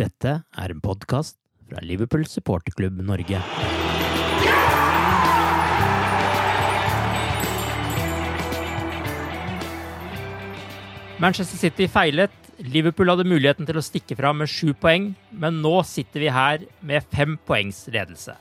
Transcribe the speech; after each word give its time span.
Dette 0.00 0.30
er 0.56 0.72
en 0.72 0.78
podkast 0.80 1.34
fra 1.68 1.82
Liverpool 1.84 2.22
supporterklubb 2.24 3.02
Norge. 3.04 3.36
Manchester 11.20 11.60
City 11.60 11.84
feilet. 11.92 12.32
Liverpool 12.64 13.12
hadde 13.12 13.28
muligheten 13.28 13.68
til 13.68 13.76
å 13.76 13.84
stikke 13.84 14.16
fram 14.16 14.40
med 14.40 14.48
sju 14.48 14.72
poeng, 14.72 15.10
men 15.36 15.60
nå 15.60 15.74
sitter 15.84 16.24
vi 16.24 16.32
her 16.32 16.64
med 16.80 17.04
fem 17.12 17.36
poengs 17.44 17.82
ledelse. 17.92 18.38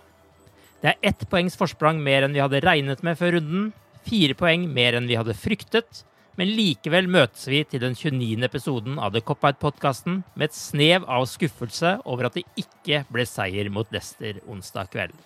Det 0.79 0.93
er 0.93 1.11
ett 1.11 1.27
poengs 1.27 1.59
forsprang 1.59 1.99
mer 1.99 2.23
enn 2.23 2.37
vi 2.37 2.43
hadde 2.43 2.63
regnet 2.63 3.03
med 3.03 3.19
før 3.19 3.35
runden, 3.35 3.73
fire 4.07 4.37
poeng 4.39 4.63
mer 4.71 4.95
enn 4.95 5.11
vi 5.11 5.19
hadde 5.19 5.35
fryktet, 5.35 6.05
men 6.39 6.53
likevel 6.55 7.09
møtes 7.11 7.49
vi 7.51 7.65
til 7.67 7.81
den 7.83 7.97
29. 7.99 8.45
episoden 8.47 8.99
av 9.03 9.11
The 9.11 9.19
Cop-Out-podkasten 9.27 10.21
med 10.39 10.45
et 10.47 10.55
snev 10.55 11.03
av 11.03 11.25
skuffelse 11.27 11.97
over 12.07 12.29
at 12.29 12.37
det 12.39 12.45
ikke 12.61 13.01
ble 13.11 13.25
seier 13.27 13.67
mot 13.75 13.91
Leicester 13.91 14.39
onsdag 14.47 14.87
kveld. 14.93 15.17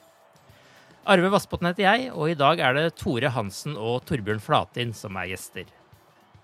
Arve 1.06 1.29
Vassbotn 1.29 1.69
heter 1.69 1.85
jeg, 1.85 2.09
og 2.16 2.31
i 2.31 2.38
dag 2.40 2.63
er 2.66 2.79
det 2.79 2.96
Tore 2.97 3.29
Hansen 3.35 3.78
og 3.78 4.02
Torbjørn 4.09 4.41
Flatin 4.41 4.96
som 4.97 5.19
er 5.22 5.29
gjester. 5.35 5.69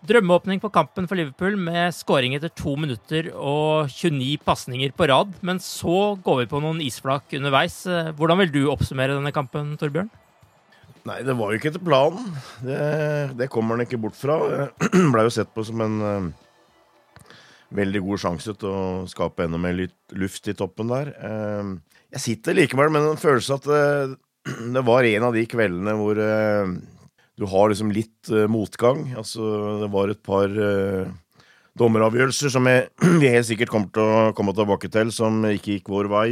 Drømmeåpning 0.06 0.62
på 0.62 0.70
kampen 0.72 1.10
for 1.10 1.18
Liverpool 1.18 1.58
med 1.60 1.96
skåring 1.98 2.38
etter 2.38 2.54
to 2.54 2.78
minutter 2.80 3.34
og 3.34 3.90
29 3.90 4.38
pasninger 4.46 4.94
på 4.96 5.10
rad. 5.10 5.34
Men 5.42 5.58
så 5.64 6.14
går 6.24 6.44
vi 6.44 6.50
på 6.54 6.62
noen 6.64 6.80
isflak 6.86 7.34
underveis. 7.40 7.82
Hvordan 8.16 8.46
vil 8.46 8.54
du 8.54 8.62
oppsummere 8.72 9.18
denne 9.18 9.34
kampen, 9.36 9.74
Torbjørn? 9.82 10.14
Nei, 11.10 11.24
det 11.26 11.34
var 11.40 11.50
jo 11.50 11.58
ikke 11.58 11.72
etter 11.72 11.82
planen. 11.82 12.28
Det, 12.62 12.78
det 13.40 13.50
kommer 13.50 13.76
han 13.76 13.86
ikke 13.86 14.00
bort 14.02 14.18
fra. 14.18 14.38
Blei 15.14 15.26
jo 15.26 15.34
sett 15.34 15.50
på 15.56 15.64
som 15.66 15.82
en 15.82 15.96
uh, 16.06 16.28
veldig 17.76 18.02
god 18.06 18.22
sjanse 18.26 18.54
til 18.60 18.70
å 18.70 18.82
skape 19.10 19.48
enda 19.48 19.58
mer 19.62 19.78
luft 20.20 20.50
i 20.52 20.56
toppen 20.58 20.92
der. 20.92 21.10
Uh, 21.18 22.04
jeg 22.14 22.26
sitter 22.26 22.58
likevel 22.58 22.94
med 22.94 23.08
en 23.08 23.22
følelse 23.22 23.58
at 23.58 23.70
uh, 23.72 24.14
det 24.76 24.84
var 24.86 25.08
en 25.10 25.26
av 25.32 25.38
de 25.38 25.46
kveldene 25.50 25.96
hvor 25.98 26.20
du 26.20 27.46
har 27.48 27.72
liksom 27.72 27.90
litt 27.96 28.30
motgang. 28.52 29.08
Altså, 29.18 29.42
det 29.82 29.90
var 29.94 30.12
et 30.12 30.22
par 30.24 30.54
dommeravgjørelser 31.80 32.54
som 32.54 32.70
vi 33.22 33.34
helt 33.34 33.50
sikkert 33.50 33.74
kommer 33.74 33.92
til 33.96 34.06
å 34.06 34.32
komme 34.38 34.54
tilbake 34.56 34.92
til, 34.94 35.12
som 35.16 35.42
ikke 35.50 35.80
gikk 35.80 35.92
vår 35.92 36.12
vei. 36.12 36.30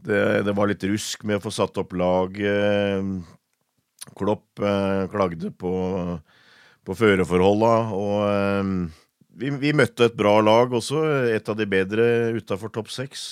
Det, 0.00 0.22
det, 0.46 0.56
var 0.56 0.70
litt 0.70 0.84
rusk 0.88 1.26
med 1.28 1.40
å 1.40 1.44
få 1.44 1.52
satt 1.54 1.78
opp 1.82 1.92
lag. 1.98 2.40
Klopp 4.20 4.62
klagde 5.12 5.50
på, 5.56 5.72
på 6.86 6.96
føreforholda, 6.98 7.74
og 7.96 8.90
vi, 9.40 9.52
vi, 9.62 9.72
møtte 9.76 10.10
et 10.10 10.18
bra 10.18 10.38
lag 10.44 10.72
også, 10.76 11.04
et 11.32 11.48
av 11.48 11.56
de 11.58 11.66
bedre 11.70 12.04
utafor 12.36 12.72
topp 12.74 12.90
seks. 12.92 13.30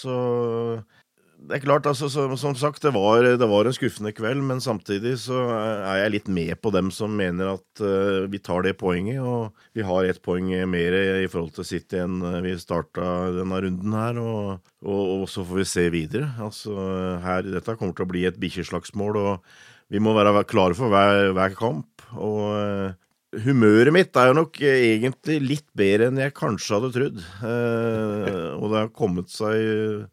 Det 1.38 1.54
er 1.54 1.62
klart, 1.62 1.86
altså, 1.86 2.08
som, 2.10 2.32
som 2.40 2.56
sagt, 2.58 2.82
det 2.82 2.90
var, 2.96 3.22
det 3.22 3.46
var, 3.46 3.68
en 3.68 3.74
skuffende 3.76 4.10
kveld, 4.16 4.40
men 4.42 4.58
samtidig 4.60 5.14
så 5.22 5.44
er 5.54 6.00
jeg 6.00 6.12
litt 6.16 6.30
med 6.34 6.58
på 6.58 6.72
dem 6.74 6.90
som 6.94 7.14
mener 7.14 7.52
at 7.52 7.82
uh, 7.84 8.26
vi 8.30 8.40
tar 8.42 8.66
det 8.66 8.74
poenget. 8.80 9.20
Og 9.22 9.54
vi 9.78 9.86
har 9.86 10.08
ett 10.08 10.18
poeng 10.24 10.50
mer 10.66 10.98
i 11.22 11.28
forhold 11.30 11.54
til 11.60 11.68
City 11.68 12.02
enn 12.02 12.18
vi 12.42 12.56
starta 12.58 13.30
denne 13.36 13.62
runden 13.64 13.94
her. 13.94 14.18
Og, 14.18 14.72
og, 14.82 15.02
og, 15.14 15.24
så 15.30 15.46
får 15.46 15.62
vi 15.62 15.68
se 15.70 15.86
videre. 15.94 16.32
Altså, 16.42 16.74
her, 17.22 17.46
dette 17.46 17.78
kommer 17.78 17.94
til 17.94 18.08
å 18.08 18.12
bli 18.16 18.26
et 18.26 18.42
bikkjeslagsmål, 18.42 19.22
og 19.22 19.77
vi 19.88 20.00
må 20.02 20.14
være 20.16 20.44
klare 20.48 20.76
for 20.76 20.92
hver, 20.92 21.32
hver 21.36 21.54
kamp. 21.58 22.04
Og 22.16 22.42
uh, 22.54 22.96
Humøret 23.44 23.92
mitt 23.92 24.16
er 24.16 24.30
jo 24.30 24.38
nok 24.38 24.56
egentlig 24.64 25.34
litt 25.44 25.66
bedre 25.76 26.08
enn 26.08 26.20
jeg 26.20 26.36
kanskje 26.36 26.78
hadde 26.78 26.92
trodd. 26.94 27.24
Uh, 27.42 28.56
og 28.56 28.70
det 28.70 28.78
har 28.80 28.94
kommet 28.96 29.32
seg 29.32 30.06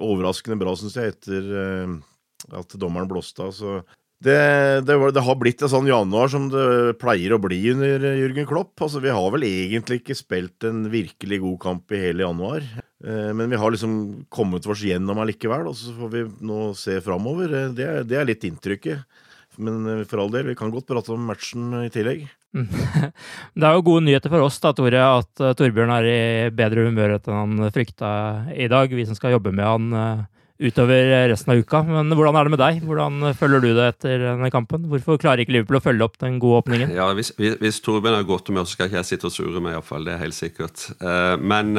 overraskende 0.00 0.56
bra, 0.60 0.72
syns 0.78 0.96
jeg, 0.96 1.12
etter 1.12 1.50
at 2.56 2.78
dommeren 2.80 3.10
blåste 3.10 3.44
av. 3.44 3.52
Så 3.52 3.82
det, 4.22 4.38
det, 4.86 4.96
det, 5.12 5.24
har 5.26 5.36
blitt 5.36 5.62
en 5.64 5.70
sånn 5.70 5.88
januar 5.90 6.30
som 6.32 6.46
det 6.50 6.94
pleier 7.00 7.34
å 7.34 7.40
bli 7.42 7.58
under 7.74 8.06
Jørgen 8.16 8.48
Klopp. 8.48 8.72
Altså, 8.80 9.02
vi 9.04 9.12
har 9.12 9.28
vel 9.34 9.44
egentlig 9.48 10.00
ikke 10.00 10.16
spilt 10.16 10.64
en 10.68 10.86
virkelig 10.92 11.42
god 11.42 11.58
kamp 11.66 11.92
i 11.92 12.00
hele 12.06 12.24
januar. 12.24 12.64
Men 13.02 13.50
vi 13.50 13.58
har 13.58 13.74
liksom 13.74 13.94
kommet 14.30 14.66
oss 14.70 14.84
gjennom 14.86 15.18
allikevel, 15.18 15.66
og 15.66 15.74
så 15.74 15.90
får 15.96 16.10
vi 16.12 16.22
nå 16.46 16.58
se 16.78 17.00
framover. 17.02 17.50
Eh, 17.58 17.72
det, 17.74 17.88
det 18.06 18.18
er 18.20 18.28
litt 18.28 18.46
inntrykket. 18.46 19.02
Men 19.60 20.04
for 20.08 20.22
all 20.22 20.32
del, 20.32 20.48
vi 20.52 20.56
kan 20.58 20.72
godt 20.72 20.88
prate 20.88 21.12
om 21.12 21.26
matchen 21.28 21.72
i 21.82 21.90
tillegg. 21.92 22.24
Det 23.58 23.64
er 23.64 23.76
jo 23.76 23.84
gode 23.86 24.04
nyheter 24.06 24.32
for 24.32 24.44
oss 24.44 24.60
da, 24.62 24.74
Tore, 24.76 25.00
at 25.20 25.42
uh, 25.42 25.54
Torbjørn 25.56 25.94
er 25.94 26.08
i 26.08 26.20
bedre 26.56 26.86
humør 26.88 27.16
enn 27.16 27.32
han 27.36 27.72
frykta 27.74 28.12
i 28.52 28.68
dag. 28.72 28.92
Vi 28.92 29.08
som 29.08 29.18
skal 29.18 29.36
jobbe 29.36 29.54
med 29.54 29.64
han 29.68 29.96
uh, 29.96 30.24
utover 30.62 31.28
resten 31.32 31.54
av 31.54 31.62
uka. 31.62 31.82
Men 31.88 32.12
hvordan 32.16 32.38
er 32.38 32.48
det 32.48 32.54
med 32.54 32.62
deg? 32.62 32.82
Hvordan 32.86 33.32
følger 33.38 33.64
du 33.64 33.70
det 33.76 33.88
etter 33.94 34.26
denne 34.28 34.52
kampen? 34.54 34.86
Hvorfor 34.92 35.20
klarer 35.20 35.44
ikke 35.44 35.56
Liverpool 35.56 35.80
å 35.80 35.84
følge 35.84 36.06
opp 36.06 36.20
den 36.22 36.38
gode 36.42 36.62
åpningen? 36.62 36.92
Ja, 36.96 37.08
Hvis, 37.16 37.32
hvis 37.36 37.80
Torbjørn 37.84 38.20
har 38.20 38.28
godt 38.28 38.52
humør, 38.52 38.68
så 38.68 38.76
skal 38.76 38.90
ikke 38.90 39.00
jeg 39.00 39.10
sitte 39.14 39.28
og 39.28 39.34
sure 39.34 39.64
meg, 39.64 39.76
iallfall. 39.76 40.06
Det 40.06 40.16
er 40.16 40.24
helt 40.26 40.38
sikkert. 40.38 40.86
Uh, 41.02 41.34
men 41.40 41.74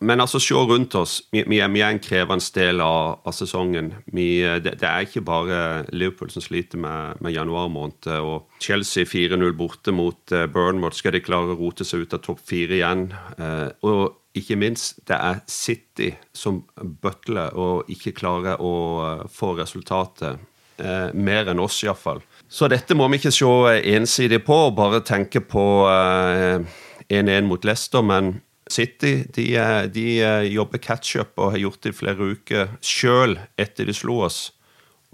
men 0.00 0.20
altså, 0.20 0.40
se 0.42 0.54
rundt 0.54 0.94
oss. 0.98 1.20
Vi, 1.32 1.42
vi, 1.48 1.60
er, 1.60 1.88
en 1.88 2.02
krevende 2.02 2.44
del 2.54 2.80
av, 2.84 3.20
av 3.26 3.34
sesongen. 3.36 3.92
Vi, 4.12 4.42
det, 4.62 4.76
det, 4.80 4.88
er 4.88 5.06
ikke 5.06 5.24
bare 5.26 5.58
Liverpool 5.92 6.30
som 6.32 6.44
sliter 6.44 6.80
med, 6.82 7.20
med 7.24 7.34
januar 7.36 7.68
måned. 7.72 8.08
Og 8.20 8.62
Chelsea 8.62 9.04
4-0 9.04 9.56
borte 9.58 9.94
mot 9.94 10.34
uh, 10.34 10.46
Burnmouth. 10.50 10.98
Skal 10.98 11.16
de 11.16 11.24
klare 11.24 11.54
å 11.54 11.58
rote 11.60 11.86
seg 11.86 12.06
ut 12.06 12.16
av 12.16 12.22
topp 12.24 12.42
fire 12.46 12.78
igjen? 12.78 13.08
Og 13.86 14.22
ikke 14.36 14.58
minst, 14.60 15.00
det 15.08 15.16
er 15.16 15.40
City 15.48 16.10
som 16.36 16.60
bøtler 16.76 17.54
og 17.56 17.88
ikke 17.92 18.14
klarer 18.16 18.60
å 18.60 18.74
få 19.32 19.54
resultatet. 19.56 20.42
mer 21.16 21.48
enn 21.48 21.60
oss, 21.62 21.78
iallfall. 21.86 22.18
Så 22.52 22.68
dette 22.68 22.92
må 22.94 23.06
vi 23.08 23.16
ikke 23.16 23.32
se 23.32 23.46
ensidig 23.96 24.42
på 24.44 24.58
bare 24.76 25.00
tenke 25.00 25.40
på 25.40 25.64
1-1 27.08 27.48
mot 27.48 27.64
Leicester. 27.64 28.02
men 28.02 28.42
City 28.72 29.20
de, 29.34 29.46
de 29.94 30.06
jobber 30.50 30.80
catch-up 30.82 31.38
og 31.38 31.52
har 31.54 31.62
gjort 31.62 31.82
det 31.84 31.92
i 31.92 31.96
flere 31.96 32.30
uker 32.34 32.72
sjøl 32.82 33.36
etter 33.60 33.86
de 33.86 33.94
slo 33.94 34.20
oss. 34.26 34.40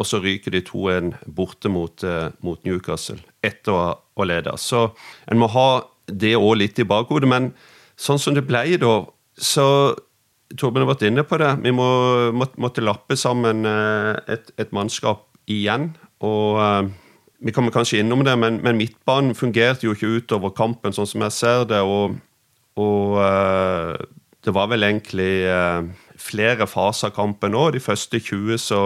Og 0.01 0.09
så 0.09 0.21
ryker 0.23 0.55
de 0.55 0.63
2-1 0.65 1.13
borte 1.27 1.71
mot, 1.71 2.05
eh, 2.05 2.31
mot, 2.43 2.61
Newcastle 2.65 3.21
etter 3.45 3.75
å 3.75 3.83
ha 3.93 4.27
ledet. 4.27 4.57
Så 4.59 4.89
en 5.31 5.41
må 5.41 5.51
ha 5.53 5.85
det 6.07 6.35
òg 6.39 6.57
litt 6.63 6.81
i 6.81 6.89
bakhodet. 6.89 7.29
Men 7.29 7.53
sånn 8.01 8.21
som 8.21 8.35
det 8.35 8.47
ble 8.49 8.65
da, 8.81 9.03
så 9.37 9.67
Torben 10.59 10.85
har 10.85 10.91
vært 10.91 11.07
inne 11.09 11.23
på 11.25 11.39
det. 11.41 11.53
Vi 11.65 11.73
må, 11.73 11.87
må, 12.37 12.49
måtte 12.61 12.85
lappe 12.85 13.17
sammen 13.17 13.65
eh, 13.69 14.17
et, 14.35 14.51
et 14.61 14.75
mannskap 14.77 15.29
igjen. 15.51 15.93
Og 16.23 16.91
vi 17.43 17.55
kommer 17.55 17.75
kanskje 17.75 18.03
innom 18.03 18.21
det, 18.27 18.35
men, 18.39 18.61
men, 18.63 18.77
midtbanen 18.79 19.35
fungerte 19.35 19.89
jo 19.89 19.97
ikke 19.97 20.11
utover 20.21 20.53
kampen, 20.55 20.95
sånn 20.95 21.09
som 21.09 21.25
jeg 21.27 21.35
ser 21.35 21.65
det. 21.71 21.81
Og, 21.83 22.19
og 22.81 23.19
uh, 23.21 23.97
det 24.45 24.55
var 24.55 24.71
vel 24.73 24.87
egentlig 24.87 25.47
uh, 25.47 25.85
flere 26.19 26.67
faser 26.67 27.11
av 27.11 27.17
kampen 27.17 27.57
òg. 27.59 27.75
De 27.77 27.83
første 27.83 28.21
20 28.21 28.59
så, 28.59 28.81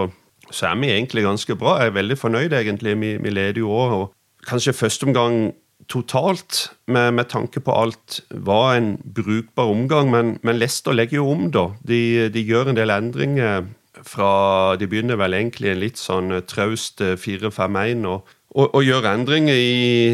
så, 0.49 0.67
er 0.71 0.75
vi 0.81 0.91
egentlig 0.91 1.23
ganske 1.25 1.55
bra. 1.55 1.77
Jeg 1.81 1.93
er 1.93 1.99
veldig 1.99 2.17
fornøyd, 2.17 2.53
egentlig. 2.53 2.97
Vi, 2.99 3.15
vi 3.23 3.33
leder 3.33 3.63
jo 3.63 3.71
òg. 3.71 4.11
Kanskje 4.47 4.75
første 4.75 5.07
omgang 5.07 5.53
totalt, 5.87 6.71
med, 6.87 7.11
med, 7.11 7.29
tanke 7.31 7.59
på 7.63 7.71
alt, 7.71 8.21
var 8.31 8.75
en 8.75 8.97
brukbar 9.15 9.71
omgang. 9.71 10.11
Men, 10.11 10.37
men 10.43 10.59
Leicester 10.59 10.95
legger 10.95 11.21
jo 11.21 11.31
om, 11.31 11.51
da. 11.51 11.69
De, 11.87 12.29
de, 12.33 12.43
gjør 12.43 12.71
en 12.71 12.79
del 12.79 12.93
endringer 12.93 13.67
fra 14.05 14.75
De 14.77 14.85
begynner 14.85 15.17
vel 15.17 15.33
egentlig 15.33 15.71
en 15.71 15.79
litt 15.81 15.97
sånn 15.97 16.29
traust 16.45 17.01
4-5-1 17.01 18.03
og, 18.05 18.27
og, 18.53 18.67
og, 18.67 18.83
gjør 18.85 19.07
endringer 19.09 19.57
i 19.57 20.11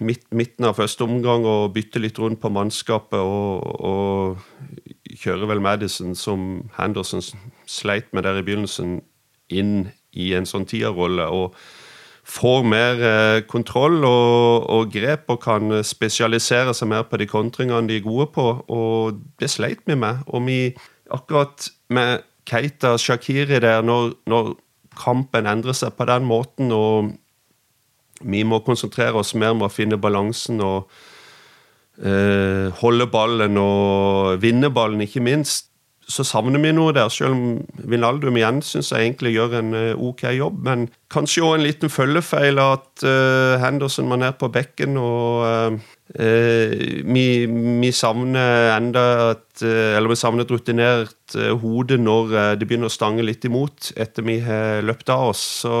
midt, 0.00 0.26
midten 0.34 0.68
av 0.68 0.76
første 0.78 1.06
omgang 1.06 1.46
og 1.48 1.72
bytter 1.74 2.02
litt 2.02 2.18
rundt 2.22 2.40
på 2.42 2.52
mannskapet. 2.52 3.20
Og, 3.20 3.64
og 3.86 5.16
kjører 5.16 5.50
vel 5.52 5.64
Madison, 5.64 6.14
som 6.18 6.66
Henderson 6.76 7.24
sleit 7.66 8.12
med 8.12 8.26
der 8.26 8.40
i 8.40 8.46
begynnelsen, 8.46 9.00
inn 9.52 9.90
i 10.16 10.32
en 10.34 10.48
sånn 10.48 10.66
tierrolle. 10.68 11.28
og 11.30 11.56
får 12.26 12.64
mer 12.66 13.02
eh, 13.06 13.40
kontroll 13.46 14.00
og, 14.04 14.66
og, 14.66 14.88
grep 14.90 15.30
og 15.30 15.40
kan 15.44 15.76
spesialisere 15.86 16.74
seg 16.74 16.90
mer 16.90 17.04
på 17.06 17.20
de 17.22 17.28
kontringene 17.30 17.86
de 17.86 18.00
er 18.00 18.06
gode 18.06 18.26
på. 18.34 18.46
Og 18.66 19.20
det 19.40 19.50
sleit 19.52 19.84
vi 19.86 19.94
med. 19.94 20.24
Og 20.26 20.42
vi, 20.48 20.60
akkurat 21.14 21.68
med 21.94 22.26
Keita 22.46 22.96
Shakiri 22.98 23.60
der, 23.62 23.82
når, 23.86 24.16
når, 24.26 24.56
kampen 24.96 25.44
endrer 25.44 25.76
seg 25.76 25.92
på 25.92 26.06
den 26.08 26.24
måten, 26.24 26.70
og 26.72 27.10
vi 28.24 28.42
må 28.44 28.62
konsentrere 28.64 29.20
oss 29.20 29.34
mer 29.34 29.54
med 29.56 29.68
å 29.68 29.72
finne 29.72 30.00
balansen 30.00 30.60
og 30.64 30.90
eh, 32.02 32.68
holde 32.80 33.08
ballen 33.12 33.58
og 33.60 34.42
vinne 34.42 34.70
ballen, 34.72 35.04
ikke 35.04 35.24
minst, 35.24 35.70
så 36.06 36.22
savner 36.22 36.62
vi 36.62 36.70
noe 36.74 36.94
der. 36.94 37.10
Selv 37.10 37.34
om 37.34 37.40
Vinaldum 37.90 38.36
igjen 38.38 38.60
syns 38.62 38.92
jeg 38.92 39.08
egentlig 39.08 39.34
gjør 39.34 39.58
en 39.58 39.74
eh, 39.74 39.98
ok 39.98 40.22
jobb. 40.36 40.60
Men 40.68 40.86
kanskje 41.12 41.42
òg 41.42 41.56
en 41.56 41.66
liten 41.66 41.90
følgefeil 41.90 42.62
at 42.62 43.02
uh, 43.02 43.58
Henderson 43.62 44.10
var 44.12 44.22
nede 44.22 44.38
på 44.38 44.50
bekken. 44.54 44.94
Og 45.02 45.42
uh, 45.42 45.92
vi, 47.10 47.26
vi, 47.82 47.90
savner 47.90 48.76
enda 48.76 49.02
et 49.32 49.64
Eller 49.66 50.12
vi 50.12 50.18
savner 50.20 50.44
et 50.44 50.52
rutinert 50.52 51.34
hode 51.62 51.96
når 51.98 52.34
det 52.60 52.68
begynner 52.68 52.90
å 52.90 52.92
stange 52.92 53.24
litt 53.24 53.44
imot 53.48 53.90
etter 53.96 54.22
vi 54.22 54.36
har 54.44 54.84
løpt 54.86 55.10
av 55.10 55.32
oss. 55.32 55.42
Så 55.64 55.72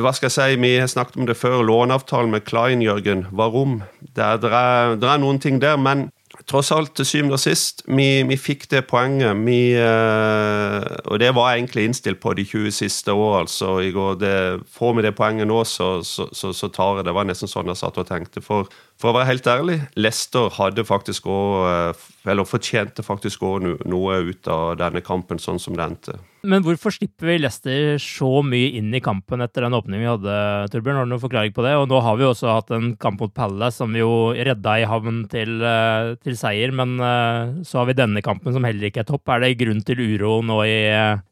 hva 0.00 0.12
skal 0.16 0.28
jeg 0.28 0.36
si, 0.36 0.60
Vi 0.62 0.72
har 0.78 0.88
snakket 0.90 1.18
om 1.20 1.26
det 1.28 1.36
før. 1.38 1.62
Låneavtalen 1.66 2.30
med 2.30 2.44
Klein, 2.44 2.82
Jørgen, 2.82 3.26
hva 3.30 3.50
rom. 3.50 3.82
Det 4.00 4.24
er, 4.24 4.40
det 4.42 4.50
er, 4.52 4.96
det 5.00 5.10
er 5.10 5.22
noen 5.22 5.38
ting 5.42 5.60
der. 5.62 5.76
men 5.76 6.10
tross 6.48 6.70
alt, 6.72 6.94
til 6.96 7.06
syvende 7.06 7.36
og 7.36 7.42
sist, 7.42 7.82
vi, 7.90 8.22
vi 8.28 8.36
fikk 8.38 8.66
det 8.72 8.84
poenget. 8.90 9.36
Vi, 9.46 9.74
eh, 9.76 10.86
og 11.10 11.20
det 11.22 11.32
var 11.36 11.50
jeg 11.50 11.62
egentlig 11.62 11.86
innstilt 11.88 12.20
på 12.22 12.34
de 12.38 12.44
20 12.46 12.74
siste 12.74 13.12
år, 13.12 13.40
altså. 13.42 13.78
I 13.84 13.90
går, 13.94 14.18
det, 14.20 14.36
får 14.72 14.94
vi 14.96 15.06
det 15.06 15.14
poenget 15.18 15.50
nå, 15.50 15.62
så, 15.68 16.00
så, 16.06 16.28
så, 16.32 16.52
så, 16.56 16.68
tar 16.68 16.96
jeg 16.96 17.04
det. 17.04 17.10
Det 17.10 17.16
var 17.18 17.28
nesten 17.28 17.50
sånn 17.50 17.70
jeg 17.70 17.80
satt 17.80 18.00
og 18.00 18.08
tenkte. 18.08 18.44
For, 18.44 18.70
for 19.00 19.10
å 19.10 19.16
være 19.16 19.30
helt 19.30 19.46
ærlig, 19.48 19.76
Leicester 19.96 20.50
hadde 20.58 20.84
faktisk 20.84 21.24
òg 21.32 21.68
eh, 21.70 22.08
Eller 22.28 22.44
fortjente 22.44 23.00
faktisk 23.04 23.46
òg 23.48 23.64
noe 23.88 24.18
ut 24.28 24.50
av 24.52 24.74
denne 24.76 25.00
kampen, 25.00 25.40
sånn 25.40 25.60
som 25.62 25.76
det 25.78 25.86
endte. 25.86 26.18
Men 26.44 26.64
hvorfor 26.64 26.92
slipper 26.92 27.30
vi 27.30 27.38
Leicester 27.40 27.96
så 28.00 28.42
mye 28.44 28.74
inn 28.76 28.92
i 28.96 29.00
kampen 29.04 29.40
etter 29.44 29.64
den 29.64 29.76
åpningen 29.76 30.04
vi 30.04 30.10
hadde, 30.10 30.36
Torbjørn? 30.72 31.00
Har 31.00 31.08
du 31.08 31.14
noen 31.14 31.22
forklaring 31.24 31.56
på 31.56 31.64
det? 31.64 31.72
Og 31.80 31.88
nå 31.88 32.02
har 32.04 32.20
vi 32.20 32.28
også 32.28 32.52
hatt 32.52 32.74
en 32.76 32.92
kamp 33.00 33.24
mot 33.24 33.32
Palace 33.36 33.80
som 33.80 33.96
vi 33.96 34.02
jo 34.02 34.34
redda 34.36 34.76
i 34.82 34.86
havn 34.88 35.24
til, 35.32 35.56
eh, 35.64 36.12
til, 36.20 36.36
seier, 36.40 36.76
men 36.76 37.00
eh, 37.00 37.56
så 37.64 37.80
har 37.80 37.88
vi 37.88 37.96
denne 37.96 38.24
kampen 38.24 38.52
som 38.56 38.68
heller 38.68 38.92
ikke 38.92 39.04
er 39.06 39.08
topp. 39.08 39.24
Er 39.32 39.46
det 39.46 39.56
grunn 39.64 39.80
til 39.80 40.04
uro 40.04 40.38
nå 40.44 40.60
i 40.68 40.78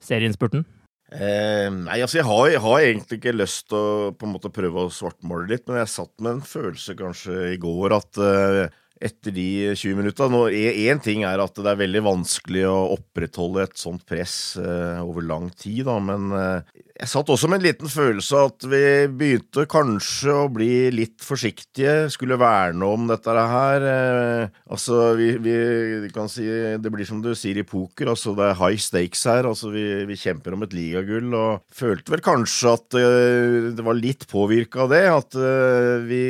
serieinnspurten? 0.09 0.65
Eh, 1.09 1.69
nei, 1.73 2.03
altså 2.05 2.19
jeg 2.19 2.27
har, 2.29 2.43
jeg 2.53 2.61
har, 2.61 2.83
egentlig 2.85 3.17
ikke 3.17 3.33
lyst 3.33 3.71
til 3.71 3.79
å 3.79 4.11
på 4.13 4.27
en 4.29 4.35
måte 4.35 4.51
prøve 4.53 4.83
å 4.85 4.93
svartmale 4.93 5.49
litt, 5.49 5.65
men 5.69 5.81
jeg 5.81 5.93
satt 5.95 6.13
med 6.21 6.35
en 6.35 6.43
følelse 6.45 6.97
kanskje 6.99 7.37
i 7.55 7.61
går 7.63 7.95
at 7.97 8.21
eh, 8.21 8.77
etter 9.01 9.35
de 9.35 9.49
20 9.75 9.99
minutta. 9.99 10.29
Én 10.51 11.03
ting 11.03 11.25
er 11.29 11.43
at 11.43 11.59
det 11.59 11.71
er 11.71 11.81
veldig 11.85 12.05
vanskelig 12.07 12.67
å 12.69 12.77
opprettholde 12.97 13.69
et 13.69 13.79
sånt 13.79 14.05
press 14.09 14.57
eh, 14.61 15.01
over 15.05 15.27
lang 15.27 15.49
tid, 15.55 15.85
da, 15.89 15.99
men 16.03 16.33
eh, 16.35 16.85
jeg 16.99 17.11
satt 17.13 17.29
også 17.31 17.47
med 17.47 17.61
en 17.61 17.67
liten 17.69 17.91
følelse 17.91 18.41
at 18.49 18.65
vi 18.67 18.81
begynte 19.21 19.69
kanskje 19.71 20.33
å 20.35 20.49
bli 20.51 20.89
litt 20.91 21.23
forsiktige, 21.23 22.09
skulle 22.11 22.39
verne 22.41 22.89
om 22.89 23.07
dette 23.07 23.35
her. 23.39 23.87
Eh, 23.87 24.57
altså, 24.67 25.13
vi, 25.19 25.31
vi, 25.39 26.11
kan 26.15 26.31
si 26.33 26.49
Det 26.49 26.91
blir 26.91 27.07
som 27.07 27.21
du 27.23 27.31
sier 27.39 27.61
i 27.61 27.67
poker, 27.67 28.11
altså 28.11 28.35
det 28.35 28.49
er 28.49 28.59
high 28.59 28.83
stakes 28.83 29.23
her. 29.31 29.47
altså 29.47 29.71
Vi, 29.75 29.85
vi 30.11 30.19
kjemper 30.19 30.57
om 30.57 30.67
et 30.67 30.75
ligagull, 30.75 31.31
og 31.39 31.63
følte 31.71 32.17
vel 32.17 32.25
kanskje 32.25 32.75
at 32.75 32.99
eh, 32.99 33.71
det 33.79 33.87
var 33.87 33.99
litt 33.99 34.27
påvirka 34.31 34.89
av 34.89 34.95
det. 34.97 35.05
At 35.13 35.39
eh, 35.39 35.95
vi 36.09 36.23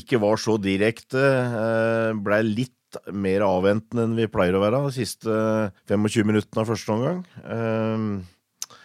ikke 0.00 0.20
var 0.22 0.40
så 0.40 0.56
direkte. 0.60 1.20
Eh, 1.20 2.10
Blei 2.24 2.42
litt 2.46 2.74
mer 3.12 3.44
avventende 3.44 4.06
enn 4.06 4.16
vi 4.16 4.30
pleier 4.32 4.56
å 4.56 4.62
være 4.62 4.80
de 4.86 4.94
siste 4.96 5.28
25 5.90 6.24
minuttene 6.28 6.64
av 6.64 6.70
første 6.70 6.94
omgang. 6.94 7.22
Eh, 7.44 8.76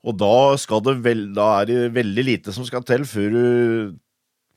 og 0.00 0.16
da, 0.16 0.92
vel, 1.04 1.26
da 1.36 1.48
er 1.60 1.68
det 1.68 1.80
veldig 1.96 2.24
lite 2.24 2.54
som 2.56 2.64
skal 2.64 2.84
til 2.88 3.04
før 3.08 3.34
du 3.34 3.44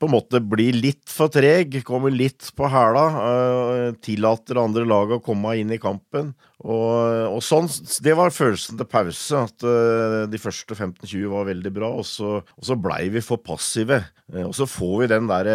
på 0.00 0.08
en 0.08 0.14
måte 0.16 0.40
blir 0.42 0.74
litt 0.76 1.04
for 1.08 1.30
treg, 1.32 1.76
kommer 1.86 2.12
litt 2.12 2.48
på 2.56 2.68
hæla, 2.68 3.04
tillater 4.04 4.58
andre 4.60 4.82
lag 4.88 5.12
å 5.14 5.20
komme 5.22 5.54
inn 5.60 5.70
i 5.72 5.80
kampen. 5.80 6.32
Og, 6.62 7.34
og, 7.34 7.40
sånn, 7.42 7.66
Det 8.04 8.14
var 8.16 8.32
følelsen 8.32 8.78
til 8.78 8.88
pause, 8.88 9.40
at 9.48 9.64
uh, 9.66 10.20
de 10.30 10.40
første 10.40 10.76
15-20 10.76 11.26
var 11.32 11.48
veldig 11.50 11.72
bra, 11.74 11.90
og 11.98 12.06
så, 12.06 12.36
og 12.40 12.68
så 12.68 12.76
blei 12.78 13.08
vi 13.12 13.22
for 13.24 13.42
passive. 13.42 13.98
Uh, 14.30 14.44
og 14.46 14.54
så 14.56 14.68
får 14.70 14.94
vi 15.02 15.10
den 15.10 15.28
der, 15.28 15.50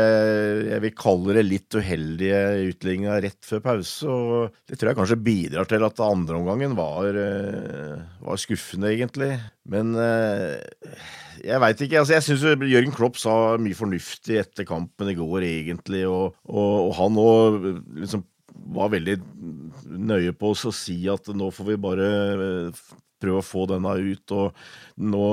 jeg 0.68 0.84
vil 0.84 0.98
kalle 1.00 1.38
det 1.40 1.46
litt 1.48 1.80
uheldige 1.80 2.42
utligninga 2.74 3.16
rett 3.24 3.40
før 3.48 3.64
pause, 3.70 4.10
og 4.12 4.60
det 4.68 4.78
tror 4.78 4.92
jeg 4.92 5.00
kanskje 5.00 5.22
bidrar 5.30 5.70
til 5.72 5.88
at 5.88 6.04
andreomgangen 6.04 6.76
var, 6.78 7.16
var 8.20 8.42
skuffende, 8.42 8.92
egentlig. 8.92 9.32
Men 9.70 9.96
jeg 11.46 11.62
veit 11.62 11.82
ikke. 11.84 12.02
altså 12.02 12.16
Jeg 12.16 12.26
syns 12.26 12.46
Jørgen 12.70 12.96
Klopp 12.96 13.20
sa 13.22 13.34
mye 13.62 13.78
fornuftig 13.78 14.40
etter 14.42 14.68
kampen 14.68 15.12
i 15.12 15.18
går, 15.18 15.46
egentlig. 15.48 16.04
Og, 16.10 16.36
og 16.50 16.92
han 16.98 17.20
òg 17.22 17.68
liksom 18.02 18.26
var 18.54 18.92
veldig 18.94 19.18
nøye 20.00 20.34
på 20.38 20.54
oss 20.54 20.66
å 20.70 20.74
si 20.76 21.02
at 21.12 21.30
nå 21.36 21.50
får 21.54 21.70
vi 21.72 21.78
bare 21.82 22.10
eh, 22.34 22.82
prøve 23.20 23.42
å 23.42 23.46
få 23.46 23.66
denne 23.70 23.94
ut. 24.00 24.36
og 24.36 24.56
nå, 25.04 25.24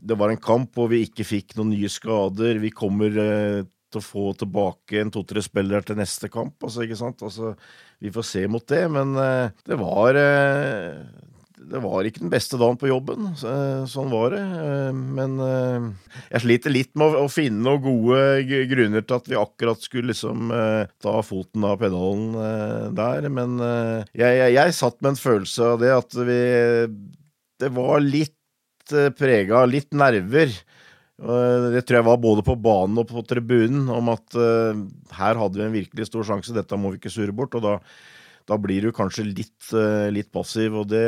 Det 0.00 0.18
var 0.18 0.32
en 0.32 0.42
kamp 0.42 0.76
hvor 0.76 0.90
vi 0.92 1.04
ikke 1.06 1.26
fikk 1.26 1.56
noen 1.56 1.74
nye 1.74 1.90
skader. 1.92 2.62
Vi 2.62 2.72
kommer 2.74 3.20
eh, 3.22 3.62
til 3.92 4.00
å 4.00 4.04
få 4.04 4.30
tilbake 4.40 5.00
en 5.00 5.12
to-tre 5.14 5.42
spillere 5.44 5.84
til 5.86 6.00
neste 6.00 6.30
kamp. 6.32 6.56
altså? 6.62 6.86
Altså, 7.12 7.54
Vi 8.00 8.12
får 8.12 8.24
se 8.24 8.46
mot 8.48 8.66
det, 8.66 8.84
men 8.90 9.16
eh, 9.16 9.50
det 9.66 9.80
var 9.80 10.20
det 11.56 11.80
var 11.80 12.04
ikke 12.04 12.20
den 12.20 12.32
beste 12.32 12.58
dagen 12.60 12.76
på 12.76 12.90
jobben. 12.90 13.30
Sånn 13.38 14.10
var 14.12 14.34
det. 14.34 14.42
Eh, 14.42 14.92
men 14.92 15.36
eh, 15.40 15.88
jeg 16.34 16.44
sliter 16.44 16.74
litt 16.74 16.92
med 16.98 17.16
å 17.16 17.26
finne 17.32 17.64
noen 17.64 17.82
gode 17.84 18.60
grunner 18.70 19.04
til 19.04 19.16
at 19.16 19.30
vi 19.30 19.38
akkurat 19.40 19.84
skulle 19.84 20.12
liksom 20.12 20.52
eh, 20.52 20.92
ta 21.02 21.16
foten 21.24 21.64
av 21.66 21.78
pedalen 21.80 22.92
der. 22.96 23.28
Men 23.32 23.58
jeg, 24.12 24.32
jeg, 24.40 24.54
jeg 24.58 24.76
satt 24.76 24.98
med 25.00 25.14
en 25.14 25.20
følelse 25.20 25.72
av 25.72 25.82
det 25.82 25.92
at 25.96 26.18
vi 26.28 26.40
Det 27.56 27.70
var 27.72 28.02
litt 28.04 28.34
prega 29.18 29.62
av 29.62 29.70
litt 29.72 29.94
nerver. 29.96 30.52
Det 31.16 31.80
tror 31.88 31.96
jeg 31.96 32.06
var 32.06 32.20
både 32.20 32.44
på 32.44 32.54
banen 32.60 33.00
og 33.00 33.08
på 33.08 33.22
tribunen, 33.26 33.88
om 33.90 34.12
at 34.12 34.36
her 35.16 35.40
hadde 35.40 35.58
vi 35.58 35.64
en 35.64 35.74
virkelig 35.74 36.06
stor 36.10 36.28
sjanse, 36.28 36.54
dette 36.54 36.76
må 36.78 36.92
vi 36.92 37.00
ikke 37.00 37.10
surre 37.10 37.34
bort. 37.34 37.56
og 37.56 37.64
da 37.64 37.74
da 38.46 38.58
blir 38.62 38.86
du 38.86 38.94
kanskje 38.94 39.26
litt, 39.26 39.68
eh, 39.74 40.08
litt 40.14 40.30
passiv, 40.34 40.80
og 40.82 40.88
det, 40.92 41.06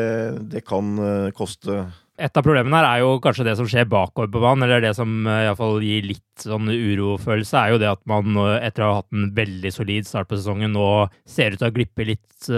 det 0.51 0.65
kan 0.67 0.99
eh, 0.99 1.31
koste. 1.37 1.85
Et 2.19 2.35
av 2.35 2.43
problemene 2.43 2.81
her 2.81 2.89
er 2.89 3.03
jo 3.05 3.21
kanskje 3.23 3.47
det 3.47 3.55
som 3.61 3.69
skjer 3.71 3.87
bakover 3.91 4.31
på 4.35 4.43
banen, 4.43 4.67
eller 4.67 4.83
det 4.83 4.95
som 4.99 5.21
eh, 5.23 5.45
iallfall 5.47 5.79
gir 5.87 6.09
litt 6.11 6.47
sånn 6.47 6.71
urofølelse, 6.73 7.61
er 7.61 7.75
jo 7.75 7.83
det 7.83 7.93
at 7.93 8.03
man 8.11 8.35
etter 8.59 8.85
å 8.85 8.91
ha 8.91 9.01
hatt 9.03 9.15
en 9.15 9.31
veldig 9.37 9.75
solid 9.75 10.09
start 10.09 10.31
på 10.31 10.39
sesongen 10.41 10.75
nå 10.75 10.89
ser 11.29 11.55
ut 11.55 11.63
til 11.63 11.71
å 11.71 11.77
glippe 11.79 12.09
litt 12.09 12.51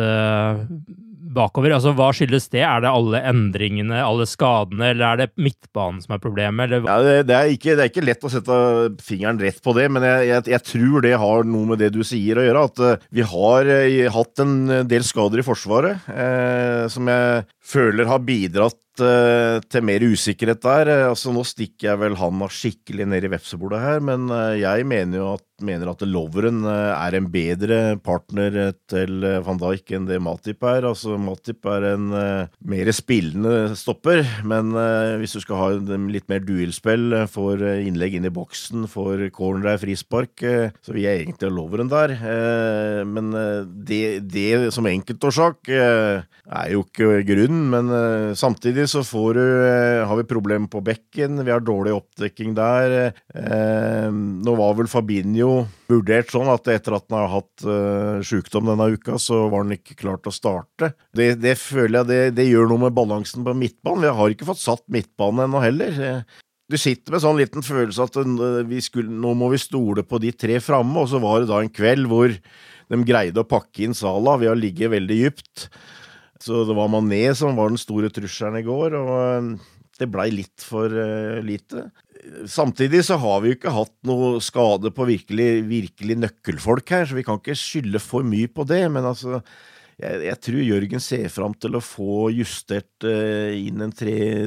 bakover. 1.21 1.75
Altså, 1.77 1.93
Hva 1.97 2.11
skyldes 2.17 2.49
det? 2.53 2.63
Er 2.67 2.83
det 2.85 2.91
alle 2.91 3.21
endringene, 3.31 4.01
alle 4.03 4.27
skadene, 4.29 4.91
eller 4.93 5.07
er 5.07 5.21
det 5.23 5.29
midtbanen 5.41 6.01
som 6.05 6.17
er 6.17 6.23
problemet? 6.23 6.75
Ja, 6.77 6.99
det, 7.05 7.17
det, 7.29 7.37
er 7.37 7.55
ikke, 7.55 7.75
det, 7.77 7.85
er 7.85 7.93
ikke, 7.93 8.07
lett 8.07 8.27
å 8.27 8.33
sette 8.33 8.59
fingeren 9.05 9.41
rett 9.43 9.61
på 9.65 9.75
det, 9.77 9.89
men 9.93 10.07
jeg, 10.07 10.29
jeg, 10.31 10.47
jeg, 10.55 10.67
tror 10.71 11.07
det 11.07 11.15
har 11.23 11.49
noe 11.49 11.73
med 11.73 11.83
det 11.83 11.93
du 11.95 12.03
sier 12.07 12.41
å 12.41 12.47
gjøre. 12.47 12.67
At 12.71 12.85
uh, 12.85 13.09
vi 13.15 13.27
har 13.27 13.71
uh, 13.71 14.11
hatt 14.17 14.45
en 14.45 14.57
del 14.91 15.07
skader 15.07 15.43
i 15.43 15.47
Forsvaret 15.47 16.11
uh, 16.11 16.87
som 16.93 17.11
jeg 17.11 17.45
føler 17.71 18.09
har 18.11 18.25
bidratt 18.25 18.81
til 19.01 19.87
mer 19.87 20.05
usikkerhet 20.05 20.63
der. 20.65 20.93
Altså, 21.11 21.33
nå 21.35 21.45
stikker 21.49 21.91
jeg 21.91 22.03
vel 22.03 22.19
handa 22.21 22.51
skikkelig 22.53 23.09
ned 23.11 23.27
i 23.27 23.33
vepsebordet 23.33 23.81
her, 23.83 24.03
men 24.05 24.29
jeg 24.61 24.87
mener 24.89 25.23
jo 25.23 25.31
at 25.35 25.47
mener 25.65 25.91
at 25.91 26.03
Loveren 26.09 26.65
eh, 26.69 26.93
er 26.95 27.17
en 27.17 27.29
bedre 27.33 27.81
partner 28.05 28.73
til 28.91 29.27
eh, 29.27 29.41
van 29.45 29.61
Dijk 29.61 29.95
enn 29.97 30.09
det 30.09 30.21
Matip 30.23 30.65
er. 30.67 30.87
Altså, 30.89 31.17
Matip 31.21 31.67
er 31.69 31.87
en 31.93 32.09
mer 32.11 32.91
spillende 32.97 33.77
stopper, 33.79 34.23
men 34.47 34.73
hvis 35.21 35.35
du 35.37 35.41
skal 35.43 35.59
ha 35.61 35.97
litt 36.11 36.29
mer 36.31 36.43
duellspill, 36.45 37.15
får 37.31 37.63
innlegg 37.87 38.17
inn 38.17 38.29
i 38.29 38.33
boksen, 38.35 38.87
får 38.91 39.27
corner 39.35 39.71
der, 39.71 39.81
frispark, 39.81 40.43
så 40.83 40.95
vil 40.95 41.05
jeg 41.05 41.25
egentlig 41.25 41.49
ha 41.49 41.55
Loveren 41.55 41.91
der. 41.91 42.15
men 43.07 43.31
det, 43.87 44.03
det, 44.31 44.73
som 44.75 44.89
enkeltårsak 44.89 45.71
er 45.71 46.67
jo 46.73 46.85
ikke 46.87 47.23
grunnen, 47.29 47.69
men 47.73 48.35
samtidig 48.39 48.89
så 48.91 49.05
får 49.07 49.39
du, 49.39 49.45
har 50.11 50.19
vi 50.19 50.29
problemer 50.29 50.71
på 50.71 50.83
bekken, 50.85 51.41
vi 51.47 51.55
har 51.55 51.63
dårlig 51.65 51.95
oppdekking 51.97 52.57
der. 52.59 53.15
nå 53.31 54.55
var 54.59 54.75
vel 54.79 54.91
Fabinho 54.91 55.65
vurdert 55.91 56.31
sånn 56.33 56.51
at 56.51 56.69
etter 56.71 56.97
at 56.97 57.07
han 57.11 57.19
har 57.19 57.33
hatt 57.33 57.65
eh, 57.67 58.21
sykdom 58.27 58.71
denne 58.71 58.91
uka, 58.95 59.19
så 59.21 59.47
var 59.51 59.65
han 59.65 59.75
ikke 59.75 59.99
klar 59.99 60.21
til 60.21 60.33
å 60.33 60.37
starte. 60.37 60.93
Det, 61.17 61.33
det 61.43 61.57
føler 61.61 62.01
jeg 62.01 62.11
det, 62.11 62.21
det, 62.39 62.49
gjør 62.51 62.71
noe 62.71 62.87
med 62.87 62.97
balansen 62.97 63.47
på 63.47 63.55
midtbanen. 63.57 64.07
Vi 64.07 64.15
har 64.21 64.35
ikke 64.35 64.49
fått 64.49 64.63
satt 64.63 64.85
midtbanen 64.93 65.47
ennå 65.47 65.63
heller. 65.65 66.01
Du 66.71 66.79
sitter 66.79 67.17
med 67.17 67.25
sånn 67.25 67.41
liten 67.41 67.67
følelse 67.67 68.07
at 68.07 68.19
uh, 68.21 68.75
skulle, 68.85 69.11
nå 69.11 69.35
må 69.39 69.51
vi 69.51 69.59
stole 69.59 70.05
på 70.07 70.21
de 70.23 70.31
tre 70.31 70.61
framme, 70.63 71.03
og 71.03 71.11
så 71.11 71.19
var 71.23 71.43
det 71.43 71.51
da 71.51 71.63
en 71.65 71.73
kveld 71.73 72.07
hvor 72.11 72.31
de 72.31 73.01
greide 73.07 73.43
å 73.43 73.49
pakke 73.49 73.87
inn 73.87 73.97
Sala 73.97 74.37
ved 74.39 74.53
å 74.53 74.59
ligge 74.59 74.91
veldig 74.91 75.19
dypt. 75.25 75.67
Så 76.41 76.65
det 76.69 76.77
var 76.77 76.89
Mané 76.93 77.27
som 77.37 77.59
var 77.59 77.73
den 77.73 77.81
store 77.81 78.09
trusselen 78.13 78.61
i 78.63 78.67
går, 78.67 78.97
og 78.97 79.11
uh, 79.13 79.73
det 80.01 80.09
blei 80.09 80.31
litt 80.33 80.65
for 80.65 80.89
uh, 80.89 81.41
lite 81.45 81.91
samtidig 82.49 83.03
så 83.07 83.19
har 83.21 83.41
vi 83.41 83.51
jo 83.51 83.59
ikke 83.59 83.75
hatt 83.75 83.93
noe 84.09 84.41
skade 84.45 84.93
på 84.95 85.07
virkelig, 85.09 85.49
virkelig 85.69 86.17
nøkkelfolk 86.21 86.93
her, 86.95 87.07
så 87.09 87.17
vi 87.19 87.25
kan 87.27 87.41
ikke 87.41 87.59
skylde 87.59 88.03
for 88.03 88.27
mye 88.27 88.51
på 88.53 88.67
det. 88.69 88.83
Men 88.93 89.09
altså, 89.09 89.41
jeg, 90.01 90.21
jeg 90.27 90.41
tror 90.47 90.61
Jørgen 90.65 91.03
ser 91.05 91.27
fram 91.33 91.55
til 91.61 91.77
å 91.77 91.83
få 91.85 92.29
justert 92.35 93.07
uh, 93.07 93.51
inn 93.55 93.85
en 93.85 93.95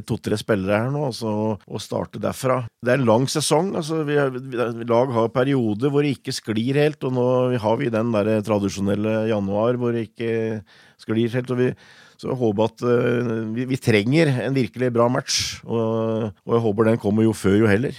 to-tre 0.07 0.39
spillere 0.39 0.83
her 0.85 0.93
nå, 0.93 1.07
altså, 1.11 1.33
og 1.57 1.83
starte 1.83 2.21
derfra. 2.21 2.63
Det 2.83 2.93
er 2.93 3.01
en 3.01 3.09
lang 3.09 3.27
sesong. 3.31 3.73
altså 3.79 4.01
vi, 4.07 4.17
vi, 4.37 4.87
Lag 4.89 5.13
har 5.15 5.33
perioder 5.33 5.93
hvor 5.93 6.05
det 6.05 6.15
ikke 6.17 6.35
sklir 6.35 6.79
helt, 6.81 7.03
og 7.05 7.15
nå 7.17 7.27
har 7.61 7.77
vi 7.81 7.91
den 7.93 8.13
der 8.15 8.35
tradisjonelle 8.45 9.27
januar 9.31 9.79
hvor 9.79 9.95
det 9.95 10.07
ikke 10.09 10.63
sklir 11.01 11.33
helt. 11.37 11.53
og 11.53 11.61
vi 11.61 11.73
så 12.23 12.29
jeg 12.31 12.39
håper 12.39 12.69
at 12.69 12.83
uh, 12.87 13.51
vi, 13.51 13.65
vi, 13.67 13.77
trenger 13.81 14.29
en 14.45 14.55
virkelig 14.55 14.91
bra 14.95 15.09
match, 15.11 15.59
og, 15.65 16.31
og, 16.45 16.53
jeg 16.55 16.63
håper 16.63 16.87
den 16.87 17.01
kommer 17.01 17.25
jo 17.25 17.33
før 17.35 17.57
jo 17.59 17.67
heller. 17.67 17.97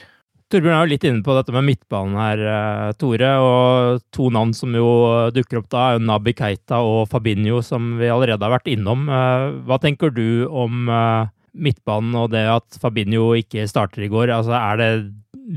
Torbjørn 0.54 0.76
er 0.76 0.84
jo 0.84 0.90
litt 0.92 1.04
inne 1.08 1.24
på 1.26 1.34
dette 1.34 1.50
med 1.50 1.64
midtbanen 1.66 2.14
her, 2.14 2.40
uh, 2.46 2.90
Tore. 2.94 3.30
Og 3.42 4.04
to 4.14 4.28
navn 4.30 4.52
som 4.54 4.76
jo 4.78 4.86
dukker 5.34 5.58
opp 5.58 5.66
da, 5.72 5.88
er 5.96 6.04
Nabi 6.04 6.30
Keita 6.38 6.78
og 6.78 7.08
Fabinho, 7.10 7.58
som 7.66 7.96
vi 7.98 8.06
allerede 8.06 8.46
har 8.46 8.54
vært 8.54 8.70
innom. 8.70 9.08
Uh, 9.10 9.58
hva 9.66 9.80
tenker 9.82 10.14
du 10.14 10.46
om 10.46 10.86
midtbanen 11.54 12.14
og 12.18 12.30
det 12.36 12.44
at 12.50 12.78
Fabinho 12.78 13.32
ikke 13.38 13.66
starter 13.70 14.06
i 14.06 14.12
går? 14.12 14.30
Altså, 14.36 14.54
er 14.54 14.78
det 14.78 14.90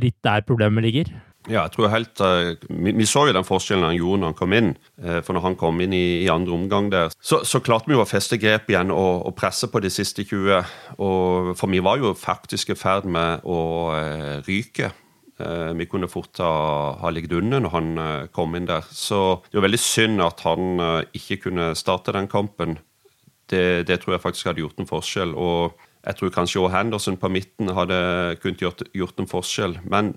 litt 0.02 0.18
der 0.26 0.42
problemet 0.50 0.90
ligger? 0.90 1.14
Ja, 1.48 1.62
jeg 1.64 1.78
tror 1.78 1.88
helt, 1.94 2.20
uh, 2.20 2.58
vi, 2.68 2.92
vi, 2.92 3.06
så 3.08 3.24
jo 3.28 3.36
den 3.36 3.48
forskjellen 3.48 3.88
han 3.88 3.96
gjorde 3.96 4.20
når 4.20 4.32
han 4.34 4.38
kom 4.38 4.56
inn. 4.58 4.74
Uh, 5.00 5.20
for 5.24 5.38
når 5.38 5.46
han 5.46 5.58
kom 5.60 5.80
inn 5.84 5.96
i, 5.96 6.06
i 6.26 6.30
andre 6.32 6.56
omgang 6.58 6.90
der, 6.92 7.14
så, 7.24 7.40
så, 7.48 7.62
klarte 7.64 7.88
vi 7.88 7.96
jo 7.96 8.04
å 8.04 8.10
feste 8.10 8.40
grep 8.42 8.68
igjen 8.72 8.92
og, 8.92 9.24
og, 9.30 9.36
presse 9.38 9.70
på 9.72 9.82
de 9.84 9.92
siste 9.94 10.28
20. 10.28 10.74
Og, 10.98 11.54
for 11.60 11.72
vi 11.72 11.80
var 11.84 12.02
jo 12.04 12.12
faktisk 12.20 12.76
i 12.76 12.80
ferd 12.80 13.08
med 13.08 13.48
å 13.48 13.60
uh, 13.96 14.38
ryke. 14.48 14.94
vi 15.78 15.86
kunne 15.86 16.08
fort 16.10 16.40
ha, 16.42 16.98
ha 16.98 17.10
ligget 17.14 17.36
under 17.38 17.60
når 17.62 17.74
han 17.76 17.90
kom 18.34 18.56
inn 18.58 18.66
der. 18.66 18.82
Så 18.90 19.44
det 19.46 19.60
var 19.60 19.68
veldig 19.68 19.80
synd 19.80 20.24
at 20.26 20.42
han 20.42 20.82
ikke 21.14 21.38
kunne 21.44 21.76
starte 21.78 22.16
den 22.16 22.28
kampen. 22.28 22.80
Det, 23.46 23.86
det, 23.86 24.00
tror 24.02 24.16
jeg 24.16 24.24
faktisk 24.24 24.50
hadde 24.50 24.64
gjort 24.64 24.82
en 24.82 24.90
forskjell. 24.90 25.36
Og 25.38 25.78
jeg 26.08 26.18
tror 26.18 26.34
kanskje 26.34 26.64
òg 26.64 26.74
Henderson 26.74 27.20
på 27.22 27.30
midten 27.30 27.70
hadde 27.70 28.00
kunnet 28.42 28.66
gjort, 28.66 28.82
gjort 28.98 29.22
en 29.22 29.30
forskjell. 29.30 29.78
Men 29.86 30.16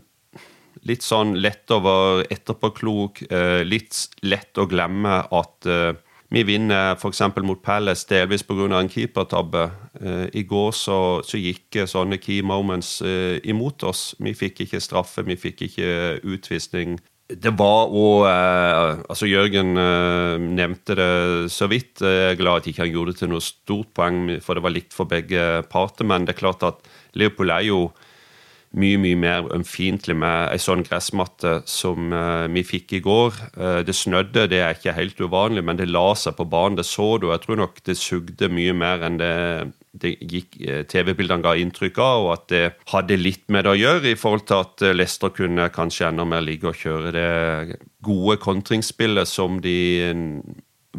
litt 0.89 1.05
sånn 1.05 1.35
lett 1.41 1.71
å 1.73 1.81
være 1.85 2.29
etterpåklok. 2.33 3.25
Eh, 3.31 3.63
litt 3.67 3.97
lett 4.27 4.59
å 4.59 4.69
glemme 4.71 5.21
at 5.27 5.69
eh, 5.69 5.93
vi 6.31 6.45
vinner 6.47 6.95
f.eks. 6.95 7.23
mot 7.43 7.61
Palace 7.63 8.07
delvis 8.09 8.45
pga. 8.47 8.69
en 8.79 8.91
keepertabbe. 8.91 9.71
Eh, 10.01 10.27
I 10.41 10.43
går 10.49 10.73
så, 10.73 10.99
så, 11.27 11.39
gikk 11.39 11.83
sånne 11.87 12.21
key 12.23 12.43
moments 12.43 13.01
imot 13.45 13.83
oss. 13.85 14.15
Vi 14.19 14.35
fikk 14.35 14.67
ikke 14.67 14.81
straffe, 14.81 15.27
vi 15.27 15.37
fikk 15.37 15.67
ikke 15.69 16.21
utvisning. 16.23 16.99
Det 17.31 17.53
var 17.55 17.93
òg 17.95 18.25
altså 18.27 19.29
Jørgen 19.31 19.77
nevnte 20.57 20.97
det 20.99 21.13
så 21.55 21.69
vidt. 21.71 22.03
Jeg 22.03 22.33
er 22.33 22.39
glad 22.41 22.65
at 22.65 22.67
ikke 22.67 22.83
han 22.83 22.91
gjorde 22.91 23.13
det 23.15 23.21
til 23.21 23.31
noe 23.31 23.45
stort 23.45 23.93
poeng, 23.95 24.25
for 24.43 24.59
det 24.59 24.65
var 24.65 24.75
likt 24.75 24.97
for 24.97 25.07
begge 25.07 25.63
parter. 25.71 26.09
Men 26.11 26.27
det 26.27 26.35
er 26.35 26.41
klart 26.41 26.67
at 26.67 26.83
Leopold 27.15 27.55
er 27.55 27.69
jo 27.69 27.85
mye 28.71 28.99
mye 29.03 29.19
mer 29.19 29.49
ømfintlig 29.51 30.15
med 30.21 30.53
ei 30.53 30.61
sånn 30.63 30.85
gressmatte 30.87 31.57
som 31.69 32.13
uh, 32.15 32.47
vi 32.53 32.63
fikk 32.67 32.95
i 32.95 33.03
går. 33.03 33.41
Uh, 33.57 33.81
det 33.87 33.97
snødde, 33.99 34.47
det 34.53 34.61
er 34.63 34.77
ikke 34.77 34.95
helt 34.95 35.19
uvanlig, 35.19 35.65
men 35.67 35.81
det 35.81 35.89
la 35.91 36.13
seg 36.15 36.37
på 36.39 36.47
banen. 36.51 36.79
Det 36.79 36.87
så 36.87 37.17
du. 37.19 37.31
Jeg 37.33 37.43
tror 37.43 37.59
nok 37.65 37.83
det 37.87 37.99
sugde 37.99 38.51
mye 38.53 38.77
mer 38.77 39.03
enn 39.09 39.19
det, 39.19 39.35
det 39.91 40.15
uh, 40.23 40.81
TV-bildene 40.87 41.43
ga 41.47 41.57
inntrykk 41.59 41.99
av, 41.99 42.29
og 42.29 42.33
at 42.37 42.49
det 42.55 42.65
hadde 42.95 43.19
litt 43.19 43.47
med 43.51 43.67
det 43.67 43.75
å 43.75 43.81
gjøre, 43.81 44.07
i 44.13 44.19
forhold 44.19 44.47
til 44.47 44.63
at 44.63 44.89
Leicester 44.95 45.35
kunne 45.35 45.71
kanskje 45.75 46.13
enda 46.13 46.29
mer 46.29 46.47
ligge 46.47 46.71
og 46.71 46.79
kjøre 46.79 47.15
det 47.17 47.29
gode 48.07 48.39
kontringsspillet 48.41 49.29
som 49.29 49.59
de 49.65 49.79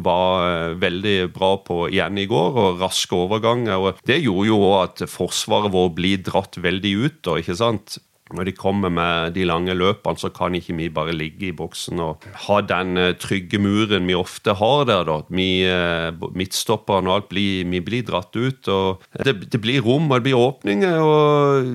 var 0.00 0.46
eh, 0.46 0.76
veldig 0.80 1.16
bra 1.34 1.56
på 1.64 1.86
igjen 1.90 2.20
i 2.20 2.28
går, 2.30 2.56
og 2.62 2.80
raske 2.80 3.16
overganger. 3.16 3.76
og 3.76 4.00
Det 4.08 4.22
gjorde 4.22 4.48
jo 4.48 4.62
at 4.78 5.04
forsvaret 5.10 5.72
vårt 5.72 5.98
blir 5.98 6.24
dratt 6.24 6.56
veldig 6.56 6.94
ut. 7.04 7.20
da, 7.24 7.36
ikke 7.40 7.58
sant? 7.58 7.98
Når 8.32 8.48
de 8.48 8.52
kommer 8.56 8.88
med 8.88 9.34
de 9.36 9.44
lange 9.44 9.74
løpene, 9.76 10.16
så 10.16 10.30
kan 10.32 10.54
ikke 10.56 10.72
vi 10.78 10.88
bare 10.88 11.12
ligge 11.12 11.50
i 11.50 11.52
boksen 11.56 12.00
og 12.00 12.24
ha 12.46 12.60
den 12.64 12.96
eh, 12.96 13.14
trygge 13.20 13.60
muren 13.60 14.08
vi 14.08 14.16
ofte 14.16 14.56
har 14.56 14.86
der. 14.88 15.04
da. 15.04 15.20
Vi, 15.28 15.50
midtstopper 15.68 16.38
midtstopperne 16.40 17.10
og 17.10 17.16
alt 17.18 17.28
blir, 17.28 17.68
vi 17.68 17.80
blir 17.84 18.06
dratt 18.08 18.32
ut. 18.36 18.68
og 18.68 19.04
det, 19.12 19.50
det 19.52 19.60
blir 19.60 19.84
rom 19.84 20.08
og 20.08 20.16
det 20.16 20.30
blir 20.30 20.40
åpninger. 20.40 21.02
og 21.02 21.74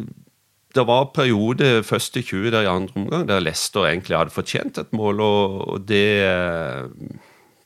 det 0.78 0.84
var 0.86 1.10
periode 1.16 1.82
første 1.86 2.22
20 2.22 2.52
der 2.54 2.66
i 2.66 2.70
andre 2.70 3.00
omgang 3.02 3.24
der 3.26 3.42
Leicester 3.42 3.88
egentlig 3.88 4.18
hadde 4.18 4.36
fortjent 4.36 4.78
et 4.78 4.92
mål, 4.94 5.22
og 5.22 5.88
det 5.90 6.22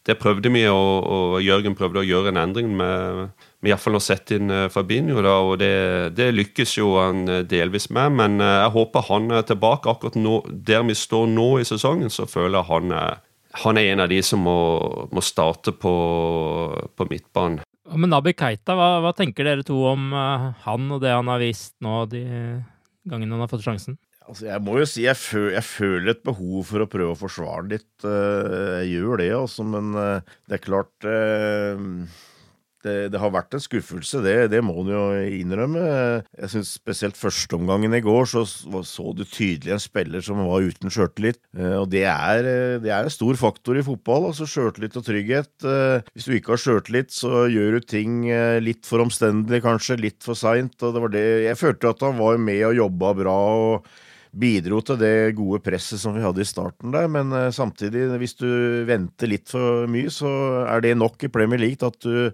det 0.07 0.17
prøvde 0.17 0.49
vi, 0.49 0.63
og, 0.65 1.05
og, 1.05 1.33
Jørgen 1.45 1.75
prøvde 1.77 2.01
å 2.01 2.05
gjøre 2.05 2.31
en 2.31 2.39
endring 2.41 2.71
med, 2.73 3.35
med 3.61 3.69
iallfall 3.69 3.99
å 3.99 4.01
sette 4.01 4.39
inn 4.39 4.49
uh, 4.49 4.65
Fabinho. 4.73 5.21
Da, 5.21 5.35
og 5.45 5.59
det, 5.61 5.73
det, 6.17 6.31
lykkes 6.33 6.73
jo 6.79 6.95
han 6.97 7.27
uh, 7.29 7.41
delvis 7.45 7.91
med, 7.93 8.15
men 8.17 8.41
uh, 8.41 8.63
jeg 8.63 8.73
håper 8.77 9.05
han 9.11 9.29
er 9.37 9.45
tilbake. 9.45 9.93
Akkurat 9.93 10.17
nå, 10.17 10.39
der 10.49 10.81
vi 10.89 10.97
står 10.97 11.29
nå 11.29 11.51
i 11.61 11.67
sesongen, 11.69 12.09
så 12.09 12.25
føler 12.29 12.57
jeg 12.57 12.69
han 12.71 12.95
er, 12.97 13.21
han 13.61 13.77
er 13.77 13.91
en 13.91 14.05
av 14.07 14.09
de 14.09 14.21
som 14.25 14.41
må, 14.41 14.57
må 15.13 15.21
starte 15.21 15.75
på, 15.77 15.93
på 16.97 17.09
midtbanen. 17.11 17.61
Men 17.91 18.13
Nabi 18.13 18.33
Keita, 18.33 18.73
hva, 18.79 18.95
hva, 19.03 19.11
tenker 19.13 19.45
dere 19.45 19.65
to 19.67 19.75
om 19.89 20.13
han 20.15 20.93
og 20.95 21.01
det 21.03 21.11
han 21.11 21.27
har 21.27 21.41
vist 21.43 21.75
nå 21.83 22.05
de 22.09 22.23
gangene 23.09 23.35
han 23.35 23.43
har 23.43 23.51
fått 23.51 23.65
sjansen? 23.65 23.99
Altså, 24.31 24.47
jeg 24.47 24.63
må 24.63 24.79
jo 24.79 24.87
si 24.87 25.03
jeg, 25.03 25.19
føl, 25.19 25.51
jeg, 25.57 25.67
føler 25.67 26.13
et 26.13 26.23
behov 26.23 26.63
for 26.69 26.85
å 26.85 26.89
prøve 26.89 27.17
å 27.17 27.19
forsvare 27.19 27.67
litt. 27.73 27.91
Eh, 28.07 28.79
jeg 28.85 28.93
gjør 28.95 29.19
det, 29.19 29.31
altså, 29.35 29.67
men 29.67 29.91
eh, 29.99 30.35
det 30.47 30.55
er 30.55 30.61
klart 30.63 31.07
eh, 31.07 31.81
det, 32.81 32.93
det, 33.11 33.19
har 33.19 33.33
vært 33.35 33.57
en 33.57 33.61
skuffelse, 33.61 34.21
det, 34.23 34.35
det 34.53 34.61
må 34.63 34.77
en 34.79 34.91
jo 34.93 35.01
innrømme. 35.35 35.81
Jeg 36.31 36.51
synes 36.53 36.71
spesielt 36.79 37.19
førsteomgangen 37.19 37.91
i 37.97 37.99
går 38.05 38.29
så, 38.31 38.45
så 38.47 39.11
du 39.11 39.25
tydelig 39.27 39.75
en 39.75 39.83
spiller 39.83 40.23
som 40.23 40.39
var 40.47 40.63
uten 40.63 40.93
sjøltillit. 40.95 41.41
Og 41.81 41.89
det 41.91 42.05
er, 42.07 42.47
det 42.81 42.87
er, 42.87 43.03
en 43.03 43.13
stor 43.13 43.37
faktor 43.37 43.77
i 43.77 43.83
fotball, 43.85 44.29
altså 44.31 44.47
sjøltillit 44.49 44.95
og 44.97 45.05
trygghet. 45.05 45.67
Hvis 46.15 46.29
du 46.29 46.37
ikke 46.37 46.55
har 46.55 46.63
sjøltillit, 46.63 47.11
så 47.13 47.49
gjør 47.51 47.77
du 47.77 47.85
ting 47.85 48.23
litt 48.63 48.87
for 48.89 49.03
omstendelig, 49.03 49.61
kanskje, 49.67 49.99
litt 50.07 50.23
for 50.25 50.39
seint. 50.39 50.79
Jeg 50.79 51.59
følte 51.59 51.91
at 51.91 52.07
han 52.07 52.17
var 52.17 52.41
med 52.41 52.63
og 52.71 52.79
jobba 52.79 53.13
bra. 53.19 53.37
og 53.67 53.91
bidro 54.31 54.79
til 54.85 54.99
det 55.01 55.35
gode 55.37 55.59
presset 55.63 55.99
som 56.01 56.15
vi 56.15 56.23
hadde 56.23 56.43
i 56.43 56.47
starten 56.47 56.93
der. 56.93 57.07
Men 57.11 57.33
uh, 57.35 57.49
samtidig, 57.53 58.07
hvis 58.21 58.37
du 58.39 58.47
venter 58.87 59.31
litt 59.31 59.51
for 59.51 59.87
mye, 59.91 60.11
så 60.13 60.31
er 60.65 60.83
det 60.85 60.97
nok 60.99 61.27
i 61.27 61.31
Premier 61.33 61.61
League 61.61 61.87
at 61.87 61.99
du 62.03 62.31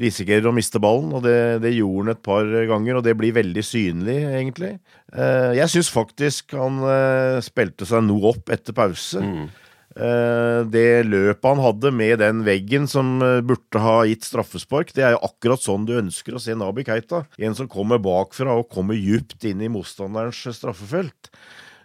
risikerer 0.00 0.48
å 0.48 0.54
miste 0.56 0.80
ballen. 0.82 1.12
Og 1.14 1.24
det, 1.26 1.62
det, 1.64 1.74
gjorde 1.76 2.06
han 2.06 2.14
et 2.14 2.24
par 2.24 2.54
ganger, 2.70 2.98
og 2.98 3.04
det 3.06 3.16
blir 3.18 3.36
veldig 3.36 3.66
synlig, 3.66 4.18
egentlig. 4.30 4.72
Uh, 5.12 5.52
jeg 5.58 5.70
syns 5.74 5.92
faktisk 5.94 6.56
han 6.58 6.80
uh, 6.82 7.42
spilte 7.44 7.88
seg 7.88 8.06
noe 8.08 8.34
opp 8.34 8.52
etter 8.54 8.76
pause. 8.76 9.22
Mm. 9.22 9.46
Eh, 9.94 10.60
det 10.74 11.06
løpet 11.06 11.46
han 11.46 11.60
hadde 11.62 11.92
med 11.94 12.18
den 12.18 12.40
veggen 12.46 12.88
som 12.90 13.20
eh, 13.22 13.38
burde 13.46 13.82
ha 13.82 14.00
gitt 14.10 14.26
straffespark, 14.26 14.90
det 14.96 15.04
er 15.06 15.14
jo 15.14 15.22
akkurat 15.28 15.62
sånn 15.62 15.86
du 15.86 15.94
ønsker 16.00 16.34
å 16.34 16.42
se 16.42 16.56
Nabi 16.58 16.82
Keita. 16.86 17.22
En 17.38 17.54
som 17.54 17.70
kommer 17.70 18.02
bakfra 18.02 18.56
og 18.58 18.72
kommer 18.74 18.98
djupt 18.98 19.46
inn 19.46 19.62
i 19.62 19.70
motstanderens 19.70 20.42
straffefelt. 20.58 21.30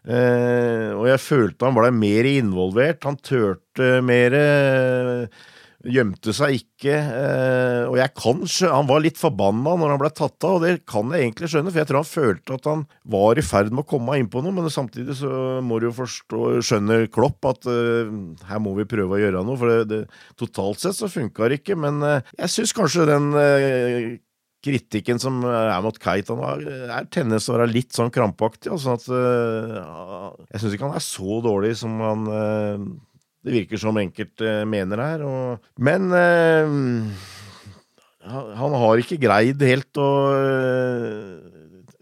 Eh, 0.10 0.90
og 0.96 1.06
jeg 1.12 1.22
følte 1.22 1.70
han 1.70 1.78
ble 1.78 1.94
mer 1.94 2.32
involvert. 2.32 3.06
Han 3.06 3.20
turte 3.22 4.00
mer 4.06 4.38
gjemte 5.88 6.34
seg 6.36 6.58
ikke. 6.58 6.92
Eh, 6.94 7.84
og 7.88 7.96
jeg 8.00 8.12
kan 8.18 8.42
skjønne 8.44 8.76
Han 8.76 8.90
var 8.90 9.04
litt 9.04 9.20
forbanna 9.20 9.76
når 9.80 9.94
han 9.94 10.02
ble 10.02 10.12
tatt 10.12 10.48
av, 10.48 10.58
og 10.58 10.66
det 10.66 10.74
kan 10.90 11.14
jeg 11.14 11.28
egentlig 11.28 11.52
skjønne, 11.54 11.72
for 11.72 11.82
jeg 11.82 11.90
tror 11.90 12.02
han 12.02 12.10
følte 12.10 12.58
at 12.60 12.70
han 12.70 12.86
var 13.16 13.40
i 13.40 13.46
ferd 13.46 13.72
med 13.72 13.86
å 13.86 13.90
komme 13.96 14.20
inn 14.20 14.30
på 14.32 14.44
noe, 14.44 14.56
men 14.56 14.72
samtidig 14.74 15.16
så 15.22 15.34
må 15.66 15.80
du 15.80 15.90
jo 15.90 15.96
forstå, 16.02 16.46
skjønne 16.66 17.02
Klopp 17.14 17.48
at 17.50 17.68
uh, 17.70 18.12
her 18.50 18.64
må 18.64 18.76
vi 18.78 18.88
prøve 18.90 19.16
å 19.16 19.22
gjøre 19.22 19.44
noe, 19.46 19.60
for 19.60 19.72
det, 19.72 19.84
det, 19.90 20.24
totalt 20.40 20.82
sett 20.84 20.98
så 20.98 21.10
funka 21.12 21.50
det 21.50 21.62
ikke. 21.62 21.78
Men 21.80 22.04
uh, 22.04 22.34
jeg 22.38 22.54
syns 22.54 22.76
kanskje 22.76 23.08
den 23.10 23.32
uh, 23.36 24.16
kritikken 24.66 25.22
som 25.24 25.40
er 25.48 25.80
mot 25.84 25.96
Keitan, 26.04 26.42
er 26.44 27.08
tennis 27.14 27.48
å 27.48 27.56
være 27.56 27.72
litt 27.72 27.96
sånn 27.96 28.12
krampaktig. 28.12 28.74
Altså 28.76 28.98
at, 28.98 29.06
jeg 30.52 30.60
syns 30.60 30.76
ikke 30.76 30.90
han 30.90 31.00
er 31.00 31.06
så 31.06 31.40
dårlig 31.46 31.78
som 31.80 31.96
han 32.04 32.26
det 33.46 33.56
virker 33.56 33.80
som 33.80 33.98
enkelte 34.00 34.64
mener 34.70 35.04
her. 35.04 35.24
Og, 35.28 35.70
men 35.80 36.10
eh, 36.16 36.74
han 38.30 38.76
har 38.84 39.02
ikke 39.02 39.20
greid 39.22 39.64
helt 39.64 40.02
å 40.02 40.10
eh, 40.36 41.60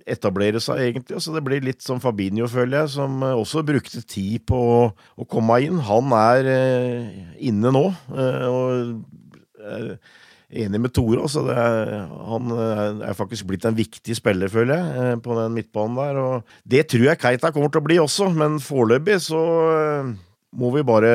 etablere 0.07 0.61
seg, 0.63 0.81
egentlig. 0.87 1.21
Så 1.23 1.35
det 1.35 1.43
blir 1.45 1.65
litt 1.65 1.83
som 1.85 2.01
Fabinho, 2.03 2.49
føler 2.51 2.81
jeg, 2.81 2.93
som 2.97 3.21
også 3.27 3.65
brukte 3.67 4.01
tid 4.01 4.47
på 4.49 4.61
å, 4.87 5.27
komme 5.29 5.59
inn. 5.65 5.81
Han 5.87 6.13
er 6.17 6.51
eh, 6.53 7.25
inne 7.51 7.73
nå. 7.75 7.85
Eh, 8.15 8.47
og 8.47 9.67
er 9.67 9.97
enig 10.63 10.79
med 10.79 10.93
Tore. 10.95 11.21
Altså 11.21 11.43
er, 11.51 12.07
han 12.31 12.53
er 13.03 13.17
faktisk 13.17 13.49
blitt 13.49 13.67
en 13.67 13.77
viktig 13.77 14.15
spiller, 14.17 14.51
føler 14.51 14.79
jeg, 14.79 15.01
eh, 15.03 15.19
på 15.23 15.37
den 15.37 15.57
midtbanen 15.57 15.99
der. 15.99 16.21
Og 16.23 16.55
det 16.63 16.87
tror 16.91 17.11
jeg 17.11 17.21
Keita 17.21 17.51
kommer 17.53 17.73
til 17.73 17.83
å 17.83 17.87
bli 17.89 17.99
også, 18.01 18.31
men 18.35 18.61
foreløpig 18.63 19.19
så 19.27 19.43
eh, 19.73 20.15
må 20.55 20.69
vi 20.71 20.83
bare 20.87 21.09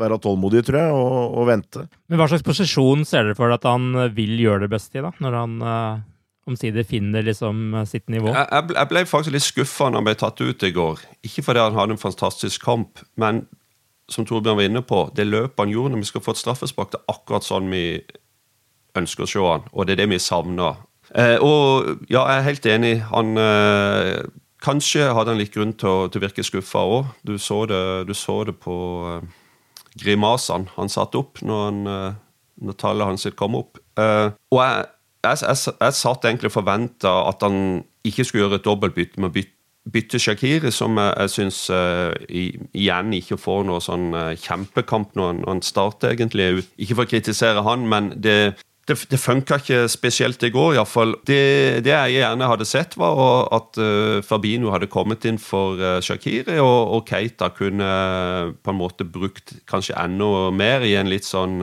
være 0.00 0.18
tålmodige, 0.24 0.64
tror 0.70 0.78
jeg, 0.80 0.92
og, 0.96 1.34
og, 1.36 1.42
vente. 1.50 1.84
Men 2.08 2.20
Hva 2.20 2.28
slags 2.30 2.46
posisjon 2.46 3.04
ser 3.08 3.28
dere 3.28 3.38
for 3.38 3.52
at 3.54 3.66
han 3.68 3.90
vil 4.16 4.38
gjøre 4.40 4.64
det 4.64 4.72
beste 4.72 4.98
i, 4.98 5.04
da? 5.04 5.12
Når 5.20 5.36
han 5.36 5.58
uh, 5.60 6.00
omsider 6.48 6.86
finner 6.88 7.26
liksom 7.26 7.76
sitt 7.90 8.08
nivå? 8.08 8.32
Jeg, 8.32 8.72
jeg 8.74 8.90
ble 8.90 9.04
faktisk 9.10 9.36
litt 9.36 9.46
skuffa 9.46 9.90
når 9.90 10.00
han 10.00 10.08
ble 10.08 10.16
tatt 10.24 10.40
ut 10.40 10.64
i 10.64 10.72
går. 10.74 11.04
Ikke 11.28 11.44
fordi 11.44 11.66
han 11.66 11.76
hadde 11.76 11.98
en 11.98 12.02
fantastisk 12.02 12.64
kamp, 12.64 13.04
men 13.20 13.44
som 14.08 14.24
Torbjørn 14.24 14.56
var 14.56 14.68
inne 14.68 14.82
på, 14.86 15.02
det 15.16 15.28
løpet 15.28 15.60
han 15.60 15.72
gjorde 15.72 15.94
når 15.94 16.02
vi 16.02 16.10
skal 16.10 16.24
få 16.24 16.32
et 16.32 16.40
straffespark, 16.40 16.92
det 16.94 17.02
er 17.02 17.12
akkurat 17.12 17.44
sånn 17.44 17.68
vi 17.68 17.84
ønsker 18.96 19.26
å 19.26 19.30
se 19.30 19.42
han, 19.44 19.66
og 19.72 19.86
det 19.86 19.94
er 19.94 20.02
det 20.02 20.12
vi 20.14 20.20
savner. 20.22 20.80
Eh, 21.12 21.36
og 21.44 22.08
ja, 22.08 22.24
jeg 22.24 22.38
er 22.38 22.46
helt 22.48 22.68
enig. 22.68 22.94
Han 23.12 23.40
eh, 23.40 24.24
Kanskje 24.64 25.12
hadde 25.14 25.32
han 25.32 25.38
litt 25.38 25.54
grunn 25.54 25.74
til 25.78 25.88
å, 25.90 26.06
til 26.10 26.20
å 26.20 26.24
virke 26.26 26.44
skuffa 26.46 26.82
òg. 26.82 27.10
Du, 27.22 27.36
du 27.36 28.14
så 28.16 28.38
det 28.48 28.56
på 28.58 28.78
uh, 29.06 29.20
grimasene 29.98 30.72
han 30.74 30.90
satte 30.90 31.20
opp 31.20 31.42
når, 31.46 31.60
han, 31.68 31.84
uh, 31.86 32.16
når 32.66 32.78
tallet 32.80 33.06
hans 33.12 33.28
kom 33.38 33.58
opp. 33.58 33.78
Uh, 33.98 34.34
og 34.50 34.62
jeg, 34.64 34.88
jeg, 35.28 35.44
jeg, 35.44 35.76
jeg 35.78 35.98
satt 36.00 36.26
egentlig 36.26 36.50
og 36.50 36.58
forventa 36.58 37.14
at 37.30 37.46
han 37.46 37.84
ikke 38.06 38.26
skulle 38.26 38.46
gjøre 38.46 38.58
et 38.58 38.66
dobbeltbytte 38.66 39.22
med 39.22 39.30
å 39.30 39.36
bytte, 39.38 39.54
bytte 39.88 40.18
Shakiri, 40.20 40.72
som 40.74 40.98
jeg, 41.00 41.12
jeg 41.16 41.32
syns 41.32 41.58
igjen 42.28 43.14
ikke 43.16 43.38
får 43.40 43.62
noe 43.64 43.80
sånn 43.80 44.10
kjempekamp 44.36 45.14
når 45.16 45.30
han, 45.30 45.38
når 45.40 45.54
han 45.54 45.62
starter, 45.64 46.12
egentlig. 46.12 46.66
Ikke 46.76 46.98
for 46.98 47.06
å 47.06 47.12
kritisere 47.14 47.62
han, 47.64 47.86
men 47.88 48.10
det, 48.20 48.34
det, 48.88 48.96
det 49.10 49.20
funka 49.20 49.58
ikke 49.60 49.82
spesielt 49.92 50.42
i 50.46 50.50
går, 50.52 50.78
iallfall. 50.78 51.14
Det, 51.26 51.84
det 51.84 51.92
jeg 51.92 52.16
gjerne 52.16 52.48
hadde 52.48 52.66
sett, 52.68 52.96
var 53.00 53.48
at 53.54 53.78
uh, 53.80 54.18
Fabino 54.24 54.72
hadde 54.72 54.90
kommet 54.92 55.26
inn 55.28 55.40
for 55.42 55.80
uh, 55.80 55.98
Shakiri, 56.04 56.58
og, 56.62 56.94
og, 56.96 57.02
Keita 57.08 57.50
kunne 57.56 57.84
uh, 57.84 58.54
på 58.56 58.72
en 58.72 58.80
måte 58.80 59.06
brukt 59.08 59.58
kanskje 59.68 59.96
enda 60.00 60.48
mer 60.54 60.86
i 60.86 60.94
en 60.98 61.10
litt 61.10 61.28
sånn 61.28 61.60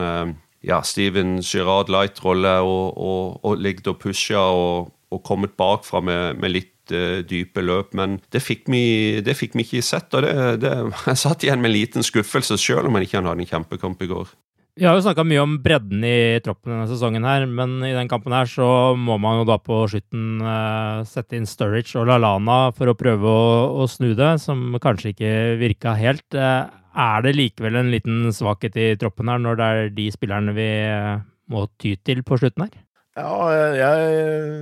ja, 0.66 0.80
Steven 0.86 1.40
Girard 1.44 1.90
light-rolle, 1.92 2.56
og, 2.62 2.96
og, 2.96 3.36
og 3.46 3.60
ligget 3.62 3.90
og 3.92 4.00
pusha 4.02 4.40
og, 4.54 4.94
og 5.14 5.22
kommet 5.26 5.54
bakfra 5.58 6.02
med, 6.04 6.40
med 6.42 6.54
litt 6.54 6.72
dype 6.86 7.64
løp, 7.66 7.96
men 7.98 8.20
det 8.30 8.38
fikk 8.44 8.68
vi, 8.70 9.18
det 9.26 9.34
fikk 9.34 9.56
vi 9.58 9.64
ikke 9.66 9.82
sett. 9.82 10.12
og 10.14 10.22
det, 10.22 10.34
det, 10.62 10.74
Jeg 11.10 11.18
satt 11.18 11.42
igjen 11.42 11.62
med 11.62 11.72
en 11.72 11.78
liten 11.80 12.06
skuffelse, 12.06 12.58
selv 12.62 12.86
om 12.86 12.94
han 12.94 13.06
ikke 13.06 13.18
hadde 13.18 13.34
en 13.34 13.50
kjempekamp 13.50 14.06
i 14.06 14.10
går. 14.14 14.30
Vi 14.76 14.84
har 14.84 14.92
jo 14.92 15.00
snakka 15.06 15.24
mye 15.24 15.40
om 15.40 15.54
bredden 15.64 16.02
i 16.04 16.36
troppen 16.44 16.74
denne 16.74 16.84
sesongen, 16.90 17.24
her, 17.24 17.46
men 17.48 17.78
i 17.80 17.94
den 17.96 18.10
kampen 18.12 18.34
her 18.36 18.44
så 18.44 18.92
må 18.92 19.14
man 19.16 19.38
jo 19.38 19.46
da 19.48 19.56
på 19.56 19.78
slutten 19.88 20.42
uh, 20.44 21.00
sette 21.08 21.38
inn 21.38 21.48
Sturridge 21.48 21.96
og 21.96 22.10
LaLana 22.10 22.74
for 22.76 22.92
å 22.92 22.96
prøve 22.98 23.24
å, 23.24 23.46
å 23.80 23.86
snu 23.88 24.10
det, 24.18 24.34
som 24.42 24.76
kanskje 24.84 25.14
ikke 25.14 25.30
virka 25.62 25.94
helt. 25.96 26.26
Uh, 26.36 26.68
er 26.92 27.24
det 27.24 27.32
likevel 27.38 27.80
en 27.80 27.88
liten 27.94 28.28
svakhet 28.36 28.76
i 28.76 28.90
troppen 29.00 29.32
her, 29.32 29.40
når 29.40 29.56
det 29.56 29.70
er 29.70 29.90
de 29.96 30.06
spillerne 30.12 30.56
vi 30.58 30.68
uh, 30.92 31.24
må 31.48 31.64
ty 31.80 31.94
til 32.04 32.20
på 32.20 32.36
slutten 32.42 32.66
her? 32.66 32.76
Ja, 33.16 33.32
jeg 33.80 34.60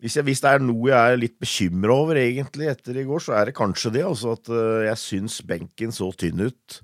hvis, 0.00 0.16
jeg, 0.16 0.30
hvis, 0.30 0.40
det 0.40 0.48
er 0.48 0.64
noe 0.64 0.88
jeg 0.88 0.96
er 0.96 1.20
litt 1.20 1.36
bekymra 1.44 2.00
over 2.06 2.24
egentlig 2.24 2.72
etter 2.72 2.96
i 2.96 3.04
går, 3.04 3.20
så 3.28 3.36
er 3.36 3.52
det 3.52 3.58
kanskje 3.60 3.92
det. 4.00 4.08
Altså 4.08 4.32
at 4.32 4.48
jeg 4.88 5.04
syns 5.04 5.42
benken 5.44 5.92
så 5.92 6.08
tynn 6.16 6.48
ut. 6.48 6.80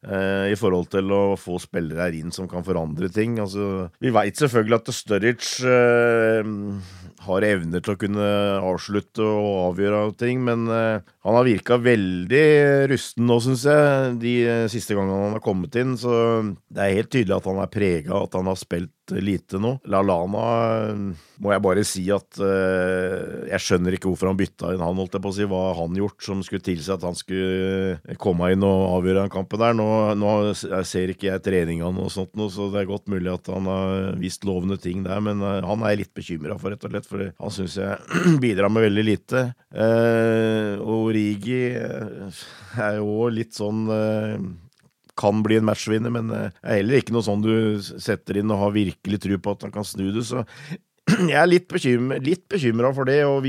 Eh, 0.00 0.46
i 0.48 0.56
forhold 0.56 0.86
til 0.94 1.10
å 1.12 1.34
få 1.36 1.58
spillere 1.60 2.06
her 2.06 2.14
inn 2.16 2.32
som 2.32 2.46
kan 2.48 2.64
forandre 2.64 3.10
ting. 3.12 3.34
Altså, 3.42 3.90
vi 4.00 4.12
veit 4.14 4.38
selvfølgelig 4.40 4.78
at 4.78 4.92
Sturridge 4.96 5.68
eh, 5.68 6.48
har 7.26 7.46
evner 7.50 7.84
til 7.84 7.92
å 7.92 8.00
kunne 8.00 8.30
avslutte 8.64 9.20
og 9.20 9.58
avgjøre 9.66 10.06
ting, 10.22 10.40
men 10.46 10.64
eh, 10.72 11.04
han 11.20 11.36
har 11.36 11.44
virka 11.44 11.76
veldig 11.76 12.44
rusten 12.88 13.26
nå, 13.28 13.36
syns 13.44 13.66
jeg, 13.68 14.14
de 14.22 14.34
siste 14.72 14.96
gangene 14.96 15.26
han 15.26 15.36
har 15.36 15.44
kommet 15.44 15.76
inn. 15.76 15.92
Så 16.00 16.12
det 16.72 16.80
er 16.80 16.96
helt 16.96 17.12
tydelig 17.12 17.36
at 17.36 17.48
han 17.50 17.60
er 17.60 17.72
prega, 17.72 18.22
at 18.24 18.38
han 18.38 18.48
har 18.48 18.56
spilt 18.56 18.94
lite 19.18 19.58
nå. 19.60 19.74
LaLana 19.90 20.44
må 21.40 21.52
jeg 21.54 21.62
bare 21.64 21.84
si 21.88 22.04
at 22.12 22.38
uh, 22.42 23.48
jeg 23.48 23.64
skjønner 23.64 23.96
ikke 23.96 24.10
hvorfor 24.10 24.30
han 24.30 24.38
bytta 24.38 24.74
inn 24.74 24.84
han, 24.84 24.98
holdt 25.00 25.16
jeg 25.16 25.24
på 25.24 25.32
å 25.32 25.36
si. 25.36 25.48
Hva 25.50 25.62
han 25.78 25.96
gjort 25.98 26.24
som 26.24 26.44
skulle 26.46 26.64
tilsi 26.64 26.92
at 26.94 27.04
han 27.06 27.16
skulle 27.18 28.16
komme 28.20 28.52
inn 28.54 28.64
og 28.66 29.00
avgjøre 29.00 29.24
den 29.24 29.32
kampen 29.32 29.62
der. 29.62 29.76
Nå, 29.76 29.88
nå 30.20 30.34
ser 30.54 31.14
ikke 31.14 31.30
jeg 31.30 31.44
treningene 31.46 32.04
og 32.04 32.12
sånt 32.14 32.36
noe, 32.38 32.52
så 32.52 32.68
det 32.72 32.82
er 32.82 32.90
godt 32.90 33.10
mulig 33.10 33.32
at 33.32 33.50
han 33.52 33.68
har 33.70 34.20
vist 34.20 34.46
lovende 34.48 34.78
ting 34.80 35.04
der, 35.06 35.22
men 35.24 35.42
uh, 35.44 35.58
han 35.66 35.84
er 35.84 35.94
jeg 35.94 36.04
litt 36.04 36.14
bekymra 36.16 36.58
for, 36.60 36.74
rett 36.74 36.86
og 36.86 36.94
slett, 36.94 37.10
for 37.10 37.26
han 37.28 37.56
syns 37.56 37.78
jeg 37.80 38.38
bidrar 38.44 38.72
med 38.72 38.88
veldig 38.88 39.06
lite. 39.06 39.46
Uh, 39.74 40.76
og 40.80 41.09
Rigi 41.14 41.62
er 41.76 42.98
jo 42.98 43.28
litt 43.32 43.56
sånn 43.56 43.86
kan 45.20 45.42
bli 45.44 45.58
en 45.60 45.66
matchvinner, 45.68 46.12
men 46.14 46.30
er 46.32 46.52
heller 46.64 47.00
ikke 47.00 47.12
noe 47.12 47.26
sånn 47.26 47.42
du 47.44 47.52
setter 47.80 48.40
inn 48.40 48.52
og 48.54 48.62
har 48.62 48.76
virkelig 48.76 49.20
tro 49.20 49.36
på 49.42 49.56
at 49.56 49.66
han 49.66 49.74
kan 49.74 49.84
snu 49.84 50.06
det. 50.14 50.24
Så 50.28 50.44
jeg 51.30 51.36
er 51.36 51.48
litt, 51.48 51.68
bekymret, 51.70 52.24
litt 52.24 52.46
bekymra 52.50 52.92
for 52.96 53.08
det. 53.08 53.20
Og, 53.28 53.48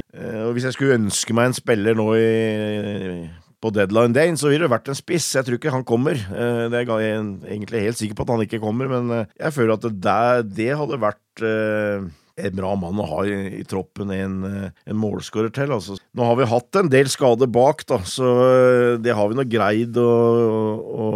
hvis 0.55 0.67
jeg 0.67 0.77
skulle 0.77 0.97
ønske 0.99 1.35
meg 1.37 1.49
en 1.49 1.57
spiller 1.57 1.97
nå 1.97 2.07
i, 2.17 3.25
på 3.61 3.71
deadline 3.75 4.15
day, 4.15 4.31
så 4.39 4.49
ville 4.49 4.65
det 4.65 4.73
vært 4.73 4.89
en 4.91 4.97
spiss. 4.97 5.29
Jeg 5.37 5.47
tror 5.47 5.59
ikke 5.59 5.75
han 5.75 5.85
kommer. 5.87 6.17
Eh, 6.17 6.63
det 6.71 6.81
er 6.81 6.89
jeg 7.03 7.19
egentlig 7.21 7.85
helt 7.85 7.99
sikker 7.99 8.17
på 8.17 8.25
at 8.25 8.33
han 8.35 8.45
ikke 8.47 8.61
kommer, 8.63 8.89
men 8.91 9.13
eh, 9.15 9.37
jeg 9.37 9.57
føler 9.57 9.77
at 9.77 9.85
det, 9.85 10.55
det 10.57 10.71
hadde 10.79 11.01
vært 11.01 11.45
eh, 11.45 12.09
en 12.47 12.55
bra 12.57 12.75
mann 12.79 12.99
å 13.01 13.09
ha 13.09 13.25
i, 13.29 13.35
i 13.61 13.65
troppen, 13.67 14.11
en, 14.15 14.39
en 14.71 14.97
målskårer 14.99 15.53
til. 15.55 15.73
Altså. 15.75 15.97
Nå 16.17 16.27
har 16.27 16.39
vi 16.39 16.49
hatt 16.49 16.79
en 16.79 16.91
del 16.91 17.09
skader 17.11 17.47
bak, 17.51 17.85
da, 17.87 18.01
så 18.07 18.33
eh, 18.47 18.97
det 19.01 19.15
har 19.15 19.29
vi 19.31 19.37
nå 19.37 19.47
greid 19.47 19.99
å, 19.99 20.09
å, 20.81 21.07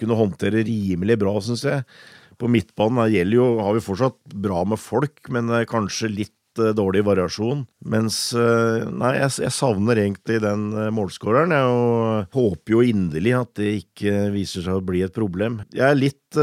kunne 0.00 0.18
håndtere 0.18 0.64
rimelig 0.66 1.18
bra, 1.20 1.36
syns 1.44 1.64
jeg. 1.66 1.86
På 2.40 2.48
midtbanen 2.50 3.12
gjelder 3.12 3.36
jo, 3.36 3.48
har 3.62 3.76
vi 3.76 3.84
fortsatt 3.84 4.18
bra 4.34 4.64
med 4.66 4.80
folk, 4.80 5.22
men 5.32 5.52
kanskje 5.70 6.10
litt 6.10 6.62
eh, 6.62 6.72
dårlig 6.74 7.04
variasjon. 7.06 7.62
Mens 7.92 8.18
eh, 8.34 8.88
Nei, 8.90 9.14
jeg, 9.20 9.36
jeg 9.46 9.54
savner 9.54 10.02
egentlig 10.02 10.40
den 10.42 10.68
målskåreren, 10.96 11.54
og 11.70 12.36
håper 12.36 12.76
jo 12.76 12.84
inderlig 12.90 13.36
at 13.38 13.54
det 13.60 13.72
ikke 13.84 14.30
viser 14.34 14.66
seg 14.66 14.80
å 14.80 14.86
bli 14.90 15.04
et 15.06 15.14
problem. 15.14 15.62
Jeg 15.70 15.86
er 15.86 16.00
litt, 16.00 16.42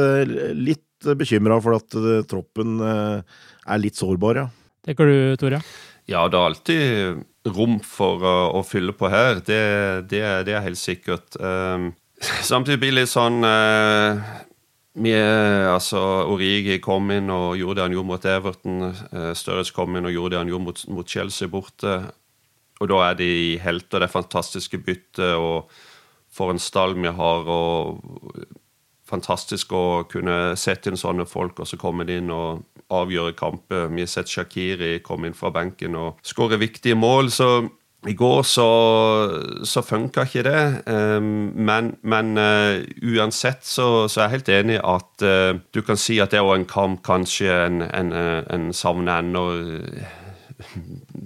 litt 0.55 0.85
bekymra 1.19 1.59
for 1.61 1.77
at 1.81 1.99
troppen 2.31 2.79
er 3.67 3.83
litt 3.83 3.99
sårbar, 3.99 4.41
ja. 4.41 4.47
Tenker 4.87 5.09
du, 5.09 5.17
Tore? 5.39 5.61
Ja, 6.07 6.23
det 6.31 6.39
er 6.39 6.47
alltid 6.47 7.51
rom 7.55 7.79
for 7.83 8.23
å, 8.23 8.35
å 8.59 8.63
fylle 8.63 8.93
på 8.95 9.09
her. 9.11 9.41
Det, 9.43 9.61
det, 10.11 10.21
det, 10.47 10.55
er 10.55 10.63
helt 10.63 10.79
sikkert. 10.79 11.35
Um, 11.39 11.91
samtidig 12.23 12.79
blir 12.81 12.93
det 12.93 13.01
litt 13.01 13.11
sånn 13.11 13.43
uh, 13.43 14.21
vi, 14.97 15.11
altså, 15.13 15.99
Origi 16.31 16.79
kom 16.83 17.11
inn 17.13 17.27
og 17.33 17.57
gjorde 17.59 17.81
det 17.81 17.85
han 17.85 17.97
gjorde 17.97 18.11
mot 18.13 18.29
Everton. 18.31 18.79
Uh, 19.11 19.33
Størres 19.37 19.73
kom 19.75 19.99
inn 19.99 20.07
og 20.07 20.15
gjorde 20.15 20.35
det 20.35 20.41
han 20.41 20.53
gjorde 20.53 20.69
mot, 20.69 20.85
mot 20.99 21.17
Chelsea 21.17 21.51
borte. 21.51 21.97
Og 22.79 22.91
da 22.91 23.01
er 23.09 23.19
de 23.19 23.31
helter, 23.61 24.03
det 24.03 24.13
fantastiske 24.13 24.79
byttet, 24.85 25.33
og 25.35 25.67
for 26.31 26.53
en 26.53 26.61
stall 26.61 26.95
vi 26.95 27.11
har. 27.19 27.51
og 27.51 27.99
Fantastisk 29.07 29.71
å 29.71 29.85
kunne 30.11 30.55
sette 30.59 30.91
inn 30.91 30.99
sånne 30.99 31.27
folk, 31.29 31.61
og 31.61 31.69
så 31.69 31.79
komme 31.79 32.07
inn 32.11 32.31
og 32.33 32.65
avgjøre 32.93 33.35
kamper. 33.39 33.87
Vi 33.91 34.03
har 34.03 34.11
sett 34.11 34.31
Shakiri 34.31 34.99
komme 35.03 35.29
inn 35.29 35.37
fra 35.37 35.51
benken 35.55 35.95
og 35.99 36.23
skåre 36.27 36.59
viktige 36.61 36.95
mål. 36.95 37.31
så 37.31 37.51
i 38.07 38.13
går 38.13 38.43
så, 38.45 38.67
så 39.65 39.81
funka 39.81 40.27
ikke 40.27 40.43
det, 40.45 40.61
um, 40.85 41.49
men, 41.55 41.95
men 42.05 42.37
uh, 42.37 42.77
uansett 43.01 43.65
så, 43.65 44.07
så, 44.07 44.21
er 44.21 44.27
jeg 44.27 44.35
helt 44.35 44.51
enig 44.53 44.77
at 44.85 45.25
uh, 45.25 45.57
du 45.73 45.81
kan 45.81 45.97
si 45.99 46.19
at 46.21 46.31
det 46.31 46.39
er 46.39 46.53
en 46.53 46.67
kamp 46.69 47.01
kanskje 47.03 47.49
en, 47.65 47.81
en, 47.81 48.13
en 48.13 48.69
savner 48.73 49.25
ennå 49.25 49.47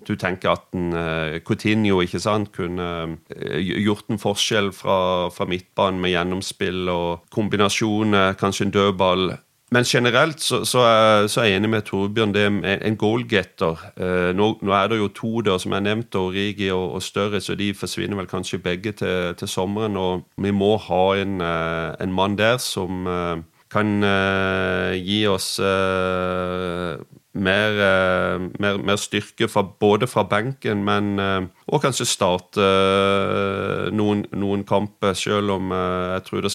du 0.08 0.16
tenker 0.20 0.54
at 0.56 0.66
en, 0.78 0.90
uh, 0.96 1.38
Coutinho 1.48 2.02
ikke 2.04 2.20
sant, 2.24 2.52
kunne 2.56 2.90
uh, 3.12 3.60
gjort 3.60 4.12
en 4.12 4.22
forskjell 4.22 4.72
fra, 4.76 5.30
fra 5.34 5.48
midtbanen 5.50 6.02
med 6.04 6.16
gjennomspill 6.16 6.92
og 6.92 7.32
kombinasjon, 7.34 8.20
kanskje 8.40 8.70
en 8.70 8.76
dødball. 8.76 9.32
Men 9.72 9.84
generelt 9.84 10.42
så, 10.44 10.66
så, 10.66 10.80
er, 10.80 11.28
så, 11.28 11.42
er, 11.42 11.46
jeg 11.46 11.62
enig 11.62 11.70
med 11.72 11.86
Torbjørn. 11.88 12.34
Det 12.36 12.42
er 12.44 12.82
en 12.84 12.98
goalgetter. 13.00 13.80
Eh, 13.96 14.32
nå, 14.36 14.50
nå, 14.60 14.74
er 14.76 14.90
det 14.92 14.98
jo 15.00 15.08
to 15.16 15.44
der, 15.48 15.62
som 15.64 15.72
jeg 15.72 15.86
nevnte, 15.86 16.20
Origi 16.20 16.68
og, 16.76 16.98
og 16.98 17.04
Større, 17.04 17.40
så 17.40 17.56
de 17.56 17.70
forsvinner 17.74 18.20
vel 18.20 18.28
kanskje 18.28 18.60
begge 18.60 18.92
til, 19.00 19.32
til 19.40 19.48
sommeren. 19.48 19.96
Og 19.96 20.26
vi 20.44 20.52
må 20.52 20.76
ha 20.90 21.06
en, 21.22 21.40
eh, 21.40 21.96
en 22.04 22.12
mann 22.12 22.36
der 22.36 22.60
som 22.60 23.08
eh, 23.08 23.46
kan 23.72 24.04
eh, 24.04 25.00
gi 25.00 25.24
oss 25.32 25.54
eh, 25.64 27.00
mer, 27.34 27.72
eh, 27.80 28.40
mer, 28.60 28.78
mer, 28.78 28.98
styrke 28.98 29.48
fra, 29.48 29.64
både 29.64 30.08
fra 30.08 30.24
benken, 30.24 30.84
men 30.84 31.20
eh, 31.20 31.46
og 31.68 31.84
kanskje 31.84 32.08
starte 32.10 32.62
eh, 32.64 33.92
noen, 33.96 34.26
noen 34.36 34.66
kamper, 34.68 35.16
om 35.52 35.72
eh, 35.72 36.14
jeg 36.16 36.26
tror 36.30 36.42
det 36.42 36.54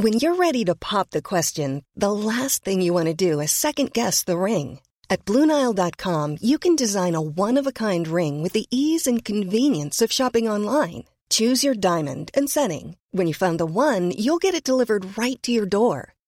When 0.00 0.20
you're 0.20 0.36
ready 0.36 0.64
to 0.64 0.76
pop 0.76 1.10
the 1.10 1.22
question, 1.22 1.82
the 1.96 2.12
last 2.12 2.64
thing 2.64 2.80
you 2.80 2.92
want 2.92 3.06
to 3.06 3.14
do 3.14 3.40
is 3.40 3.50
second 3.50 3.92
guess 3.92 4.22
the 4.22 4.38
ring. 4.38 4.78
At 5.10 5.24
Bluenile.com, 5.24 6.36
you 6.40 6.58
can 6.58 6.76
design 6.76 7.16
a 7.16 7.20
one 7.20 7.56
of 7.56 7.66
a 7.66 7.72
kind 7.72 8.06
ring 8.06 8.40
with 8.40 8.52
the 8.52 8.66
ease 8.70 9.08
and 9.08 9.24
convenience 9.24 10.00
of 10.00 10.12
shopping 10.12 10.48
online. 10.48 11.04
Choose 11.30 11.64
your 11.64 11.74
diamond 11.74 12.30
and 12.34 12.48
setting. 12.48 12.96
When 13.10 13.26
you 13.26 13.34
find 13.34 13.58
the 13.58 13.66
one, 13.66 14.12
you'll 14.12 14.38
get 14.38 14.54
it 14.54 14.62
delivered 14.62 15.18
right 15.18 15.42
to 15.42 15.50
your 15.50 15.66
door. 15.66 16.14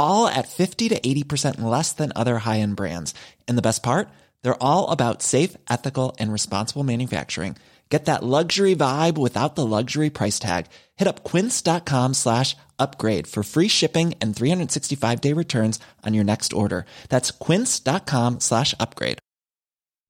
all 0.00 0.26
at 0.26 0.48
50 0.48 0.88
to 0.88 1.00
80% 1.00 1.60
less 1.60 1.92
than 1.92 2.12
other 2.16 2.38
high 2.38 2.60
end 2.60 2.76
brands. 2.76 3.14
And 3.48 3.56
the 3.56 3.68
best 3.68 3.82
part? 3.82 4.08
They're 4.42 4.62
all 4.62 4.90
about 4.90 5.22
safe, 5.22 5.56
ethical, 5.68 6.16
and 6.18 6.32
responsible 6.32 6.84
manufacturing. 6.84 7.56
Get 7.90 8.04
that 8.04 8.22
luxury 8.22 8.76
vibe 8.76 9.18
without 9.18 9.56
the 9.56 9.66
luxury 9.66 10.10
price 10.10 10.38
tag. 10.38 10.66
Hit 10.96 11.08
up 11.08 11.24
quince.com 11.24 12.14
slash 12.14 12.56
upgrade 12.78 13.26
for 13.26 13.42
free 13.42 13.68
shipping 13.68 14.14
and 14.20 14.34
365 14.34 15.20
day 15.20 15.34
returns 15.34 15.80
on 16.06 16.14
your 16.14 16.24
next 16.24 16.52
order. 16.52 16.86
That's 17.08 17.32
quince.com 17.32 18.40
slash 18.40 18.74
upgrade. 18.78 19.18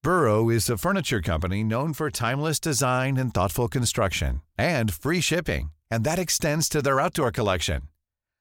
Burrow 0.03 0.49
is 0.49 0.71
a 0.71 0.79
furniture 0.79 1.21
company 1.21 1.63
known 1.63 1.93
for 1.93 2.11
timeless 2.11 2.59
design 2.61 3.19
and 3.19 3.35
thoughtful 3.35 3.69
construction 3.69 4.41
and 4.57 4.95
free 4.95 5.21
shipping. 5.21 5.73
And 5.91 6.05
that 6.05 6.19
extends 6.19 6.69
to 6.71 6.81
their 6.81 7.01
outdoor 7.01 7.33
collection. 7.33 7.90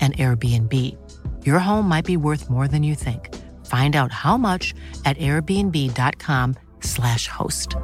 an 0.00 0.12
Airbnb. 0.12 0.96
Your 1.46 1.58
home 1.58 1.88
might 1.88 2.04
be 2.04 2.18
worth 2.18 2.50
more 2.50 2.68
than 2.68 2.82
you 2.82 2.94
think. 2.94 3.34
Find 3.64 3.96
out 3.96 4.12
how 4.12 4.36
much 4.36 4.74
at 5.06 5.16
airbnb.com 5.16 6.56
slash 6.80 7.28
host. 7.28 7.76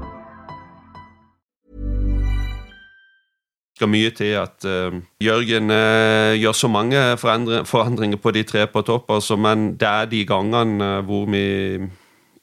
skal 3.81 3.89
mye 3.89 4.11
til 4.13 4.35
at 4.37 4.67
uh, 4.69 4.93
Jørgen 5.25 5.73
uh, 5.73 6.37
gjør 6.37 6.53
så 6.53 6.69
mange 6.69 7.01
forandringer 7.17 8.21
på 8.21 8.33
de 8.37 8.45
tre 8.45 8.67
på 8.69 8.83
topp, 8.85 9.09
altså, 9.09 9.39
men 9.41 9.73
det 9.81 9.89
er 9.89 10.11
de 10.11 10.21
gangene 10.29 10.85
uh, 10.85 11.05
hvor 11.09 11.25
vi 11.33 11.81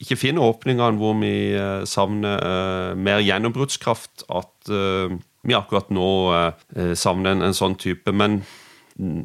ikke 0.02 0.18
finner 0.18 0.46
åpningene, 0.46 0.98
hvor 0.98 1.14
vi 1.18 1.58
savner 1.90 2.94
mer 2.94 3.18
gjennombruddskraft, 3.26 4.28
at 4.30 4.70
vi 4.70 5.56
akkurat 5.58 5.90
nå 5.90 6.10
savner 6.94 7.34
en, 7.34 7.42
en, 7.48 7.56
sånn 7.58 7.74
type. 7.82 8.14
Men 8.14 8.44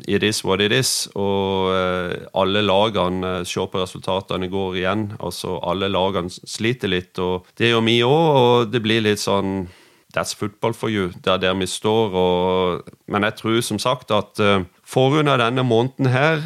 it 0.07 0.23
is 0.23 0.45
what 0.45 0.61
it 0.61 0.73
is. 0.73 1.09
Og 1.17 1.73
eh, 1.73 2.17
alle 2.39 2.63
lagene 2.65 3.39
eh, 3.39 3.45
ser 3.49 3.71
på 3.73 3.81
resultatene 3.81 4.51
går 4.53 4.81
igjen. 4.83 5.07
Altså 5.21 5.59
Alle 5.65 5.89
lagene 5.89 6.33
sliter 6.33 6.93
litt, 6.93 7.19
og 7.19 7.49
det 7.59 7.73
gjør 7.73 7.87
vi 7.87 8.01
òg. 8.05 8.41
Og 8.43 8.73
det 8.73 8.83
blir 8.85 9.05
litt 9.05 9.23
sånn 9.23 9.71
That's 10.13 10.35
football 10.37 10.75
for 10.77 10.93
you. 10.93 11.09
Det 11.25 11.31
er 11.33 11.39
der 11.41 11.55
vi 11.57 11.65
står. 11.67 12.13
Og, 12.13 12.91
men 13.09 13.25
jeg 13.25 13.39
tror 13.39 13.63
som 13.65 13.79
sagt 13.81 14.11
at 14.13 14.43
uh, 14.45 14.67
forrundet 14.85 15.41
denne 15.41 15.65
måneden 15.65 16.11
her, 16.13 16.43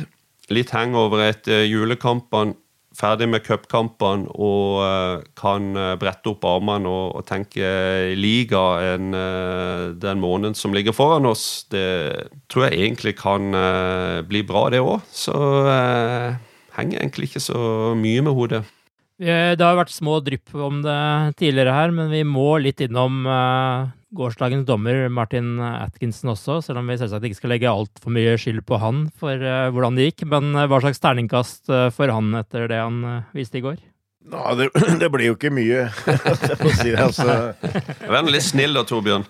litt 0.54 0.70
hangover 0.70 1.24
etter 1.24 1.64
julekampene 1.66 2.54
ferdig 2.96 3.28
med 3.30 3.44
cupkampene 3.46 4.30
og 4.32 4.80
uh, 4.82 5.24
kan 5.38 5.68
uh, 5.76 5.94
brette 6.00 6.30
opp 6.32 6.46
armene 6.48 6.88
og, 6.90 7.18
og 7.18 7.26
tenke 7.28 7.66
liga 8.16 8.62
enn 8.94 9.16
uh, 9.16 9.92
den 9.96 10.22
måneden 10.22 10.56
som 10.58 10.74
ligger 10.76 10.96
foran 10.96 11.28
oss, 11.28 11.66
det 11.72 11.86
tror 12.52 12.68
jeg 12.68 12.80
egentlig 12.80 13.16
kan 13.20 13.52
bli 14.28 14.42
bra, 14.46 14.66
det 14.72 14.80
òg. 14.82 15.04
Så 15.12 15.34
henger 16.76 17.00
egentlig 17.00 17.30
ikke 17.30 17.42
så 17.42 17.60
mye 17.98 18.24
med 18.24 18.36
hodet. 18.36 18.62
Det 19.16 19.62
har 19.62 19.78
vært 19.78 19.94
små 19.94 20.18
drypp 20.24 20.52
om 20.52 20.82
det 20.84 20.98
tidligere 21.40 21.72
her, 21.72 21.94
men 21.94 22.10
vi 22.12 22.22
må 22.28 22.58
litt 22.60 22.82
innom 22.84 23.24
gårsdagens 24.16 24.66
dommer 24.68 25.06
Martin 25.12 25.56
Atkinson 25.60 26.34
også, 26.34 26.60
selv 26.64 26.82
om 26.82 26.88
vi 26.90 26.98
selvsagt 27.00 27.26
ikke 27.28 27.40
skal 27.40 27.54
legge 27.54 27.72
altfor 27.72 28.14
mye 28.14 28.36
skyld 28.40 28.62
på 28.66 28.80
han 28.82 29.06
for 29.20 29.40
uh, 29.40 29.68
hvordan 29.74 29.98
det 29.98 30.10
gikk. 30.10 30.26
Men 30.32 30.54
uh, 30.56 30.64
hva 30.70 30.80
slags 30.84 31.02
terningkast 31.02 31.70
for 31.96 32.12
han 32.12 32.34
etter 32.40 32.66
det 32.72 32.80
han 32.80 33.02
viste 33.36 33.60
i 33.60 33.64
går? 33.66 33.78
Nå, 34.26 34.42
det, 34.58 34.70
det 35.02 35.12
blir 35.14 35.30
jo 35.30 35.38
ikke 35.38 35.54
mye, 35.54 35.86
for 36.02 36.66
å 36.66 36.74
si 36.74 36.90
det. 36.90 36.98
Altså. 37.04 37.38
Vær 38.10 38.26
litt 38.26 38.48
snill 38.48 38.74
da, 38.74 38.82
Torbjørn. 38.88 39.26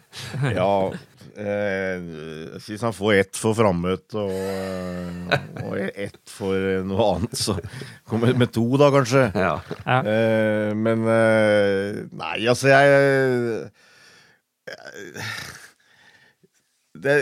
ja, 0.58 0.70
Eh, 1.34 2.02
jeg 2.54 2.60
synes 2.62 2.84
han 2.86 2.94
får 2.94 3.14
ett 3.18 3.38
for 3.38 3.56
frammøte 3.58 4.22
og, 4.22 5.32
og 5.64 5.78
ett 5.80 6.20
for 6.30 6.84
noe 6.86 7.08
annet. 7.16 7.38
Så 7.38 7.56
kommer 8.08 8.36
med 8.38 8.52
to, 8.54 8.66
da, 8.80 8.90
kanskje. 8.94 9.26
Ja. 9.34 9.56
Ja. 9.82 9.98
Eh, 9.98 10.70
men 10.78 11.02
eh, 11.10 12.04
Nei, 12.14 12.36
altså, 12.50 12.70
jeg, 12.70 12.92
jeg 12.94 13.83
det, 17.04 17.16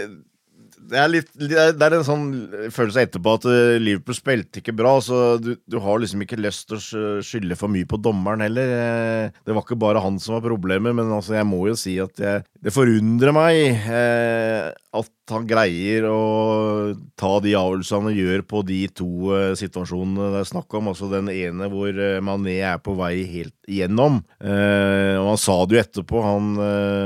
det 0.90 0.98
er, 0.98 1.10
litt, 1.10 1.30
det 1.38 1.86
er 1.86 1.96
en 1.96 2.06
sånn 2.06 2.26
følelse 2.74 3.04
etterpå 3.06 3.36
at 3.38 3.46
eh, 3.50 3.78
Liverpool 3.82 4.16
spilte 4.16 4.60
ikke 4.62 4.74
bra. 4.76 4.96
Så 5.04 5.20
du, 5.42 5.54
du, 5.62 5.78
har 5.82 6.02
liksom 6.02 6.24
ikke 6.24 6.40
lyst 6.40 6.68
til 6.70 6.78
å 6.78 7.12
skylde 7.24 7.58
for 7.58 7.72
mye 7.72 7.88
på 7.88 8.00
dommeren 8.02 8.44
heller. 8.44 8.74
Eh, 8.78 9.42
det 9.46 9.54
var 9.54 9.64
ikke 9.64 9.80
bare 9.80 10.02
han 10.02 10.18
som 10.22 10.36
var 10.36 10.46
problemet, 10.46 10.96
men 10.98 11.12
altså, 11.12 11.36
jeg 11.38 11.48
må 11.48 11.64
jo 11.70 11.78
si 11.78 11.96
at 12.02 12.22
jeg, 12.22 12.44
det 12.62 12.70
forundrer 12.70 13.34
meg 13.34 13.56
eh, 13.90 14.68
at 14.70 15.32
han 15.32 15.46
greier 15.50 16.04
å 16.06 16.18
ta 17.18 17.30
de 17.42 17.56
avgjørelsene 17.58 18.12
han 18.12 18.14
gjør 18.14 18.44
på 18.46 18.60
de 18.68 18.78
to 18.94 19.08
eh, 19.34 19.54
situasjonene 19.58 20.28
det 20.30 20.42
er 20.44 20.46
snakk 20.46 20.76
om. 20.78 20.92
Altså 20.92 21.08
den 21.10 21.26
ene 21.32 21.66
hvor 21.72 21.90
eh, 21.90 22.20
Mané 22.22 22.60
er 22.68 22.78
på 22.78 22.94
vei 23.00 23.24
helt 23.26 23.56
igjennom. 23.66 24.20
Uh, 24.38 25.18
og 25.18 25.32
han 25.32 25.40
sa 25.40 25.56
det 25.66 25.74
jo 25.74 25.80
etterpå, 25.80 26.20
han 26.22 26.50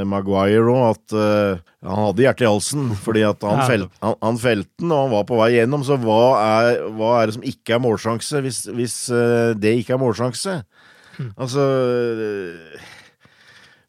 Maguire 0.08 0.72
òg, 0.72 0.96
at 0.96 1.14
han 1.84 2.02
hadde 2.02 2.24
hjertet 2.24 2.44
i 2.44 2.50
halsen. 2.50 2.90
Fordi 3.04 3.22
at 3.28 3.46
han, 3.46 3.62
felt, 3.70 3.94
han, 4.04 4.18
han 4.24 4.40
felte 4.42 4.82
den, 4.82 4.92
og 4.92 5.06
han 5.06 5.14
var 5.14 5.24
på 5.30 5.38
vei 5.40 5.48
igjennom. 5.54 5.86
Så 5.86 5.96
hva 6.02 6.18
er, 6.42 6.82
hva 6.98 7.14
er 7.20 7.30
det 7.30 7.36
som 7.38 7.46
ikke 7.48 7.76
er 7.78 7.82
målsjanse, 7.84 8.42
hvis, 8.44 8.60
hvis 8.76 8.98
det 9.62 9.72
ikke 9.80 9.96
er 9.96 10.02
målsjanse? 10.02 10.58
Mm. 11.16 11.32
Altså 11.32 11.64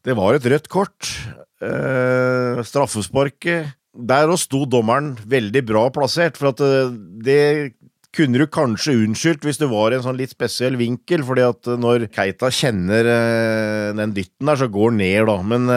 Det 0.08 0.16
var 0.16 0.38
et 0.38 0.48
rødt 0.54 0.72
kort. 0.72 1.12
Straffesparket 1.58 3.74
der 3.98 4.30
òg 4.30 4.38
sto 4.40 4.62
dommeren 4.68 5.14
veldig 5.28 5.64
bra 5.66 5.88
plassert, 5.94 6.38
for 6.38 6.52
at 6.52 6.62
uh, 6.62 6.94
det 6.94 7.74
kunne 8.14 8.40
du 8.40 8.46
kanskje 8.50 8.96
unnskyldt 9.04 9.44
hvis 9.44 9.58
du 9.60 9.66
var 9.70 9.92
i 9.92 9.98
en 9.98 10.04
sånn 10.06 10.18
litt 10.18 10.32
spesiell 10.32 10.78
vinkel, 10.80 11.22
fordi 11.28 11.42
at 11.44 11.68
eh, 11.68 11.76
når 11.78 12.06
Keita 12.14 12.48
kjenner 12.54 13.04
uh, 13.04 13.90
den 13.98 14.14
dytten 14.16 14.48
der, 14.48 14.60
så 14.62 14.70
går 14.72 14.90
han 14.90 15.00
ned, 15.02 15.28
da. 15.28 15.36
Men 15.52 15.68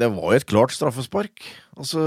det 0.00 0.08
var 0.14 0.32
jo 0.32 0.40
et 0.40 0.48
klart 0.48 0.74
straffespark. 0.74 1.44
Altså, 1.78 2.02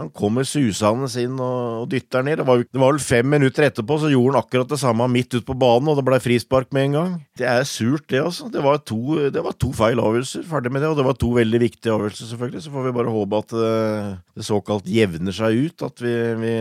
Han 0.00 0.10
kommer 0.16 0.46
susende 0.46 1.08
inn 1.22 1.38
og, 1.38 1.84
og 1.84 1.86
dytter 1.92 2.24
ned. 2.26 2.40
Det 2.40 2.46
var, 2.48 2.62
det 2.64 2.80
var, 2.82 2.94
vel 2.94 3.02
fem 3.02 3.28
minutter 3.36 3.68
etterpå, 3.68 3.98
så 4.02 4.10
gjorde 4.10 4.34
han 4.34 4.42
akkurat 4.42 4.72
det 4.72 4.80
samme 4.82 5.06
midt 5.12 5.36
ute 5.36 5.46
på 5.46 5.56
banen, 5.58 5.90
og 5.92 5.98
det 6.00 6.06
ble 6.08 6.18
frispark 6.22 6.72
med 6.74 6.88
en 6.88 6.96
gang. 6.98 7.14
Det 7.38 7.46
er 7.50 7.62
surt, 7.68 8.08
det, 8.10 8.22
altså. 8.24 8.50
Det 8.52 8.64
var 8.64 8.82
to, 8.82 9.00
det 9.32 9.44
var 9.44 9.56
to 9.60 9.70
feil 9.76 10.02
avgjørelser. 10.02 10.46
Ferdig 10.50 10.72
med 10.74 10.82
det. 10.82 10.90
Og 10.90 10.98
det 10.98 11.06
var 11.06 11.18
to 11.20 11.32
veldig 11.36 11.62
viktige 11.62 11.94
avgjørelser, 11.94 12.30
selvfølgelig. 12.32 12.64
Så 12.66 12.74
får 12.74 12.88
vi 12.88 12.94
bare 12.98 13.16
håpe 13.16 13.42
at 13.44 13.56
det, 13.56 13.72
eh, 13.72 14.12
det 14.36 14.46
såkalt 14.48 14.88
jevner 14.90 15.36
seg 15.36 15.66
ut. 15.66 15.86
At 15.86 16.02
vi, 16.02 16.14
vi, 16.42 16.54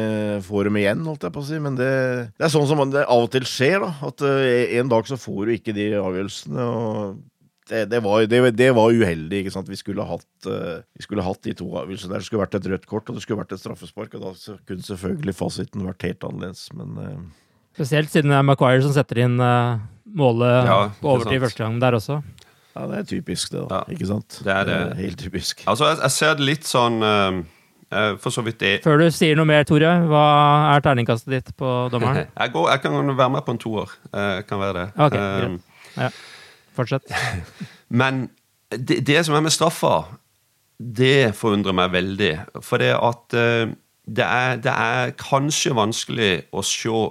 får 0.45 0.69
dem 0.69 0.81
igjen, 0.81 1.05
holdt 1.09 1.25
jeg 1.25 1.35
på 1.35 1.45
å 1.45 1.47
si. 1.49 1.61
Men 1.63 1.79
det, 1.79 1.93
det 2.35 2.47
er 2.47 2.53
sånn 2.53 2.67
som 2.69 2.83
det 2.91 3.05
av 3.05 3.25
og 3.25 3.31
til 3.33 3.47
skjer, 3.49 3.79
da. 3.81 3.93
At 4.05 4.25
uh, 4.25 4.75
en 4.79 4.91
dag 4.91 5.07
så 5.09 5.17
får 5.19 5.41
du 5.45 5.55
ikke 5.55 5.75
de 5.75 5.93
avgjørelsene. 5.97 6.65
og 6.65 7.23
det, 7.69 7.85
det, 7.89 7.99
var, 8.03 8.25
det, 8.29 8.51
det, 8.57 8.67
var, 8.77 8.93
uheldig. 8.93 9.39
ikke 9.41 9.53
sant? 9.53 9.69
Vi 9.69 9.79
skulle 9.79 10.05
hatt, 10.05 10.27
uh, 10.45 10.83
vi 10.93 11.05
skulle 11.05 11.25
hatt 11.25 11.41
de 11.47 11.55
to 11.57 11.65
avgjørelsene 11.81 12.13
der. 12.13 12.21
Det 12.21 12.27
skulle 12.27 12.43
vært 12.43 12.57
et 12.59 12.67
rødt 12.69 12.85
kort, 12.89 13.09
og 13.09 13.17
det 13.17 13.23
skulle 13.25 13.39
vært 13.41 13.55
et 13.55 13.61
straffespark. 13.61 14.13
og 14.13 14.27
Da 14.27 14.57
kunne 14.69 14.85
selvfølgelig 14.85 15.33
fasiten 15.37 15.87
vært 15.87 16.05
helt 16.05 16.27
annerledes, 16.29 16.67
men 16.77 16.99
uh... 17.01 17.17
Spesielt 17.75 18.13
siden 18.13 18.31
det 18.31 18.37
er 18.37 18.45
Maguire 18.47 18.83
som 18.85 18.93
setter 18.95 19.23
inn 19.25 19.39
uh, 19.41 19.81
målet 20.15 20.69
ja, 20.69 20.77
på 21.01 21.15
overtid 21.15 21.41
første 21.43 21.63
gang 21.65 21.81
der 21.81 21.97
også. 21.97 22.19
Ja, 22.75 22.85
det 22.91 23.01
er 23.01 23.09
typisk, 23.09 23.49
det, 23.51 23.65
da. 23.65 23.81
Ja, 23.81 23.97
ikke 23.97 24.11
sant? 24.11 24.37
Det 24.45 24.53
er, 24.53 24.69
det. 24.69 24.77
er 24.77 25.01
helt 25.01 25.19
typisk. 25.19 25.65
Altså, 25.65 25.89
jeg, 25.89 25.99
jeg, 26.05 26.15
ser 26.19 26.37
det 26.37 26.47
litt 26.51 26.69
sånn 26.69 27.01
for 28.19 28.33
så 28.33 28.41
vidt 28.43 28.57
det 28.59 28.71
Før 28.83 28.97
du 28.99 29.05
sier 29.13 29.37
noe 29.37 29.47
mer, 29.47 29.63
Tore, 29.67 29.91
hva 30.09 30.23
er 30.73 30.83
terningkastet 30.83 31.31
ditt 31.31 31.51
på 31.57 31.73
dommeren? 31.93 32.29
jeg, 32.41 32.53
går, 32.53 32.69
jeg, 32.73 32.81
kan 32.85 33.11
være 33.11 33.29
med 33.37 33.45
på 33.45 33.55
en 33.55 33.61
toer. 33.61 33.97
Jeg 34.11 34.47
kan 34.49 34.61
være 34.61 34.77
det. 34.79 34.87
Okay, 35.07 35.49
um, 35.49 35.59
ja. 35.95 36.09
Fortsett. 36.75 37.09
Men 38.01 38.27
det, 38.69 39.01
det, 39.07 39.21
som 39.25 39.37
er 39.37 39.45
med 39.45 39.53
straffa, 39.53 39.95
det 40.77 41.35
forundrer 41.37 41.75
meg 41.77 41.93
veldig. 41.93 42.33
For 42.65 42.81
det 42.81 42.93
at 42.97 43.37
uh, 43.37 43.71
det, 44.05 44.25
er, 44.25 44.59
det 44.61 44.73
er 44.73 45.15
kanskje 45.19 45.75
vanskelig 45.77 46.33
å 46.53 46.63
se 46.65 47.01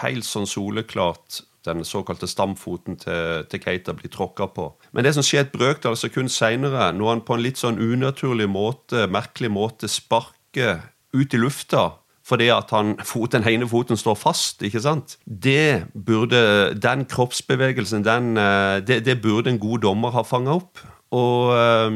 helt 0.00 0.26
sånn 0.26 0.48
soleklart 0.48 1.42
den 1.66 1.84
såkalte 1.84 2.28
stamfoten 2.30 2.96
til, 3.02 3.44
til 3.50 3.60
Keita 3.60 3.92
blir 3.96 4.10
tråkka 4.12 4.48
på. 4.54 4.70
Men 4.94 5.04
det 5.04 5.14
som 5.16 5.26
skjer 5.26 5.44
et 5.44 5.52
brøkdal 5.52 5.98
sekund 6.00 6.32
seinere, 6.32 6.90
når 6.96 7.10
han 7.12 7.24
på 7.26 7.36
en 7.36 7.44
litt 7.44 7.60
sånn 7.60 7.80
unaturlig 7.82 8.48
måte, 8.50 9.04
merkelig 9.10 9.50
måte, 9.52 9.90
sparker 9.90 10.80
ut 11.12 11.34
i 11.34 11.40
lufta 11.40 11.90
fordi 12.28 12.50
at 12.52 12.68
han, 12.76 12.92
fot, 13.08 13.32
den 13.32 13.46
ene 13.48 13.64
foten 13.68 13.96
står 13.96 14.14
fast. 14.20 14.62
ikke 14.62 14.80
sant? 14.84 15.16
Det 15.24 15.84
burde, 15.94 16.74
Den 16.82 17.06
kroppsbevegelsen, 17.08 18.04
den, 18.04 18.36
eh, 18.36 18.86
det, 18.86 19.06
det 19.06 19.22
burde 19.22 19.50
en 19.50 19.58
god 19.58 19.78
dommer 19.78 20.10
ha 20.12 20.22
fanga 20.22 20.50
opp. 20.60 20.78
Og, 21.10 21.56
eh, 21.56 21.90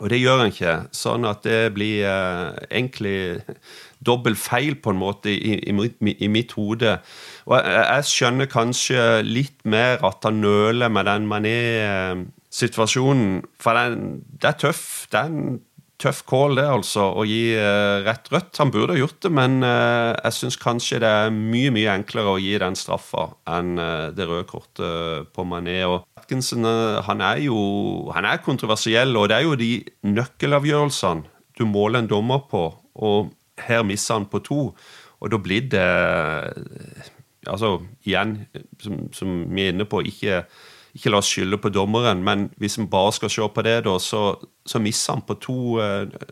og, 0.00 0.10
det 0.10 0.20
gjør 0.20 0.38
han 0.42 0.52
ikke. 0.52 0.74
Sånn 0.96 1.24
at 1.28 1.44
det 1.44 1.74
blir 1.76 2.08
uh, 2.08 2.56
egentlig 2.70 3.40
dobbel 4.04 4.36
feil, 4.36 4.74
på 4.80 4.90
en 4.94 4.98
måte, 5.00 5.30
i, 5.32 5.54
i, 5.60 5.90
i 6.24 6.28
mitt 6.32 6.52
hode. 6.56 6.98
Og 7.48 7.56
jeg, 7.60 8.04
skjønner 8.08 8.46
kanskje 8.48 9.22
litt 9.26 9.64
mer 9.68 9.98
at 10.06 10.24
han 10.24 10.40
nøler 10.40 10.88
med 10.88 11.04
den 11.08 11.26
mané-situasjonen. 11.28 13.42
For 13.60 13.72
den, 13.76 14.24
det 14.40 14.48
er 14.54 14.58
tøff. 14.64 15.06
Den 15.12 15.60
tøff 16.00 16.22
call, 16.28 16.56
det, 16.58 16.64
altså, 16.68 17.10
å 17.12 17.24
gi 17.28 17.52
uh, 17.56 18.00
rett 18.06 18.30
rødt. 18.32 18.56
Han 18.62 18.72
burde 18.72 18.94
ha 18.96 19.00
gjort 19.00 19.18
det, 19.24 19.32
men 19.36 19.58
uh, 19.64 20.16
jeg 20.16 20.36
syns 20.36 20.58
kanskje 20.60 21.00
det 21.02 21.10
er 21.24 21.34
mye 21.34 21.72
mye 21.74 21.96
enklere 21.98 22.34
å 22.34 22.40
gi 22.40 22.54
den 22.62 22.78
straffa 22.78 23.26
enn 23.52 23.74
uh, 23.80 24.08
det 24.16 24.28
røde 24.28 24.48
kortet 24.48 25.28
på 25.36 25.44
Mané. 25.48 25.82
Og 25.88 26.06
Atkinson 26.20 26.64
han 27.06 27.24
er 27.26 27.44
jo 27.44 27.60
han 28.14 28.28
er 28.28 28.42
kontroversiell, 28.44 29.12
og 29.16 29.28
det 29.30 29.40
er 29.40 29.46
jo 29.48 29.60
de 29.60 29.72
nøkkelavgjørelsene 30.08 31.28
du 31.60 31.66
måler 31.68 32.00
en 32.00 32.10
dommer 32.10 32.46
på, 32.48 32.64
og 33.04 33.32
her 33.60 33.84
misser 33.84 34.16
han 34.16 34.28
på 34.30 34.40
to. 34.46 34.60
Og 35.20 35.32
da 35.32 35.40
blir 35.40 35.68
det 35.72 35.88
Altså, 37.48 37.78
igjen, 38.04 38.34
som, 38.84 38.98
som 39.16 39.28
vi 39.48 39.62
er 39.64 39.70
inne 39.72 39.86
på, 39.88 40.02
ikke 40.04 40.42
ikke 40.94 41.12
la 41.12 41.20
oss 41.22 41.30
skylde 41.30 41.58
på 41.60 41.72
dommeren, 41.74 42.24
men 42.26 42.48
hvis 42.60 42.78
vi 42.78 42.88
bare 42.90 43.12
skal 43.16 43.30
se 43.30 43.48
på 43.54 43.64
det, 43.66 43.78
da, 43.86 43.96
så, 44.02 44.34
så 44.66 44.82
misser 44.82 45.16
han 45.16 45.24
på 45.26 45.38
to 45.42 45.58
uh, 45.78 46.28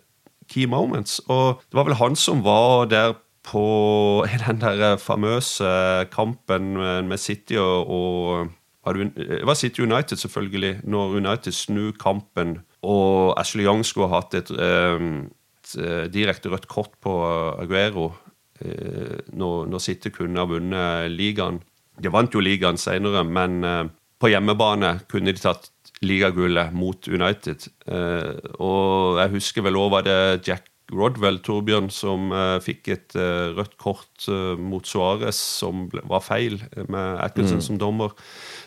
key 0.49 0.67
moments. 0.67 1.21
Og 1.29 1.63
det 1.69 1.79
var 1.79 1.89
vel 1.89 2.01
han 2.01 2.17
som 2.17 2.45
var 2.45 2.89
der 2.91 3.17
på 3.49 4.27
den 4.47 4.61
der 4.61 4.97
famøse 5.01 5.69
kampen 6.13 6.75
med 7.09 7.19
City 7.19 7.57
og, 7.57 7.91
og 7.91 8.49
det 8.95 9.45
var 9.45 9.55
City 9.55 9.81
United, 9.81 10.17
selvfølgelig, 10.17 10.81
når 10.85 11.17
United 11.17 11.53
snur 11.53 11.93
kampen 12.01 12.59
og 12.83 13.41
Ashley 13.41 13.65
Young 13.65 13.85
skulle 13.85 14.09
ha 14.09 14.21
hatt 14.21 14.35
et, 14.39 14.51
et, 14.51 16.13
direkte 16.13 16.49
rødt 16.49 16.69
kort 16.69 16.95
på 17.03 17.13
Aguero 17.61 18.13
eh, 18.61 19.19
når, 19.37 19.67
når 19.69 19.79
City 19.79 20.09
kunne 20.15 20.39
ha 20.39 20.47
vunnet 20.49 21.11
ligaen. 21.13 21.61
De 21.99 22.13
vant 22.13 22.33
jo 22.33 22.41
ligaen 22.41 22.79
senere, 22.81 23.25
men 23.27 23.65
eh, 23.65 23.91
på 24.19 24.33
hjemmebane 24.33 24.99
kunne 25.11 25.35
de 25.35 25.43
tatt 25.43 25.71
ligagullet 26.05 26.75
mot 26.75 27.09
United. 27.11 27.69
Eh, 27.91 28.35
og 28.59 29.21
jeg 29.23 29.35
husker 29.37 29.67
vel 29.67 29.79
òg 29.79 29.95
var 29.97 30.07
det 30.07 30.19
Jack 30.47 30.69
Rodwell, 30.89 31.37
Torbjørn, 31.45 31.91
som 31.93 32.31
uh, 32.33 32.57
fikk 32.65 32.89
et 32.95 33.17
uh, 33.19 33.53
rødt 33.53 33.75
kort 33.77 34.25
mot 34.57 34.87
Suárez 34.89 35.37
som 35.37 35.83
var 35.93 36.23
feil, 36.25 36.57
med 36.89 37.21
Atkinson 37.21 37.61
mm. 37.61 37.67
som 37.67 37.81
dommer. 37.83 38.15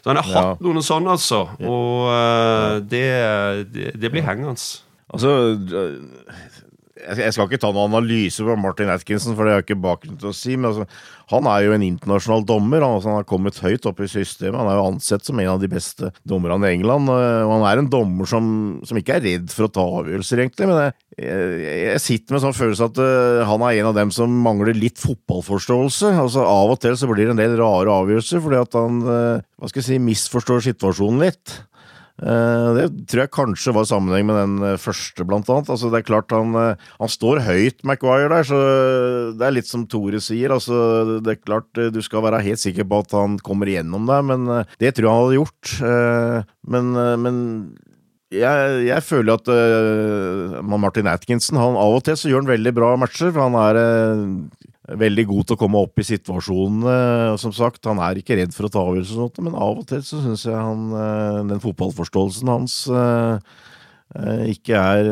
Så 0.04 0.12
han 0.12 0.20
har 0.20 0.30
ja. 0.30 0.44
hatt 0.52 0.62
noen 0.62 0.86
sånne, 0.86 1.16
altså. 1.18 1.40
Og 1.66 2.86
det, 2.94 3.08
det, 3.74 3.88
det, 3.98 4.14
blir 4.14 4.22
hengende. 4.28 4.54
Altså 5.10 5.34
jeg 7.02 7.34
skal 7.34 7.48
ikke 7.48 7.60
ta 7.62 7.72
noen 7.74 7.92
analyse 7.92 8.44
på 8.46 8.56
Martin 8.60 8.92
Atkinson, 8.94 9.36
for 9.38 9.46
det 9.46 9.54
har 9.54 9.62
jeg 9.62 9.70
ikke 9.70 9.84
bakgrunn 9.84 10.20
til 10.22 10.30
å 10.32 10.36
si. 10.36 10.56
Men 10.58 10.70
altså, 10.72 10.86
han 11.32 11.48
er 11.50 11.66
jo 11.66 11.76
en 11.76 11.86
internasjonal 11.86 12.46
dommer. 12.48 12.84
Han, 12.84 12.98
altså, 12.98 13.12
han, 13.12 13.22
har 13.22 13.30
kommet 13.30 13.60
høyt 13.64 13.88
opp 13.90 14.02
i 14.04 14.10
systemet. 14.12 14.60
Han 14.60 14.70
er 14.70 14.78
jo 14.80 14.88
ansett 14.90 15.28
som 15.28 15.40
en 15.42 15.52
av 15.54 15.62
de 15.62 15.70
beste 15.72 16.12
dommerne 16.28 16.70
i 16.70 16.78
England. 16.78 17.10
Og 17.12 17.54
han 17.56 17.66
er 17.70 17.82
en 17.82 17.90
dommer 17.92 18.30
som, 18.30 18.46
som 18.88 19.00
ikke 19.00 19.18
er 19.18 19.26
redd 19.28 19.50
for 19.54 19.68
å 19.68 19.74
ta 19.74 19.88
avgjørelser, 20.02 20.44
egentlig. 20.44 20.70
Men 20.70 20.82
jeg, 20.84 20.96
jeg, 21.26 21.74
jeg 21.88 22.04
sitter 22.06 22.38
med 22.38 22.46
sånn 22.46 22.60
følelse 22.60 22.92
at 22.92 23.02
uh, 23.02 23.42
han 23.50 23.66
er 23.68 23.80
en 23.80 23.92
av 23.92 23.98
dem 23.98 24.14
som 24.16 24.38
mangler 24.46 24.78
litt 24.78 25.02
fotballforståelse. 25.02 26.14
Altså 26.26 26.46
Av 26.46 26.76
og 26.76 26.80
til 26.84 27.00
så 27.00 27.10
blir 27.10 27.28
det 27.28 27.36
en 27.36 27.44
del 27.44 27.58
rare 27.60 28.00
avgjørelser 28.04 28.44
fordi 28.44 28.62
at 28.62 28.80
han 28.80 29.02
uh, 29.08 29.50
hva 29.62 29.70
skal 29.70 29.84
jeg 29.84 29.90
si, 29.92 30.02
misforstår 30.02 30.64
situasjonen 30.72 31.28
litt. 31.28 31.60
Eh, 32.22 32.68
det 32.78 32.86
tror 33.10 33.24
jeg 33.24 33.34
kanskje 33.34 33.74
var 33.74 33.88
i 33.88 33.90
sammenheng 33.90 34.28
med 34.30 34.38
den 34.38 34.66
eh, 34.68 34.80
første, 34.82 35.26
blant 35.28 35.50
annet. 35.50 35.72
Altså, 35.74 35.90
det 35.90 36.02
er 36.02 36.08
klart 36.08 36.36
han, 36.36 36.54
eh, 36.60 36.90
han 37.02 37.12
står 37.12 37.42
høyt, 37.48 37.82
Maguire, 37.88 38.30
der, 38.30 38.48
så 38.48 38.60
det 39.40 39.48
er 39.48 39.56
litt 39.56 39.70
som 39.70 39.88
Tore 39.90 40.22
sier. 40.22 40.54
Altså, 40.54 41.20
det 41.24 41.36
er 41.36 41.42
klart 41.42 41.70
du 41.94 42.02
skal 42.06 42.26
være 42.28 42.44
helt 42.46 42.62
sikker 42.62 42.86
på 42.88 43.02
at 43.06 43.16
han 43.18 43.40
kommer 43.46 43.70
igjennom 43.70 44.06
deg, 44.10 44.28
men 44.28 44.50
det 44.82 44.94
tror 44.96 45.08
jeg 45.08 45.12
han 45.12 45.24
hadde 45.26 45.40
gjort. 45.40 45.72
Men, 46.72 46.92
men 47.24 47.38
jeg, 48.32 48.76
jeg, 48.88 49.04
føler 49.04 49.40
at 49.40 50.64
Martin 50.64 51.10
Atkinson 51.12 51.60
han, 51.60 51.78
Av 51.80 51.98
og 51.98 52.06
til 52.06 52.18
så 52.20 52.30
gjør 52.30 52.44
han 52.44 52.52
veldig 52.54 52.74
bra 52.78 52.94
matcher. 53.00 53.34
for 53.34 53.50
Han 53.50 53.58
er 53.60 53.82
veldig 55.00 55.26
god 55.30 55.48
til 55.48 55.58
å 55.58 55.62
komme 55.62 55.82
opp 55.86 56.02
i 56.02 56.06
situasjonene. 56.08 56.96
Som 57.42 57.54
sagt, 57.56 57.84
han 57.88 58.02
er 58.04 58.20
ikke 58.20 58.38
redd 58.40 58.56
for 58.56 58.68
å 58.68 58.72
ta 58.72 58.84
avgjørelser, 58.84 59.44
men 59.46 59.58
av 59.58 59.82
og 59.82 59.90
til 59.90 60.04
så 60.06 60.22
syns 60.24 60.46
jeg 60.48 60.56
han, 60.56 60.88
eh, 60.96 61.42
den 61.52 61.62
fotballforståelsen 61.64 62.52
hans 62.52 62.78
eh, 62.92 63.36
eh, 64.20 64.46
ikke 64.54 64.78
er 64.78 65.12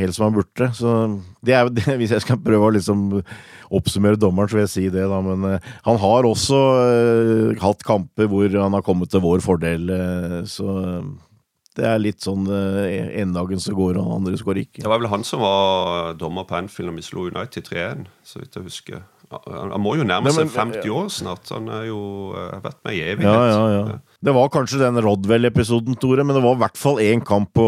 helt 0.00 0.16
som 0.16 0.28
han 0.28 0.36
burde. 0.36 0.70
Så 0.76 0.94
det 1.46 1.56
er, 1.56 1.70
Hvis 2.00 2.14
jeg 2.16 2.24
skal 2.24 2.42
prøve 2.42 2.70
å 2.70 2.74
liksom 2.76 3.20
oppsummere 3.76 4.20
dommeren, 4.20 4.50
så 4.50 4.60
vil 4.60 4.66
jeg 4.66 4.74
si 4.74 4.88
det, 4.94 5.06
da. 5.10 5.20
Men 5.24 5.60
han 5.60 6.02
har 6.02 6.28
også 6.28 6.60
hatt 7.62 7.86
kamper 7.86 8.30
hvor 8.30 8.50
han 8.54 8.76
har 8.76 8.84
kommet 8.86 9.10
til 9.10 9.24
vår 9.24 9.44
fordel. 9.44 9.90
så 10.46 10.68
det 11.76 11.84
er 11.88 12.00
litt 12.00 12.24
sånn 12.24 12.46
en 12.48 13.34
dagen 13.36 13.60
så 13.62 13.74
går, 13.76 13.98
og 14.00 14.14
andre 14.18 14.38
går 14.48 14.62
ikke. 14.62 14.84
Det 14.84 14.90
var 14.90 15.02
vel 15.02 15.12
han 15.12 15.26
som 15.26 15.42
var 15.44 16.16
dommer 16.20 16.46
på 16.48 16.56
Anfield 16.58 16.90
når 16.90 16.98
vi 16.98 17.04
slo 17.04 17.28
United 17.28 17.68
3-1, 17.68 18.08
så 18.24 18.40
vidt 18.40 18.56
jeg 18.56 18.68
husker. 18.70 19.04
Han 19.32 19.82
må 19.82 19.96
jo 19.98 20.04
nærme 20.06 20.30
seg 20.34 20.50
50 20.54 20.92
år 20.94 21.08
snart. 21.10 21.48
Han 21.50 21.66
har 21.72 21.86
jo 21.88 22.00
vært 22.62 22.78
med 22.86 22.94
i 22.94 23.00
evighet. 23.02 23.26
Ja, 23.26 23.46
ja, 23.50 23.64
ja. 23.74 23.96
Det 24.22 24.34
var 24.36 24.52
kanskje 24.54 24.80
den 24.84 25.00
Rodwell-episoden, 25.02 25.98
Tore, 26.00 26.24
men 26.24 26.38
det 26.38 26.44
var 26.44 26.54
i 26.56 26.62
hvert 26.62 26.78
fall 26.78 27.00
én 27.02 27.24
kamp 27.26 27.50
på, 27.56 27.66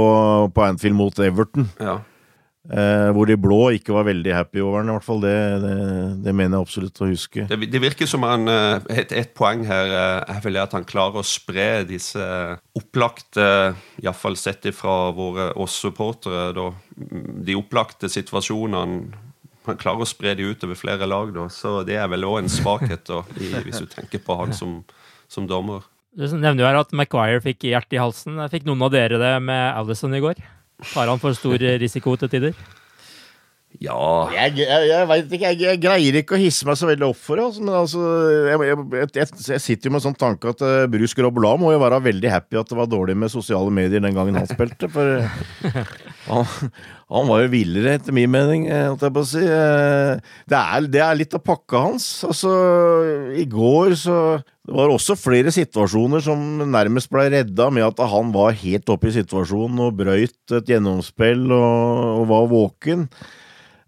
på, 0.54 0.64
Anfield 0.64 0.96
mot 0.98 1.18
Everton. 1.22 1.66
Ja. 1.82 1.98
Eh, 2.68 3.10
hvor 3.16 3.24
de 3.24 3.36
blå 3.40 3.70
ikke 3.78 3.94
var 3.96 4.04
veldig 4.04 4.32
happy 4.34 4.60
over 4.60 4.82
den. 4.82 4.90
i 4.90 4.96
hvert 4.98 5.06
fall 5.06 5.22
Det, 5.22 5.36
det, 5.62 5.76
det 6.26 6.34
mener 6.36 6.58
jeg 6.58 6.66
absolutt 6.66 7.00
å 7.00 7.08
huske. 7.08 7.46
Det, 7.48 7.58
det 7.72 7.80
virker 7.80 8.10
som 8.10 8.26
han, 8.28 8.44
eh, 8.52 8.88
et, 9.00 9.14
et 9.16 9.30
poeng 9.36 9.62
her 9.68 9.88
eh, 9.88 10.34
er 10.34 10.42
vel 10.44 10.60
at 10.60 10.76
han 10.76 10.84
klarer 10.88 11.22
å 11.22 11.26
spre 11.26 11.86
disse 11.88 12.20
opplagte, 12.76 13.46
iallfall 14.02 14.36
sett 14.36 14.68
ifra 14.68 15.14
våre 15.16 15.48
oss 15.56 15.78
supportere, 15.80 16.52
de 16.92 17.56
opplagte 17.56 18.10
situasjonene 18.12 18.84
han 19.68 19.80
klarer 19.80 20.04
å 20.04 20.08
spre 20.08 20.34
de 20.36 20.46
ut 20.48 20.62
over 20.64 20.78
flere 20.80 21.08
lag, 21.08 21.32
da. 21.34 21.46
Så 21.52 21.82
det 21.88 21.96
er 22.00 22.08
vel 22.08 22.24
òg 22.24 22.42
en 22.42 22.52
svakhet, 22.52 23.04
da, 23.08 23.22
i, 23.40 23.50
hvis 23.64 23.80
du 23.84 23.88
tenker 23.92 24.20
på 24.24 24.36
han 24.40 24.52
som, 24.56 24.78
som 25.28 25.48
dommer. 25.48 25.84
Du 26.16 26.24
nevner 26.24 26.62
jo 26.62 26.68
her 26.68 26.78
at 26.80 26.94
Maguire 26.96 27.40
fikk 27.44 27.68
hjertet 27.68 27.98
i 27.98 28.00
halsen. 28.00 28.40
Fikk 28.52 28.64
noen 28.68 28.86
av 28.86 28.94
dere 28.94 29.20
det 29.20 29.34
med 29.44 29.76
Alison 29.76 30.16
i 30.16 30.22
går? 30.24 30.40
Tar 30.78 31.10
han 31.10 31.22
for 31.22 31.34
stor 31.34 31.58
risiko 31.82 32.14
til 32.20 32.30
tider? 32.30 32.58
Ja 33.78 34.26
Jeg, 34.32 34.54
jeg, 34.62 34.86
jeg 34.88 35.06
veit 35.10 35.32
ikke. 35.36 35.50
Jeg, 35.52 35.58
jeg, 35.60 35.80
greier 35.82 36.16
ikke 36.18 36.34
å 36.34 36.40
hisse 36.40 36.66
meg 36.66 36.78
så 36.80 36.88
veldig 36.88 37.10
opp 37.10 37.20
for 37.20 37.38
det. 37.38 37.44
Altså, 37.46 37.62
men 37.62 37.76
altså, 37.76 39.50
jeg, 39.52 39.60
sitter 39.62 39.90
jo 39.90 39.92
med 39.92 40.00
en 40.00 40.06
sånn 40.08 40.18
tanke 40.18 40.54
at 40.54 40.64
uh, 40.64 40.88
Bruce 40.90 41.14
Grobla 41.18 41.52
må 41.60 41.74
jo 41.74 41.82
være 41.82 42.00
veldig 42.08 42.32
happy 42.32 42.58
at 42.58 42.72
det 42.72 42.78
var 42.78 42.90
dårlig 42.90 43.18
med 43.20 43.32
sosiale 43.32 43.70
medier 43.74 44.02
den 44.02 44.16
gangen 44.16 44.40
han 44.40 44.48
spilte. 44.50 44.90
For 44.90 45.20
han, 46.30 46.72
han 47.12 47.30
var 47.30 47.44
jo 47.44 47.52
villere, 47.52 47.98
etter 48.00 48.16
min 48.16 48.32
mening. 48.32 48.66
Eh, 48.72 48.88
holdt 48.88 49.04
jeg 49.06 49.14
på 49.14 49.26
å 49.26 49.30
si. 49.30 49.44
Eh, 49.44 50.34
det 50.50 50.58
er, 50.58 50.90
det 50.96 51.04
er 51.04 51.20
litt 51.20 51.38
av 51.38 51.44
pakka 51.46 51.84
hans. 51.90 52.08
Altså, 52.26 52.54
i 53.36 53.46
går 53.52 53.94
så 54.00 54.18
det 54.68 54.76
var 54.76 54.90
også 54.92 55.14
flere 55.16 55.48
situasjoner 55.54 56.20
som 56.20 56.40
nærmest 56.68 57.08
ble 57.08 57.30
redda 57.32 57.70
med 57.72 57.86
at 57.86 58.02
han 58.12 58.34
var 58.34 58.56
helt 58.60 58.90
oppe 58.92 59.08
i 59.08 59.14
situasjonen 59.16 59.80
og 59.86 59.94
brøyt 59.96 60.52
et 60.58 60.68
gjennomspill 60.68 61.46
og, 61.56 62.02
og 62.18 62.26
var 62.28 62.50
våken. 62.50 63.06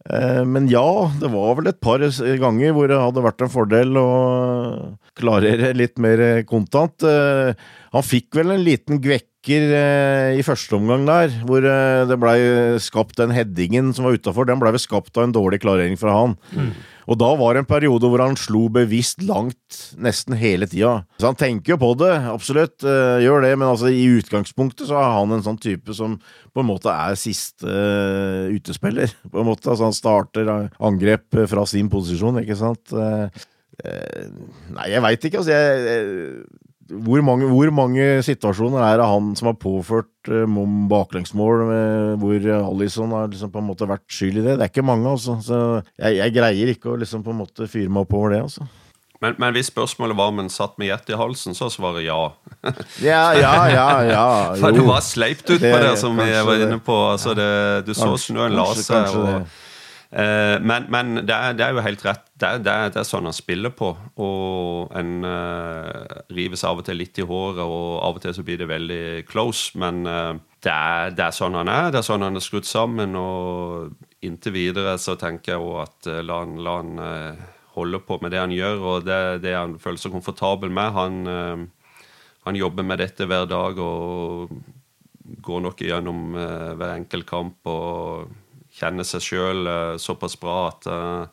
Eh, 0.08 0.40
men 0.48 0.70
ja, 0.72 1.10
det 1.20 1.28
var 1.34 1.58
vel 1.58 1.68
et 1.68 1.80
par 1.84 2.00
ganger 2.00 2.72
hvor 2.72 2.88
det 2.88 2.96
hadde 2.96 3.24
vært 3.26 3.44
en 3.44 3.52
fordel 3.52 3.98
å 4.00 4.08
klarere 5.20 5.74
litt 5.76 6.00
mer 6.00 6.46
kontant. 6.48 7.04
Eh, 7.04 7.52
han 7.92 8.06
fikk 8.06 8.40
vel 8.40 8.54
en 8.54 8.64
liten 8.64 9.02
gvekker 9.04 9.74
eh, 9.76 10.38
i 10.40 10.46
første 10.46 10.78
omgang 10.78 11.04
der, 11.04 11.34
hvor 11.44 11.60
det 11.60 12.20
blei 12.24 12.38
skapt 12.80 13.20
den 13.20 13.36
headingen 13.36 13.92
som 13.92 14.08
var 14.08 14.16
utafor. 14.16 14.48
Den 14.48 14.64
blei 14.64 14.72
vel 14.72 14.80
skapt 14.80 15.12
av 15.20 15.28
en 15.28 15.36
dårlig 15.36 15.60
klarering 15.60 16.00
fra 16.00 16.16
han. 16.22 16.38
Mm. 16.56 16.72
Og 17.10 17.18
da 17.18 17.30
var 17.34 17.56
det 17.56 17.64
en 17.64 17.68
periode 17.68 18.06
hvor 18.06 18.22
han 18.22 18.36
slo 18.38 18.68
bevisst 18.70 19.24
langt 19.26 19.80
nesten 19.98 20.36
hele 20.38 20.68
tida. 20.70 21.00
Så 21.18 21.32
han 21.32 21.38
tenker 21.38 21.74
jo 21.74 21.80
på 21.82 21.90
det, 21.98 22.12
absolutt, 22.30 22.76
uh, 22.86 23.18
gjør 23.22 23.42
det, 23.42 23.52
men 23.58 23.66
altså 23.66 23.90
i 23.90 24.04
utgangspunktet 24.20 24.86
så 24.86 25.00
er 25.00 25.16
han 25.16 25.34
en 25.34 25.42
sånn 25.42 25.58
type 25.60 25.96
som 25.96 26.20
på 26.54 26.62
en 26.62 26.70
måte 26.70 26.94
er 26.94 27.18
siste 27.18 27.66
uh, 27.66 28.46
utespiller. 28.54 29.10
på 29.26 29.42
en 29.42 29.50
måte, 29.50 29.66
altså 29.72 29.88
Han 29.88 29.96
starter 29.96 30.52
angrep 30.78 31.40
fra 31.50 31.66
sin 31.66 31.90
posisjon, 31.90 32.38
ikke 32.44 32.58
sant. 32.60 32.94
Uh, 32.94 33.26
nei, 34.76 34.90
jeg 34.92 35.02
veit 35.02 35.26
ikke, 35.26 35.42
altså. 35.42 35.56
Jeg, 35.56 35.84
jeg 35.90 36.69
hvor 36.90 37.22
mange, 37.24 37.46
hvor 37.50 37.70
mange, 37.74 38.04
situasjoner 38.26 38.82
er 38.82 38.98
det 39.00 39.08
han 39.08 39.30
som 39.38 39.50
har 39.52 39.56
påført 39.60 40.30
uh, 40.30 40.60
baklengsmål, 40.90 41.64
med, 41.70 42.20
hvor 42.22 42.50
Alison 42.58 43.16
har 43.16 43.30
liksom 43.30 43.52
på 43.54 43.62
en 43.62 43.70
måte 43.70 43.88
vært 43.90 44.06
skyld 44.10 44.40
i 44.40 44.44
det? 44.44 44.58
Det 44.58 44.66
er 44.66 44.72
ikke 44.72 44.86
mange, 44.86 45.08
altså. 45.10 45.38
Så 45.44 45.58
jeg, 45.94 46.18
jeg 46.20 46.36
greier 46.36 46.74
ikke 46.74 46.92
å 46.92 47.00
liksom 47.00 47.24
på 47.26 47.34
en 47.34 47.42
måte 47.44 47.70
fyre 47.70 47.92
meg 47.92 48.06
opp 48.06 48.16
over 48.18 48.34
det, 48.34 48.44
altså. 48.48 48.68
Men, 49.20 49.34
men, 49.36 49.52
hvis 49.52 49.68
spørsmålet 49.68 50.16
var 50.16 50.30
om 50.32 50.38
en 50.40 50.48
satt 50.48 50.78
med 50.80 50.88
hjertet 50.88 51.12
i 51.12 51.18
halsen, 51.20 51.56
så 51.56 51.68
svarer 51.68 52.00
ja. 52.08 52.20
ja, 53.04 53.24
ja, 53.36 53.54
ja, 53.68 53.88
ja. 54.08 54.28
For 54.62 54.72
det 54.72 54.86
var 54.86 55.02
sleipt 55.04 55.44
utpå 55.44 55.60
der, 55.60 55.92
som 56.00 56.16
vi 56.16 56.30
var 56.32 56.62
inne 56.64 56.80
på. 56.80 56.96
Altså, 57.12 57.36
det, 57.36 57.50
du 57.84 57.92
så 57.96 58.14
snøen 58.16 58.56
la 58.56 58.70
seg. 58.80 59.12
og 59.20 59.28
Eh, 59.28 59.68
men, 60.10 60.88
men 60.90 61.20
det, 61.22 61.30
er, 61.30 61.52
det, 61.54 61.62
er, 61.62 61.76
jo 61.76 61.82
helt 61.84 62.02
rett. 62.02 62.24
Det 62.34 62.46
er, 62.48 62.62
det, 62.64 62.72
er, 62.72 62.88
det 62.90 62.98
er, 62.98 63.06
sånn 63.06 63.28
han 63.28 63.36
spiller 63.36 63.70
på. 63.70 63.92
Og 64.18 64.90
en 64.98 65.22
uh, 65.22 66.24
rives 66.34 66.64
av 66.66 66.80
og 66.80 66.86
til 66.88 66.98
litt 66.98 67.20
i 67.22 67.26
håret, 67.26 67.62
og 67.62 68.00
av 68.02 68.18
og 68.18 68.24
til 68.24 68.34
så 68.34 68.44
blir 68.46 68.58
det 68.58 68.66
veldig 68.70 69.04
close. 69.30 69.78
Men 69.78 70.02
uh, 70.08 70.34
det, 70.64 70.74
er, 70.74 71.30
sånn 71.36 71.58
han 71.60 71.70
er. 71.70 71.92
Det 71.94 72.02
er 72.02 72.08
sånn 72.08 72.26
han 72.26 72.40
er 72.40 72.44
skrudd 72.44 72.66
sammen. 72.66 73.14
Og 73.20 74.26
inntil 74.26 74.56
videre 74.56 74.96
så 74.98 75.14
tenker 75.20 75.54
jeg 75.54 75.62
òg 75.62 75.78
at 75.84 76.10
uh, 76.10 76.18
la 76.26 76.42
han, 76.42 76.58
la 76.58 76.76
han 76.80 76.92
holde 77.78 78.02
på 78.02 78.18
med 78.18 78.34
det 78.34 78.42
han 78.42 78.52
gjør, 78.56 78.82
og 78.90 79.06
det 79.06 79.54
han 79.54 79.78
føler 79.78 80.02
seg 80.02 80.10
komfortabel 80.16 80.72
med. 80.74 80.90
Han, 80.96 81.68
han 82.42 82.58
jobber 82.58 82.82
med 82.82 82.98
dette 82.98 83.28
hver 83.30 83.46
dag 83.46 83.78
og 83.78 84.50
går 85.46 85.62
nok 85.68 85.84
gjennom 85.86 86.34
hver 86.34 86.96
enkelt 86.96 87.28
kamp. 87.30 87.70
og 87.70 88.39
kjenner 88.80 89.06
seg 89.06 89.24
sjøl 89.24 89.68
uh, 89.68 89.98
såpass 90.00 90.36
bra 90.40 90.56
at 90.70 90.88
uh, 90.90 91.26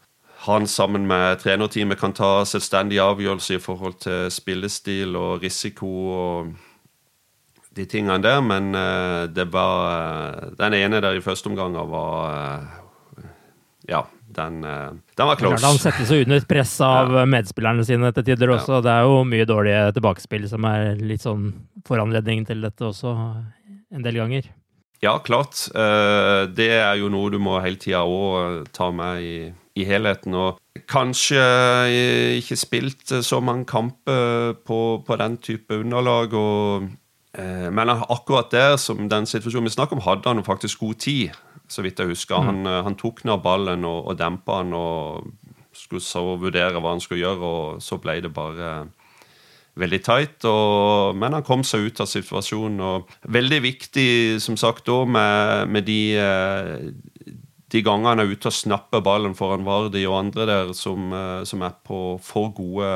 han 0.47 0.67
sammen 0.69 1.07
med 1.09 1.39
trenerteamet 1.41 1.99
kan 1.99 2.13
ta 2.15 2.43
selvstendige 2.45 3.03
avgjørelser 3.03 3.57
i 3.57 3.63
forhold 3.63 3.97
til 4.03 4.27
spillestil 4.33 5.17
og 5.17 5.45
risiko 5.45 5.93
og 6.13 6.51
de 7.77 7.85
tingene 7.89 8.19
der, 8.21 8.41
men 8.41 8.73
uh, 8.73 9.25
det 9.29 9.47
var 9.53 10.53
Den 10.57 10.73
ene 10.77 11.01
der 11.01 11.17
i 11.17 11.23
første 11.25 11.49
omgang 11.49 11.77
var 11.89 12.67
Ja, 13.87 14.03
den, 14.37 14.61
den 14.61 15.27
var 15.29 15.37
close. 15.39 15.63
Han 15.63 15.77
setter 15.79 16.05
seg 16.05 16.25
under 16.25 16.41
press 16.49 16.73
av 16.85 17.13
ja. 17.15 17.25
medspillerne 17.29 17.85
sine 17.87 18.11
til 18.13 18.25
tider 18.27 18.51
også. 18.51 18.77
Ja. 18.77 18.83
Det 18.83 18.93
er 18.93 19.07
jo 19.07 19.21
mye 19.29 19.45
dårlige 19.47 19.85
tilbakespill 19.95 20.49
som 20.51 20.67
er 20.67 20.99
litt 20.99 21.23
sånn 21.23 21.53
foranledning 21.87 22.43
til 22.49 22.65
dette 22.67 22.89
også, 22.89 23.15
en 23.95 24.03
del 24.03 24.19
ganger. 24.19 24.49
Ja, 25.01 25.17
klart. 25.19 25.67
Eh, 25.75 26.47
det 26.49 26.71
er 26.73 26.95
jo 26.97 27.09
noe 27.13 27.29
du 27.29 27.37
må 27.41 27.59
hele 27.61 27.77
tida 27.81 28.01
òg 28.01 28.37
eh, 28.41 28.69
ta 28.73 28.89
med 28.95 29.21
i, 29.21 29.35
i, 29.77 29.85
helheten. 29.85 30.33
Og 30.33 30.83
kanskje 30.89 31.41
ikke 32.39 32.57
spilt 32.57 33.13
så 33.25 33.41
mange 33.41 33.67
kamper 33.69 34.57
på, 34.65 34.79
på 35.05 35.19
den 35.21 35.37
type 35.37 35.77
underlag. 35.77 36.33
Og, 36.33 36.87
eh, 37.37 37.67
men 37.69 37.93
akkurat 37.93 38.49
der, 38.51 38.77
som 38.81 39.05
den 39.09 39.29
situasjonen 39.29 39.69
vi 39.69 39.75
snakker 39.77 39.99
om, 39.99 40.05
hadde 40.07 40.33
han 40.33 40.45
faktisk 40.47 40.81
god 40.81 41.01
tid, 41.05 41.37
så 41.69 41.85
vidt 41.85 42.01
jeg 42.01 42.15
husker. 42.15 42.41
Mm. 42.41 42.47
Han, 42.49 42.73
han, 42.89 42.97
tok 42.97 43.21
ned 43.27 43.43
ballen 43.45 43.85
og, 43.85 44.07
og 44.09 44.17
dempa 44.17 44.63
den 44.63 44.73
og 44.77 45.29
skulle 45.77 46.01
så 46.01 46.23
vurdere 46.41 46.81
hva 46.81 46.95
han 46.95 47.03
skulle 47.03 47.21
gjøre, 47.21 47.45
og 47.45 47.83
så 47.85 47.99
ble 48.01 48.17
det 48.25 48.33
bare 48.33 48.87
veldig 49.79 49.99
tight. 50.05 50.45
Og, 50.49 51.17
men 51.19 51.37
han 51.37 51.45
kom 51.47 51.65
seg 51.67 51.87
ut 51.87 52.03
av 52.03 52.09
situasjonen. 52.11 52.79
og 52.83 53.31
Veldig 53.37 53.61
viktig, 53.65 54.09
som 54.43 54.59
sagt, 54.59 54.85
da, 54.89 55.01
med, 55.17 55.73
med 55.73 55.87
de, 55.87 55.99
eh, 56.21 57.33
de 57.73 57.83
gangene 57.85 58.15
han 58.15 58.23
er 58.23 58.31
ute 58.31 58.51
og 58.51 58.55
snapper 58.55 59.03
ballen 59.05 59.35
foran 59.37 59.67
Vardi 59.67 60.05
og 60.07 60.21
andre 60.21 60.47
der 60.49 60.73
som, 60.77 61.11
som 61.47 61.67
er 61.67 61.75
på 61.87 62.15
for 62.23 62.53
gode 62.55 62.93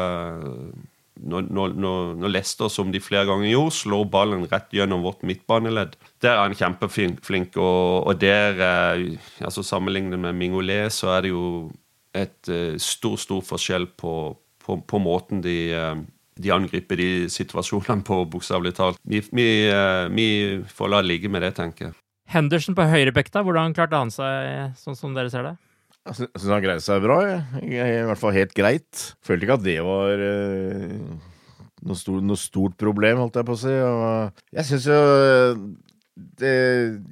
når, 1.22 1.50
når, 1.54 1.76
når, 2.18 2.32
Lester, 2.32 2.70
som 2.72 2.92
de 2.94 3.02
flere 3.04 3.28
ganger 3.30 3.52
gjorde, 3.52 3.76
slår 3.78 4.08
ballen 4.10 4.48
rett 4.50 4.72
gjennom 4.74 5.04
vårt 5.06 5.22
midtbaneledd. 5.28 5.94
Der 6.24 6.34
er 6.34 6.48
han 6.48 6.56
kjempeflink. 6.58 7.58
Og, 7.62 8.08
og 8.10 8.22
der, 8.22 8.58
altså 9.44 9.64
sammenlignet 9.66 10.22
med 10.22 10.38
Mingolé, 10.40 10.80
så 10.94 11.12
er 11.18 11.28
det 11.28 11.34
jo 11.34 11.44
et 12.18 12.52
stor, 12.82 13.20
stor 13.22 13.44
forskjell 13.46 13.86
på, 14.00 14.16
på, 14.66 14.80
på 14.88 15.02
måten 15.04 15.44
de, 15.46 15.58
de, 16.42 16.54
angriper 16.56 17.00
de 17.00 17.10
situasjonene 17.32 18.06
på, 18.08 18.22
bokstavelig 18.34 18.76
talt. 18.78 19.02
Vi, 19.08 19.24
vi, 19.32 19.48
uh, 19.72 20.08
vi, 20.14 20.28
får 20.72 20.92
la 20.92 21.02
det 21.04 21.12
ligge 21.12 21.32
med 21.32 21.46
det, 21.46 21.54
tenker 21.60 21.90
jeg. 21.90 21.98
Henderson 22.32 22.78
på 22.78 22.88
høyrebekk, 22.88 23.32
da. 23.34 23.44
Hvordan 23.46 23.76
klarte 23.76 24.00
han 24.00 24.14
seg, 24.14 24.72
sånn 24.80 24.98
som 24.98 25.16
dere 25.18 25.32
ser 25.34 25.50
det? 25.50 25.58
Jeg 26.02 26.18
syns 26.18 26.48
han 26.50 26.64
greide 26.64 26.82
seg 26.82 27.04
bra. 27.04 27.20
Jeg. 27.28 27.68
I 27.70 28.06
hvert 28.10 28.22
fall 28.22 28.34
helt 28.34 28.56
greit. 28.58 29.04
Følte 29.22 29.46
ikke 29.46 29.58
at 29.60 29.66
det 29.66 29.78
var 29.86 30.24
noe, 31.86 31.98
stort, 32.00 32.24
noe, 32.26 32.40
stort 32.40 32.78
problem, 32.80 33.22
holdt 33.22 33.38
jeg 33.38 33.48
på 33.48 33.58
å 33.58 33.62
si. 33.62 33.76
Jeg 34.56 34.70
syns 34.70 34.88
jo 34.90 35.02
det 36.40 36.56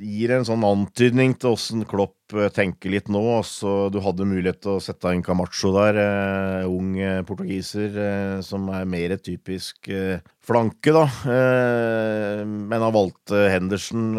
gir 0.02 0.34
en 0.36 0.46
sånn 0.48 0.64
antydning 0.68 1.36
til 1.40 1.56
åssen 1.56 1.86
Klopp 1.90 2.36
eh, 2.36 2.50
tenker 2.54 2.94
litt 2.94 3.10
nå. 3.12 3.22
Altså, 3.38 3.90
du 3.94 4.00
hadde 4.04 4.28
mulighet 4.30 4.62
til 4.64 4.76
å 4.78 4.84
sette 4.84 5.14
inn 5.16 5.24
Camacho 5.26 5.72
der, 5.76 6.00
eh, 6.04 6.68
ung 6.70 6.96
eh, 7.00 7.22
portugiser, 7.28 7.96
eh, 8.06 8.36
som 8.46 8.68
er 8.76 8.90
mer 8.90 9.16
et 9.16 9.24
typisk 9.26 9.90
eh, 9.94 10.20
flanke, 10.46 10.94
da. 10.96 11.06
Eh, 11.36 12.44
men 12.46 12.86
han 12.86 12.96
valgte 12.96 13.48
Henderson, 13.54 14.12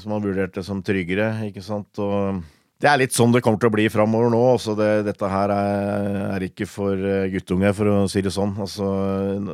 som 0.00 0.16
han 0.16 0.24
vurderte 0.24 0.64
som 0.66 0.82
tryggere, 0.84 1.32
ikke 1.50 1.64
sant. 1.64 2.02
Og 2.02 2.44
det 2.82 2.90
er 2.90 2.98
litt 3.00 3.14
sånn 3.16 3.32
det 3.32 3.40
kommer 3.44 3.60
til 3.62 3.70
å 3.70 3.74
bli 3.76 3.84
framover 3.92 4.32
nå. 4.34 4.40
Altså 4.56 4.74
det, 4.78 4.88
dette 5.06 5.28
her 5.30 5.52
er, 5.54 6.16
er, 6.34 6.46
ikke 6.48 6.66
for 6.68 7.06
guttunge, 7.32 7.70
for 7.76 7.92
å 7.92 7.98
si 8.10 8.24
det 8.24 8.34
sånn. 8.34 8.56
Altså, 8.60 8.88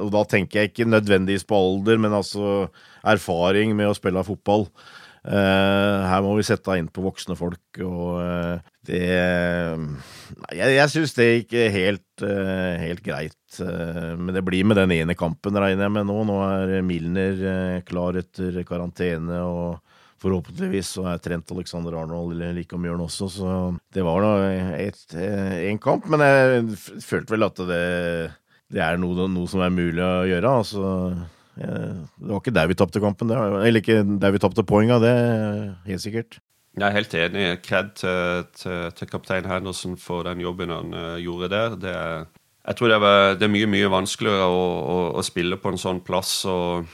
og 0.05 0.15
da 0.15 0.25
tenker 0.29 0.63
jeg 0.63 0.73
ikke 0.73 0.89
nødvendigvis 0.89 1.47
på 1.47 1.59
alder, 1.59 2.01
men 2.03 2.17
altså 2.17 2.71
erfaring 3.07 3.77
med 3.79 3.91
å 3.91 3.99
spille 3.99 4.25
fotball. 4.27 4.67
Uh, 5.21 6.01
her 6.09 6.23
må 6.25 6.33
vi 6.39 6.47
sette 6.49 6.79
inn 6.81 6.87
på 6.89 7.03
voksne 7.05 7.35
folk, 7.37 7.81
og 7.85 8.23
uh, 8.25 8.71
det 8.89 9.03
Nei, 9.77 10.55
jeg, 10.57 10.77
jeg 10.79 10.93
syns 10.95 11.13
det 11.19 11.27
gikk 11.27 11.53
helt, 11.75 12.25
uh, 12.25 12.81
helt 12.81 13.03
greit. 13.05 13.37
men 13.61 14.33
det 14.33 14.45
blir 14.47 14.65
med 14.65 14.79
den 14.81 14.95
ene 14.95 15.17
kampen, 15.19 15.59
regner 15.61 15.89
jeg 15.89 15.93
med 15.99 16.09
nå. 16.09 16.17
Nå 16.25 16.39
er 16.47 16.87
Milner 16.87 17.83
klar 17.85 18.17
etter 18.17 18.63
karantene, 18.65 19.43
og 19.45 19.90
forhåpentligvis 20.21 20.95
så 20.97 21.07
er 21.11 21.21
Trent 21.23 21.53
Alexander 21.55 21.97
Arnold 22.01 22.37
like 22.57 22.77
om 22.77 22.87
også, 23.01 23.29
så 23.33 23.57
det 23.95 24.05
var 24.05 24.21
da 24.25 24.33
én 25.65 25.81
kamp. 25.81 26.07
Men 26.13 26.25
jeg 26.25 27.03
følte 27.05 27.35
vel 27.35 27.49
at 27.49 27.61
det, 27.71 27.83
det 28.69 28.85
er 28.85 29.01
noe, 29.01 29.29
noe 29.29 29.49
som 29.49 29.65
er 29.65 29.73
mulig 29.75 30.05
å 30.05 30.29
gjøre. 30.29 30.57
altså 30.61 30.87
det 31.61 32.29
var 32.31 32.41
ikke 32.41 32.55
der 32.57 32.69
vi 32.71 32.77
tapte 32.79 33.03
kampen, 33.03 33.29
det. 33.29 33.37
eller 33.37 33.83
ikke 33.83 34.05
der 34.21 34.33
vi 34.33 34.41
tapte 34.41 34.65
poenga, 34.65 35.01
det 35.03 35.11
er 35.11 35.59
helt 35.91 36.05
sikkert. 36.05 36.39
Jeg 36.79 36.87
er 36.87 36.95
helt 36.95 37.15
enig. 37.19 37.47
Kred 37.67 37.95
til, 37.99 38.45
til, 38.57 38.91
til, 38.95 39.09
kaptein 39.11 39.49
Henderson 39.49 39.97
for 39.99 40.25
den 40.29 40.41
jobben 40.41 40.71
han 40.71 40.95
uh, 40.95 41.19
gjorde 41.21 41.51
der. 41.51 41.77
Det 41.77 41.91
er, 41.91 42.27
jeg 42.69 42.79
tror 42.79 42.93
det, 42.93 43.01
var, 43.03 43.35
det, 43.35 43.47
er 43.49 43.53
mye 43.53 43.71
mye 43.71 43.91
vanskeligere 43.91 44.47
å, 44.47 44.61
å, 44.79 44.99
å, 45.19 45.25
spille 45.27 45.59
på 45.61 45.73
en 45.73 45.81
sånn 45.81 46.03
plass 46.07 46.45
og 46.49 46.87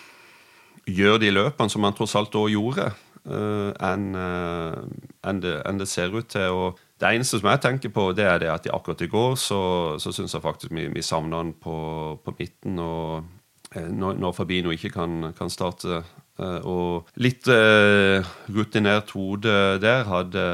gjøre 0.88 1.20
de 1.26 1.34
løpene 1.34 1.70
som 1.70 1.84
han 1.84 1.94
tross 1.96 2.16
alt 2.16 2.34
òg 2.38 2.54
gjorde, 2.54 2.88
enn 3.26 4.04
uh, 4.14 4.82
en 5.26 5.40
det, 5.42 5.54
en 5.66 5.80
det, 5.80 5.88
ser 5.90 6.14
ut 6.14 6.28
til. 6.30 6.54
Og 6.54 6.78
det 7.00 7.10
eneste 7.10 7.40
som 7.40 7.50
jeg 7.50 7.62
tenker 7.64 7.90
på, 7.94 8.12
det 8.16 8.24
er 8.24 8.38
det 8.42 8.52
at 8.52 8.68
akkurat 8.70 9.02
i 9.02 9.10
går 9.10 9.34
så, 9.40 9.60
så 9.98 10.12
syns 10.14 10.34
jeg 10.36 10.44
faktisk 10.44 10.72
vi, 10.72 10.86
vi 10.94 11.02
savna 11.02 11.42
han 11.42 11.56
på, 11.58 11.76
på 12.22 12.36
midten. 12.38 12.78
og 12.78 13.26
Eh, 13.74 13.88
når, 13.90 14.20
når 14.20 14.32
Fabino 14.32 14.70
ikke 14.70 14.92
kan, 14.94 15.32
kan 15.38 15.50
starte. 15.50 16.02
Eh, 16.38 16.60
og 16.68 17.08
litt 17.22 17.48
eh, 17.50 18.24
rutinert 18.52 19.12
hode 19.16 19.56
der 19.82 20.06
hadde 20.06 20.44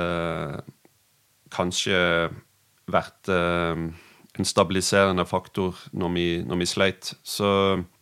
kanskje 1.52 1.98
vært 2.92 3.28
en 4.38 4.48
stabiliserende 4.48 5.26
faktor 5.28 5.76
når 5.92 6.14
vi, 6.14 6.26
når 6.48 6.62
vi, 6.62 6.68
sleit. 6.70 7.12
Så 7.22 7.48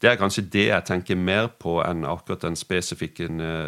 det 0.03 0.12
er 0.12 0.20
kanskje 0.20 0.47
det 0.53 0.68
jeg 0.68 0.87
tenker 0.87 1.18
mer 1.18 1.51
på 1.59 1.81
enn 1.83 2.07
akkurat 2.07 2.47
den 2.47 2.59
spesifikke, 2.59 3.26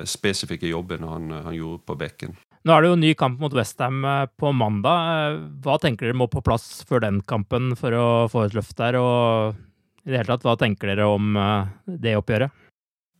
spesifikke 0.08 0.70
jobben 0.70 1.06
han, 1.08 1.30
han, 1.32 1.56
gjorde 1.56 1.82
på 1.88 1.98
bekken. 2.04 2.38
Nå 2.62 2.74
er 2.76 2.84
det 2.84 2.92
jo 2.92 3.00
ny 3.00 3.10
kamp 3.18 3.40
mot 3.42 3.54
Westham 3.58 4.04
på 4.38 4.52
mandag. 4.54 5.40
Hva 5.64 5.80
tenker 5.82 6.06
dere 6.06 6.20
må 6.20 6.28
på 6.30 6.44
plass 6.46 6.84
før 6.86 7.02
den 7.02 7.18
kampen 7.26 7.74
for 7.78 7.96
å 7.98 8.06
få 8.30 8.46
et 8.46 8.54
løft 8.54 8.76
der? 8.78 9.00
Og 9.02 9.58
i 10.02 10.10
det 10.10 10.18
hele 10.18 10.30
tatt, 10.32 10.46
hva 10.46 10.58
tenker 10.58 10.90
dere 10.90 11.06
om 11.10 11.36
eh, 11.38 11.72
det 12.02 12.16
oppgjøret? 12.18 12.54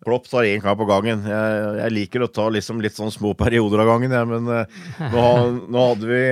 Klopp 0.03 0.27
tar 0.27 0.49
én 0.49 0.63
kamp 0.63 0.81
av 0.83 0.89
gangen. 0.91 1.21
Jeg, 1.31 1.59
jeg, 1.79 1.95
liker 1.95 2.25
å 2.25 2.31
ta 2.35 2.49
liksom 2.51 2.81
litt 2.83 2.97
sånn 2.97 3.13
små 3.15 3.37
perioder 3.39 3.85
av 3.85 3.91
gangen, 3.93 4.11
ja, 4.11 4.25
men 4.27 4.49
nå, 4.49 5.27
nå, 5.71 5.85
hadde 5.93 6.09
vi 6.09 6.23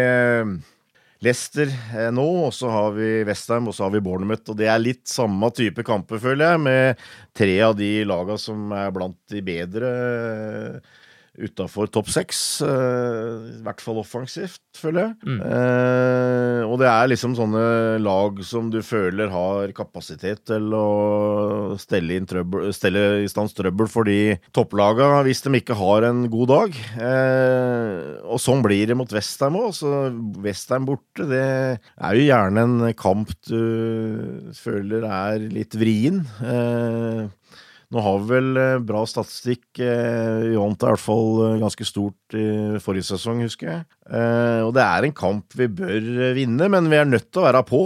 Leicester 1.20 1.68
uh, 1.68 2.08
nå, 2.16 2.26
og 2.46 2.54
så 2.56 2.70
har 2.72 2.94
vi 2.96 3.10
Westham, 3.28 3.68
og 3.68 3.76
så 3.76 3.86
har 3.86 3.94
vi 3.94 4.02
Bournemouth. 4.04 4.48
Og 4.52 4.56
det 4.60 4.70
er 4.72 4.80
litt 4.80 5.04
samme 5.10 5.50
type 5.56 5.84
kamper, 5.86 6.22
føler 6.22 6.54
jeg, 6.54 6.64
med 6.64 7.04
tre 7.36 7.58
av 7.66 7.76
de 7.78 7.92
lagene 8.08 8.40
som 8.40 8.72
er 8.76 8.94
blant 8.96 9.18
de 9.32 9.44
bedre. 9.44 9.92
Uh, 10.80 10.99
utafor 11.38 11.90
topp 11.92 12.10
seks. 12.10 12.38
Uh, 12.64 13.58
I 13.58 13.62
hvert 13.64 13.82
fall 13.82 14.00
offensivt, 14.02 14.60
føler 14.76 15.04
jeg. 15.04 15.14
Mm. 15.26 15.38
Uh, 15.44 16.62
og 16.66 16.76
det 16.82 16.88
er 16.90 17.10
liksom 17.12 17.36
sånne 17.38 17.64
lag 18.02 18.40
som 18.46 18.70
du 18.72 18.80
føler 18.86 19.30
har 19.32 19.74
kapasitet 19.76 20.42
til 20.50 20.74
å 20.76 21.76
stelle, 21.80 22.18
trøbbel, 22.28 22.70
stelle 22.76 23.04
i 23.24 23.30
stand 23.30 23.52
trøbbel 23.56 23.88
for 23.90 24.08
de 24.08 24.36
topplaga 24.54 25.22
hvis 25.26 25.42
de 25.46 25.54
ikke 25.60 25.78
har 25.78 26.06
en 26.10 26.24
god 26.32 26.52
dag. 26.52 26.80
Uh, 26.98 28.20
og 28.26 28.42
sånn 28.42 28.64
blir 28.66 28.90
det 28.90 28.98
mot 28.98 29.14
Westham 29.14 29.58
òg. 29.60 29.74
Westham 30.44 30.88
borte, 30.88 31.26
det 31.30 31.44
er 31.78 32.18
jo 32.18 32.26
gjerne 32.26 32.66
en 32.66 32.78
kamp 32.98 33.32
du 33.48 34.50
føler 34.56 35.06
er 35.06 35.50
litt 35.50 35.76
vrien. 35.78 36.22
Uh, 36.42 37.30
nå 37.90 38.02
har 38.04 38.20
vi 38.22 38.30
vel 38.30 38.60
eh, 38.60 38.82
bra 38.86 39.02
statistikk. 39.08 39.64
Vi 39.80 40.54
vant 40.54 40.84
i 40.84 40.90
hvert 40.90 41.02
fall 41.02 41.40
eh, 41.46 41.58
ganske 41.62 41.86
stort 41.88 42.38
i 42.38 42.46
forrige 42.82 43.08
sesong, 43.08 43.42
husker 43.42 43.72
jeg. 43.72 43.82
Eh, 44.06 44.62
og 44.62 44.72
det 44.76 44.84
er 44.84 45.08
en 45.08 45.16
kamp 45.16 45.58
vi 45.58 45.66
bør 45.80 46.34
vinne, 46.36 46.70
men 46.70 46.90
vi 46.92 47.00
er 47.00 47.10
nødt 47.10 47.30
til 47.32 47.42
å 47.42 47.48
være 47.48 47.64
på. 47.66 47.82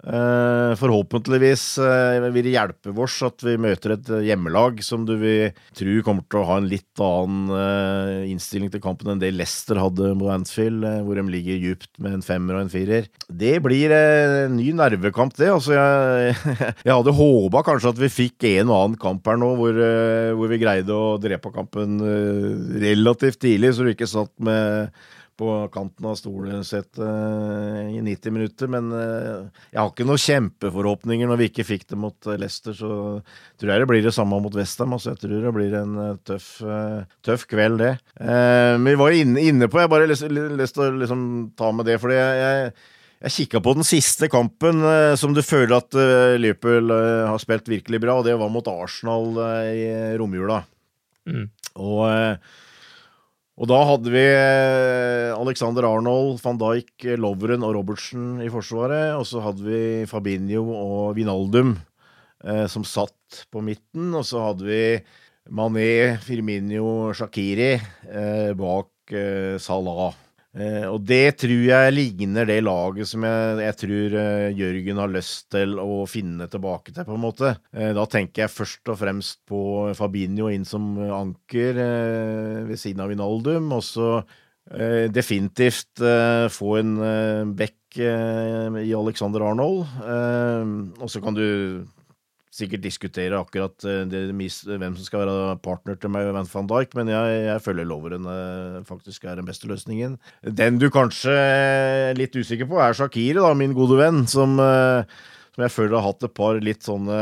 Uh, 0.00 0.72
forhåpentligvis 0.80 1.62
uh, 1.84 2.24
vil 2.32 2.46
det 2.46 2.54
hjelpe 2.54 2.92
oss 3.04 3.18
at 3.26 3.42
vi 3.44 3.58
møter 3.60 3.92
et 3.98 4.06
hjemmelag 4.24 4.78
som 4.80 5.02
du 5.04 5.12
vil 5.20 5.50
tro 5.76 5.96
kommer 6.06 6.24
til 6.24 6.40
å 6.40 6.46
ha 6.48 6.56
en 6.56 6.70
litt 6.70 7.02
annen 7.04 7.52
uh, 7.52 8.24
innstilling 8.24 8.72
til 8.72 8.80
kampen 8.80 9.12
enn 9.12 9.20
det 9.20 9.34
Leicester 9.36 9.76
hadde 9.76 10.14
mot 10.16 10.32
Anfield, 10.32 10.86
hvor 11.04 11.20
de 11.20 11.26
ligger 11.28 11.60
djupt 11.60 11.90
med 12.00 12.16
en 12.16 12.24
femmer 12.24 12.56
og 12.56 12.64
en 12.64 12.72
firer. 12.72 13.10
Det 13.28 13.58
blir 13.60 13.92
en 13.92 14.56
ny 14.56 14.70
nervekamp, 14.80 15.36
det. 15.36 15.52
Altså, 15.52 15.76
jeg, 15.76 16.34
jeg 16.86 16.96
hadde 16.96 17.16
håpa 17.20 17.64
kanskje 17.68 17.92
at 17.92 18.00
vi 18.00 18.12
fikk 18.14 18.48
en 18.54 18.72
og 18.72 18.78
annen 18.78 18.98
kamp 19.04 19.28
her 19.28 19.40
nå 19.40 19.52
hvor, 19.60 19.84
hvor 20.40 20.52
vi 20.54 20.62
greide 20.64 20.96
å 20.96 21.16
drepe 21.20 21.52
kampen 21.52 22.00
relativt 22.80 23.42
tidlig, 23.44 23.74
så 23.76 23.84
du 23.84 23.92
ikke 23.92 24.08
satt 24.08 24.32
med 24.40 24.94
på 25.40 25.54
kanten 25.72 26.06
av 26.10 26.18
stolsettet 26.20 27.00
uh, 27.00 27.88
i 27.88 28.02
90 28.04 28.36
minutter. 28.36 28.70
Men 28.70 28.92
uh, 28.92 29.48
jeg 29.72 29.80
har 29.80 29.90
ikke 29.90 30.06
noen 30.08 30.20
kjempeforhåpninger 30.20 31.30
når 31.30 31.40
vi 31.40 31.50
ikke 31.50 31.66
fikk 31.72 31.88
det 31.90 31.98
mot 32.00 32.30
uh, 32.30 32.36
Leicester. 32.40 32.76
Så 32.76 32.92
tror 33.56 33.72
jeg 33.72 33.82
det 33.82 33.88
blir 33.90 34.04
det 34.04 34.14
samme 34.16 34.38
mot 34.44 34.56
Westham. 34.56 34.94
Altså, 34.96 35.14
jeg 35.14 35.24
tror 35.24 35.48
det 35.48 35.56
blir 35.56 35.76
en 35.80 35.98
tøff, 36.28 36.52
tøff, 37.26 37.48
kveld, 37.50 37.80
det. 37.80 37.92
men 38.20 38.88
vi 38.88 38.96
var 38.98 39.14
inne, 39.16 39.42
inne, 39.48 39.68
på 39.70 39.80
Jeg 39.80 39.90
bare 39.92 40.08
lyst 40.10 40.24
til 40.26 40.84
å 40.84 40.88
liksom, 41.00 41.20
ta 41.58 41.70
med 41.74 41.88
det, 41.88 41.96
fordi 42.02 42.18
jeg, 42.18 42.40
jeg 42.40 42.72
jeg 43.20 43.34
kikka 43.34 43.60
på 43.60 43.74
den 43.76 43.84
siste 43.84 44.30
kampen 44.32 44.80
eh, 44.86 45.14
som 45.20 45.34
du 45.36 45.42
føler 45.44 45.76
at 45.76 45.96
eh, 45.98 46.38
Liverpool 46.40 46.92
eh, 46.94 47.28
har 47.28 47.40
spilt 47.42 47.68
virkelig 47.68 48.00
bra, 48.00 48.16
og 48.16 48.24
det 48.24 48.36
var 48.40 48.52
mot 48.52 48.70
Arsenal 48.72 49.36
i 49.76 49.90
romjula. 50.16 50.62
Mm. 51.28 51.50
Og 51.84 52.00
og 53.60 53.68
da 53.68 53.78
hadde 53.84 54.08
vi 54.08 54.22
eh, 54.24 55.30
Alexander 55.36 55.84
Arnold, 55.84 56.38
van 56.40 56.56
Dijk, 56.56 57.04
Lovren 57.20 57.66
og 57.66 57.74
Robertsen 57.76 58.38
i 58.40 58.48
forsvaret. 58.48 59.18
Og 59.20 59.26
så 59.28 59.42
hadde 59.44 59.66
vi 59.66 59.80
Fabinho 60.08 60.62
og 60.72 61.18
Vinaldum 61.18 61.74
eh, 61.76 62.64
som 62.72 62.86
satt 62.88 63.42
på 63.52 63.60
midten. 63.60 64.14
Og 64.16 64.24
så 64.24 64.46
hadde 64.46 64.64
vi 64.64 64.80
Mané, 65.52 66.16
Firminio, 66.24 67.12
Shakiri 67.12 67.74
eh, 67.76 68.56
bak 68.56 69.12
eh, 69.12 69.60
Salah. 69.60 70.16
Eh, 70.50 70.86
og 70.90 71.04
det 71.06 71.38
tror 71.44 71.62
jeg 71.62 71.94
ligner 71.94 72.48
det 72.48 72.56
laget 72.66 73.06
som 73.06 73.22
jeg, 73.22 73.58
jeg 73.62 73.76
tror 73.84 74.16
eh, 74.18 74.56
Jørgen 74.58 74.98
har 74.98 75.12
lyst 75.14 75.46
til 75.54 75.76
å 75.78 76.02
finne 76.10 76.48
tilbake 76.50 76.90
til, 76.90 77.06
på 77.06 77.14
en 77.14 77.22
måte. 77.22 77.52
Eh, 77.70 77.92
da 77.94 78.06
tenker 78.10 78.44
jeg 78.44 78.54
først 78.56 78.90
og 78.90 78.98
fremst 78.98 79.38
på 79.46 79.62
Fabinho 79.98 80.50
inn 80.50 80.66
som 80.66 80.96
anker 80.98 81.78
ved 82.66 82.78
siden 82.80 83.04
av 83.04 83.12
Vinaldum, 83.12 83.70
og 83.78 83.84
så 83.86 84.12
definitivt 85.10 85.98
få 86.54 86.74
en 86.78 86.90
eh, 87.02 87.44
back 87.58 87.76
i 87.98 88.92
Alexander 88.94 89.42
Arnold. 89.42 89.80
Og 91.02 91.08
så 91.10 91.18
kan 91.24 91.34
du 91.34 91.82
sikkert 92.54 92.82
diskutere 92.82 93.38
akkurat 93.38 93.84
eh, 93.86 94.04
det, 94.10 94.24
hvem 94.34 94.94
som 94.98 95.06
skal 95.06 95.22
være 95.22 95.56
partner 95.62 95.98
til 96.00 96.10
meg 96.12 96.28
og 96.28 96.38
van 96.50 96.70
Dijk, 96.70 96.94
men 96.98 97.10
jeg, 97.12 97.42
jeg 97.46 97.64
føler 97.64 97.86
Loveren 97.86 98.26
eh, 98.26 98.78
faktisk 98.86 99.24
er 99.24 99.38
den 99.38 99.48
beste 99.48 99.70
løsningen. 99.70 100.16
Den 100.42 100.80
du 100.82 100.88
kanskje 100.92 101.34
er 101.34 102.16
litt 102.18 102.34
usikker 102.34 102.68
på, 102.70 102.80
er 102.82 102.96
Shakiri, 102.96 103.38
da, 103.38 103.52
min 103.54 103.76
gode 103.76 104.00
venn, 104.00 104.24
som, 104.30 104.56
eh, 104.62 105.06
som 105.54 105.64
jeg 105.66 105.74
føler 105.76 105.94
har 105.98 106.08
hatt 106.08 106.26
et 106.26 106.34
par 106.34 106.58
litt 106.62 106.86
sånne 106.86 107.20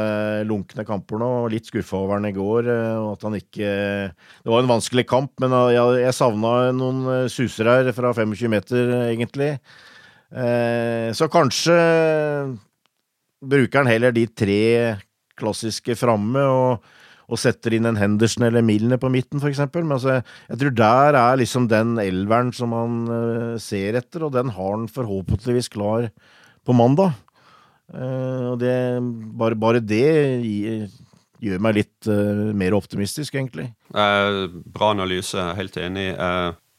lunkne 0.48 0.86
kamper 0.88 1.20
nå. 1.20 1.30
Litt 1.52 1.68
skuffa 1.68 2.00
over 2.00 2.16
han 2.16 2.28
i 2.28 2.32
går. 2.36 2.70
og 3.00 3.10
at 3.12 3.26
han 3.28 3.36
ikke 3.36 3.72
Det 4.12 4.52
var 4.52 4.62
en 4.62 4.72
vanskelig 4.72 5.04
kamp, 5.08 5.34
men 5.44 5.52
jeg, 5.74 6.00
jeg 6.04 6.16
savna 6.16 6.54
noen 6.76 7.28
suser 7.32 7.68
her 7.68 7.92
fra 7.96 8.14
25 8.16 8.52
meter, 8.52 8.94
egentlig. 9.08 9.50
Så 10.28 11.28
kanskje 11.32 11.76
bruker 13.40 13.80
han 13.80 13.88
heller 13.88 14.12
de 14.12 14.26
tre 14.28 14.60
klassiske 15.38 15.96
framme 15.98 16.42
og, 16.42 16.84
og, 17.28 17.40
setter 17.40 17.76
inn 17.76 17.88
en 17.88 17.98
Henderson 18.00 18.46
eller 18.48 18.64
Milner 18.64 19.00
på 19.00 19.10
midten, 19.12 19.42
f.eks. 19.42 19.62
Men 19.74 19.96
altså, 19.96 20.20
jeg 20.48 20.60
tror 20.62 20.76
der 20.80 21.20
er 21.20 21.40
liksom 21.40 21.68
den 21.70 21.96
elveren 22.02 22.52
som 22.56 22.74
han 22.76 23.00
uh, 23.08 23.56
ser 23.62 24.00
etter, 24.00 24.26
og 24.26 24.36
den 24.36 24.52
har 24.56 24.76
han 24.76 24.88
forhåpentligvis 24.92 25.70
klar 25.74 26.10
på 26.66 26.76
mandag. 26.76 27.16
Uh, 27.88 28.54
og 28.54 28.56
det, 28.60 28.76
bare, 29.40 29.56
bare 29.58 29.84
det 29.84 30.06
gir, 30.44 30.88
gjør 31.44 31.62
meg 31.64 31.82
litt 31.82 32.10
uh, 32.10 32.48
mer 32.56 32.76
optimistisk, 32.76 33.36
egentlig. 33.38 33.70
bra 33.92 34.94
analyse, 34.94 35.52
helt 35.58 35.78
enig. 35.80 36.10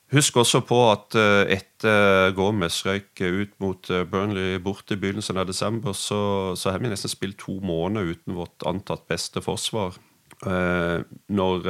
Husk 0.09 0.39
også 0.41 0.63
på 0.65 0.77
at 0.89 1.13
etter 1.53 2.31
Gomez 2.33 2.79
røyk 2.87 3.21
ut 3.21 3.51
mot 3.61 3.91
Burnley 4.09 4.57
borte 4.63 4.95
i 4.95 5.01
begynnelsen 5.01 5.37
av 5.37 5.45
desember, 5.45 5.93
så, 5.93 6.55
så 6.57 6.71
har 6.73 6.81
vi 6.81 6.89
nesten 6.89 7.11
spilt 7.11 7.37
to 7.43 7.59
måneder 7.61 8.15
uten 8.15 8.33
vårt 8.39 8.65
antatt 8.65 9.05
beste 9.11 9.43
forsvar. 9.45 9.99
Når 10.41 11.69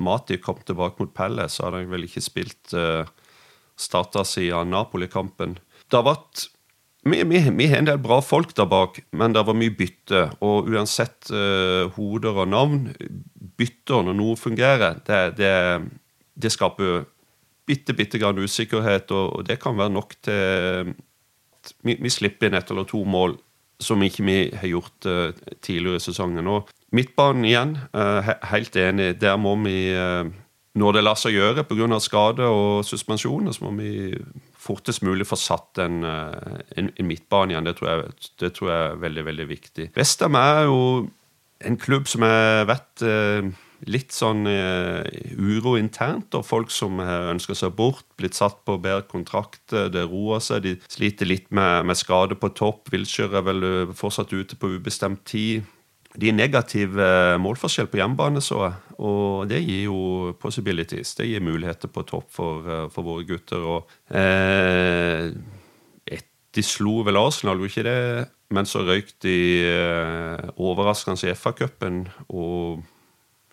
Mati 0.00 0.40
kom 0.40 0.64
tilbake 0.64 1.02
mot 1.02 1.12
Pelle, 1.12 1.50
så 1.52 1.66
hadde 1.66 1.82
han 1.82 1.92
vel 1.92 2.08
ikke 2.08 2.24
spilt 2.24 2.72
starta 3.76 4.24
siden 4.24 4.72
Napoli-kampen. 4.72 5.58
Det 5.84 6.00
har 6.00 6.08
vært 6.08 6.48
vi, 7.06 7.38
har 7.38 7.78
en 7.78 7.86
del 7.86 8.00
bra 8.02 8.18
folk 8.24 8.50
der 8.58 8.66
bak, 8.66 8.98
men 9.14 9.34
det 9.34 9.44
var 9.46 9.54
mye 9.54 9.74
bytte. 9.78 10.24
Og 10.42 10.66
uansett 10.72 11.30
uh, 11.30 11.86
hoder 11.94 12.40
og 12.42 12.48
navn, 12.50 12.88
bytter 13.56 14.08
når 14.08 14.16
noe 14.18 14.38
fungerer, 14.40 14.98
det, 15.06 15.20
det, 15.38 15.52
det 16.34 16.50
skaper 16.50 17.04
bitte, 17.66 17.94
bitte 17.96 18.20
grann 18.22 18.38
usikkerhet, 18.38 19.10
og, 19.10 19.36
og 19.38 19.48
det 19.48 19.58
kan 19.62 19.76
være 19.78 19.94
nok 19.94 20.16
til 20.24 20.94
vi, 21.82 21.96
vi, 21.98 22.10
slipper 22.12 22.48
inn 22.48 22.58
ett 22.58 22.70
eller 22.70 22.86
to 22.88 23.02
mål 23.08 23.36
som 23.82 24.02
ikke 24.02 24.24
vi 24.24 24.38
har 24.56 24.70
gjort 24.70 25.08
uh, 25.10 25.52
tidligere 25.64 26.00
i 26.00 26.04
sesongen. 26.06 26.48
Og 26.48 26.70
midtbanen 26.96 27.44
igjen, 27.44 27.76
uh, 27.92 28.22
he, 28.24 28.36
helt 28.52 28.76
enig. 28.80 29.10
Der 29.20 29.36
må 29.40 29.52
vi, 29.64 29.90
uh, 29.92 30.24
når 30.78 30.96
det 30.96 31.02
lar 31.04 31.18
seg 31.20 31.36
gjøre 31.36 31.66
pga. 31.68 31.98
skade 32.00 32.46
og 32.48 32.84
suspensjoner, 32.86 33.52
så 33.52 33.66
må 33.66 33.74
vi 33.82 34.14
fortest 34.56 35.02
mulig 35.02 35.26
få 35.26 35.36
satt 35.38 35.78
en, 35.78 36.02
en, 36.04 36.88
en 36.88 37.06
midtbane 37.06 37.52
igjen. 37.52 37.68
Det 37.68 37.76
tror, 37.76 37.90
jeg, 37.90 38.30
det 38.40 38.52
tror, 38.54 38.70
jeg, 38.70 38.86
er 38.86 39.04
veldig, 39.04 39.24
veldig 39.26 39.48
viktig. 39.48 39.90
Vestham 39.94 40.34
er 40.40 40.64
jo 40.66 40.80
en 41.66 41.76
klubb 41.76 42.08
som 42.08 42.24
jeg 42.26 42.66
vet 42.68 43.04
litt 43.90 44.14
sånn 44.14 44.46
uh, 44.48 45.02
uro 45.36 45.76
internt, 45.78 46.34
og 46.34 46.46
folk 46.46 46.72
som 46.74 47.00
uh, 47.02 47.30
ønsker 47.32 47.58
seg 47.58 47.74
bort, 47.78 48.06
blitt 48.18 48.38
satt 48.38 48.62
på 48.66 48.78
bedre 48.82 49.06
kontrakter, 49.10 49.90
det 49.92 50.06
roer 50.10 50.42
seg, 50.44 50.64
de 50.66 50.74
sliter 50.90 51.28
litt 51.28 51.48
med, 51.54 51.86
med 51.88 51.98
skade 51.98 52.38
på 52.40 52.52
topp. 52.56 52.90
Wilshere 52.94 53.40
er 53.40 53.46
vel 53.46 53.66
fortsatt 53.96 54.34
ute 54.34 54.58
på 54.58 54.76
ubestemt 54.76 55.24
tid. 55.28 55.66
De 56.16 56.30
er 56.30 56.36
negativ 56.36 56.94
målforskjell 57.42 57.90
på 57.92 57.98
hjemmebane, 58.00 58.40
så 58.40 58.62
jeg, 58.62 58.76
og 59.04 59.50
det 59.50 59.58
gir 59.60 59.82
jo 59.90 59.98
possibilities. 60.40 61.12
Det 61.18 61.26
gir 61.28 61.44
muligheter 61.44 61.92
på 61.92 62.06
topp 62.08 62.30
for, 62.32 62.70
for 62.94 63.04
våre 63.04 63.26
gutter. 63.28 63.60
Og, 63.60 63.92
eh, 64.08 65.28
de 66.56 66.64
slo 66.64 67.02
vel 67.06 67.18
Arsenal, 67.20 67.60
gjorde 67.60 67.72
ikke 67.72 67.86
det? 67.86 68.26
Men 68.54 68.68
så 68.68 68.84
røyk 68.86 69.10
de 69.24 69.38
eh, 69.66 70.44
overraskende 70.62 71.28
i 71.28 71.34
FA-cupen. 71.36 72.06
og 72.28 72.84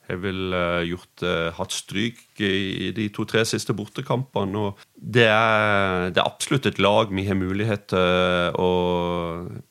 har 0.10 0.20
vel 0.20 0.56
uh, 0.56 0.82
gjort, 0.84 1.24
uh, 1.24 1.52
hatt 1.56 1.74
stryk 1.74 2.42
i 2.44 2.92
de 2.96 3.08
to-tre 3.14 3.44
siste 3.48 3.76
bortekampene. 3.76 4.60
og 4.60 4.82
det 4.94 5.28
er, 5.30 6.10
det 6.12 6.20
er, 6.20 6.28
absolutt 6.28 6.68
et 6.68 6.82
lag 6.82 7.14
vi 7.14 7.26
har 7.28 7.40
mulighet 7.40 7.88
til 7.94 8.60
å 8.60 8.72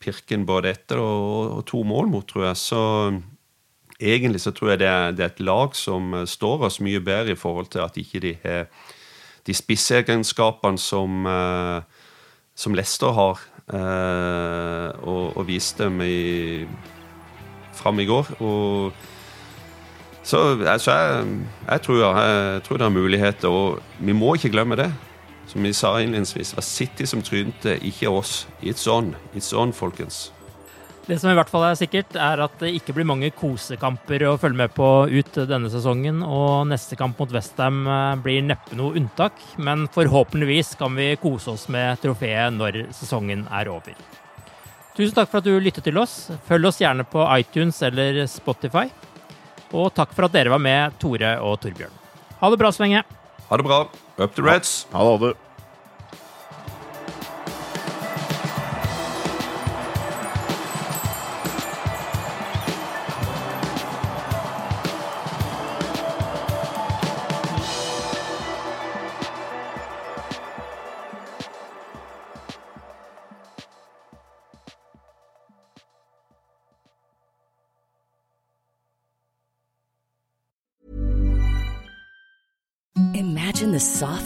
pirke 0.00 0.36
inn 0.36 0.48
både 0.48 0.72
etter 0.72 1.02
og, 1.02 1.58
og, 1.58 1.62
to 1.68 1.82
mål 1.84 2.08
mot, 2.14 2.26
tror 2.28 2.48
jeg. 2.48 2.60
Så 2.62 2.82
egentlig 4.00 4.42
så 4.44 4.54
tror 4.56 4.72
jeg 4.72 4.82
det 4.84 4.90
er, 4.90 5.12
det 5.12 5.26
er, 5.26 5.34
et 5.34 5.44
lag 5.44 5.76
som 5.76 6.22
står 6.26 6.68
oss 6.68 6.80
mye 6.80 7.02
bedre 7.04 7.36
i 7.36 7.38
forhold 7.38 7.72
til 7.74 7.84
at 7.84 8.00
ikke 8.00 8.24
de 8.24 8.36
har 8.44 8.66
de 9.42 9.54
spisseegenskapene 9.58 10.78
som, 10.78 11.26
som 12.54 12.76
Leicester 12.78 13.10
har, 13.16 13.40
og, 15.02 15.24
og 15.34 15.48
viste 15.48 15.82
dem 15.82 15.98
i, 16.06 16.62
fram 17.74 17.98
i 17.98 18.06
går. 18.06 18.30
og 18.38 18.94
så 20.22 20.38
altså, 20.68 20.92
jeg, 20.92 21.26
jeg, 21.68 21.82
tror, 21.82 21.96
jeg, 22.18 22.62
tror, 22.62 22.76
det 22.76 22.86
er 22.86 22.94
muligheter, 22.94 23.48
og 23.48 23.82
vi 23.98 24.12
må 24.12 24.34
ikke 24.34 24.52
glemme 24.54 24.78
det. 24.78 24.92
Som 25.46 25.66
vi 25.66 25.72
sa 25.74 25.96
innledningsvis, 25.98 26.52
det 26.52 26.56
var 26.56 26.64
City 26.64 27.04
som 27.04 27.22
trynte, 27.22 27.74
ikke 27.84 28.08
oss. 28.10 28.46
It's 28.62 28.86
on. 28.88 29.16
It's 29.34 29.52
on, 29.52 29.72
folkens. 29.72 30.30
Det 31.02 31.16
som 31.18 31.32
i 31.32 31.34
hvert 31.34 31.50
fall 31.50 31.64
er 31.66 31.74
sikkert, 31.74 32.14
er 32.14 32.44
at 32.44 32.54
det 32.62 32.70
ikke 32.78 32.94
blir 32.94 33.06
mange 33.08 33.32
kosekamper 33.34 34.22
å 34.28 34.36
følge 34.38 34.60
med 34.60 34.70
på 34.76 34.86
ut 35.10 35.38
denne 35.50 35.70
sesongen. 35.72 36.22
Og 36.22 36.68
neste 36.70 36.96
kamp 36.96 37.18
mot 37.18 37.34
Westham 37.34 37.82
eh, 37.90 38.14
blir 38.22 38.46
neppe 38.46 38.78
noe 38.78 38.94
unntak. 39.00 39.42
Men 39.58 39.88
forhåpentligvis 39.92 40.76
kan 40.78 40.94
vi 40.94 41.10
kose 41.20 41.56
oss 41.56 41.66
med 41.74 41.98
trofeet 42.04 42.54
når 42.54 42.84
sesongen 42.94 43.48
er 43.50 43.72
over. 43.74 43.98
Tusen 44.94 45.16
takk 45.16 45.32
for 45.32 45.42
at 45.42 45.48
du 45.48 45.58
lyttet 45.58 45.88
til 45.88 45.98
oss. 45.98 46.30
Følg 46.46 46.70
oss 46.70 46.78
gjerne 46.80 47.04
på 47.08 47.26
iTunes 47.34 47.82
eller 47.82 48.22
Spotify. 48.30 48.86
Og 49.72 49.92
takk 49.96 50.12
for 50.12 50.28
at 50.28 50.34
dere 50.34 50.52
var 50.52 50.60
med, 50.62 50.96
Tore 51.00 51.34
og 51.40 51.58
Torbjørn. 51.62 51.94
Ha 52.42 52.50
det 52.52 52.58
bra 52.60 52.72
så 52.74 52.84
lenge. 52.84 53.04
Ha 53.48 53.56
det 53.58 53.64
bra. 53.66 53.78
Up 54.18 54.34
to 54.36 54.44
Reds. 54.44 54.72
Ha 54.92 55.04
det. 55.22 55.32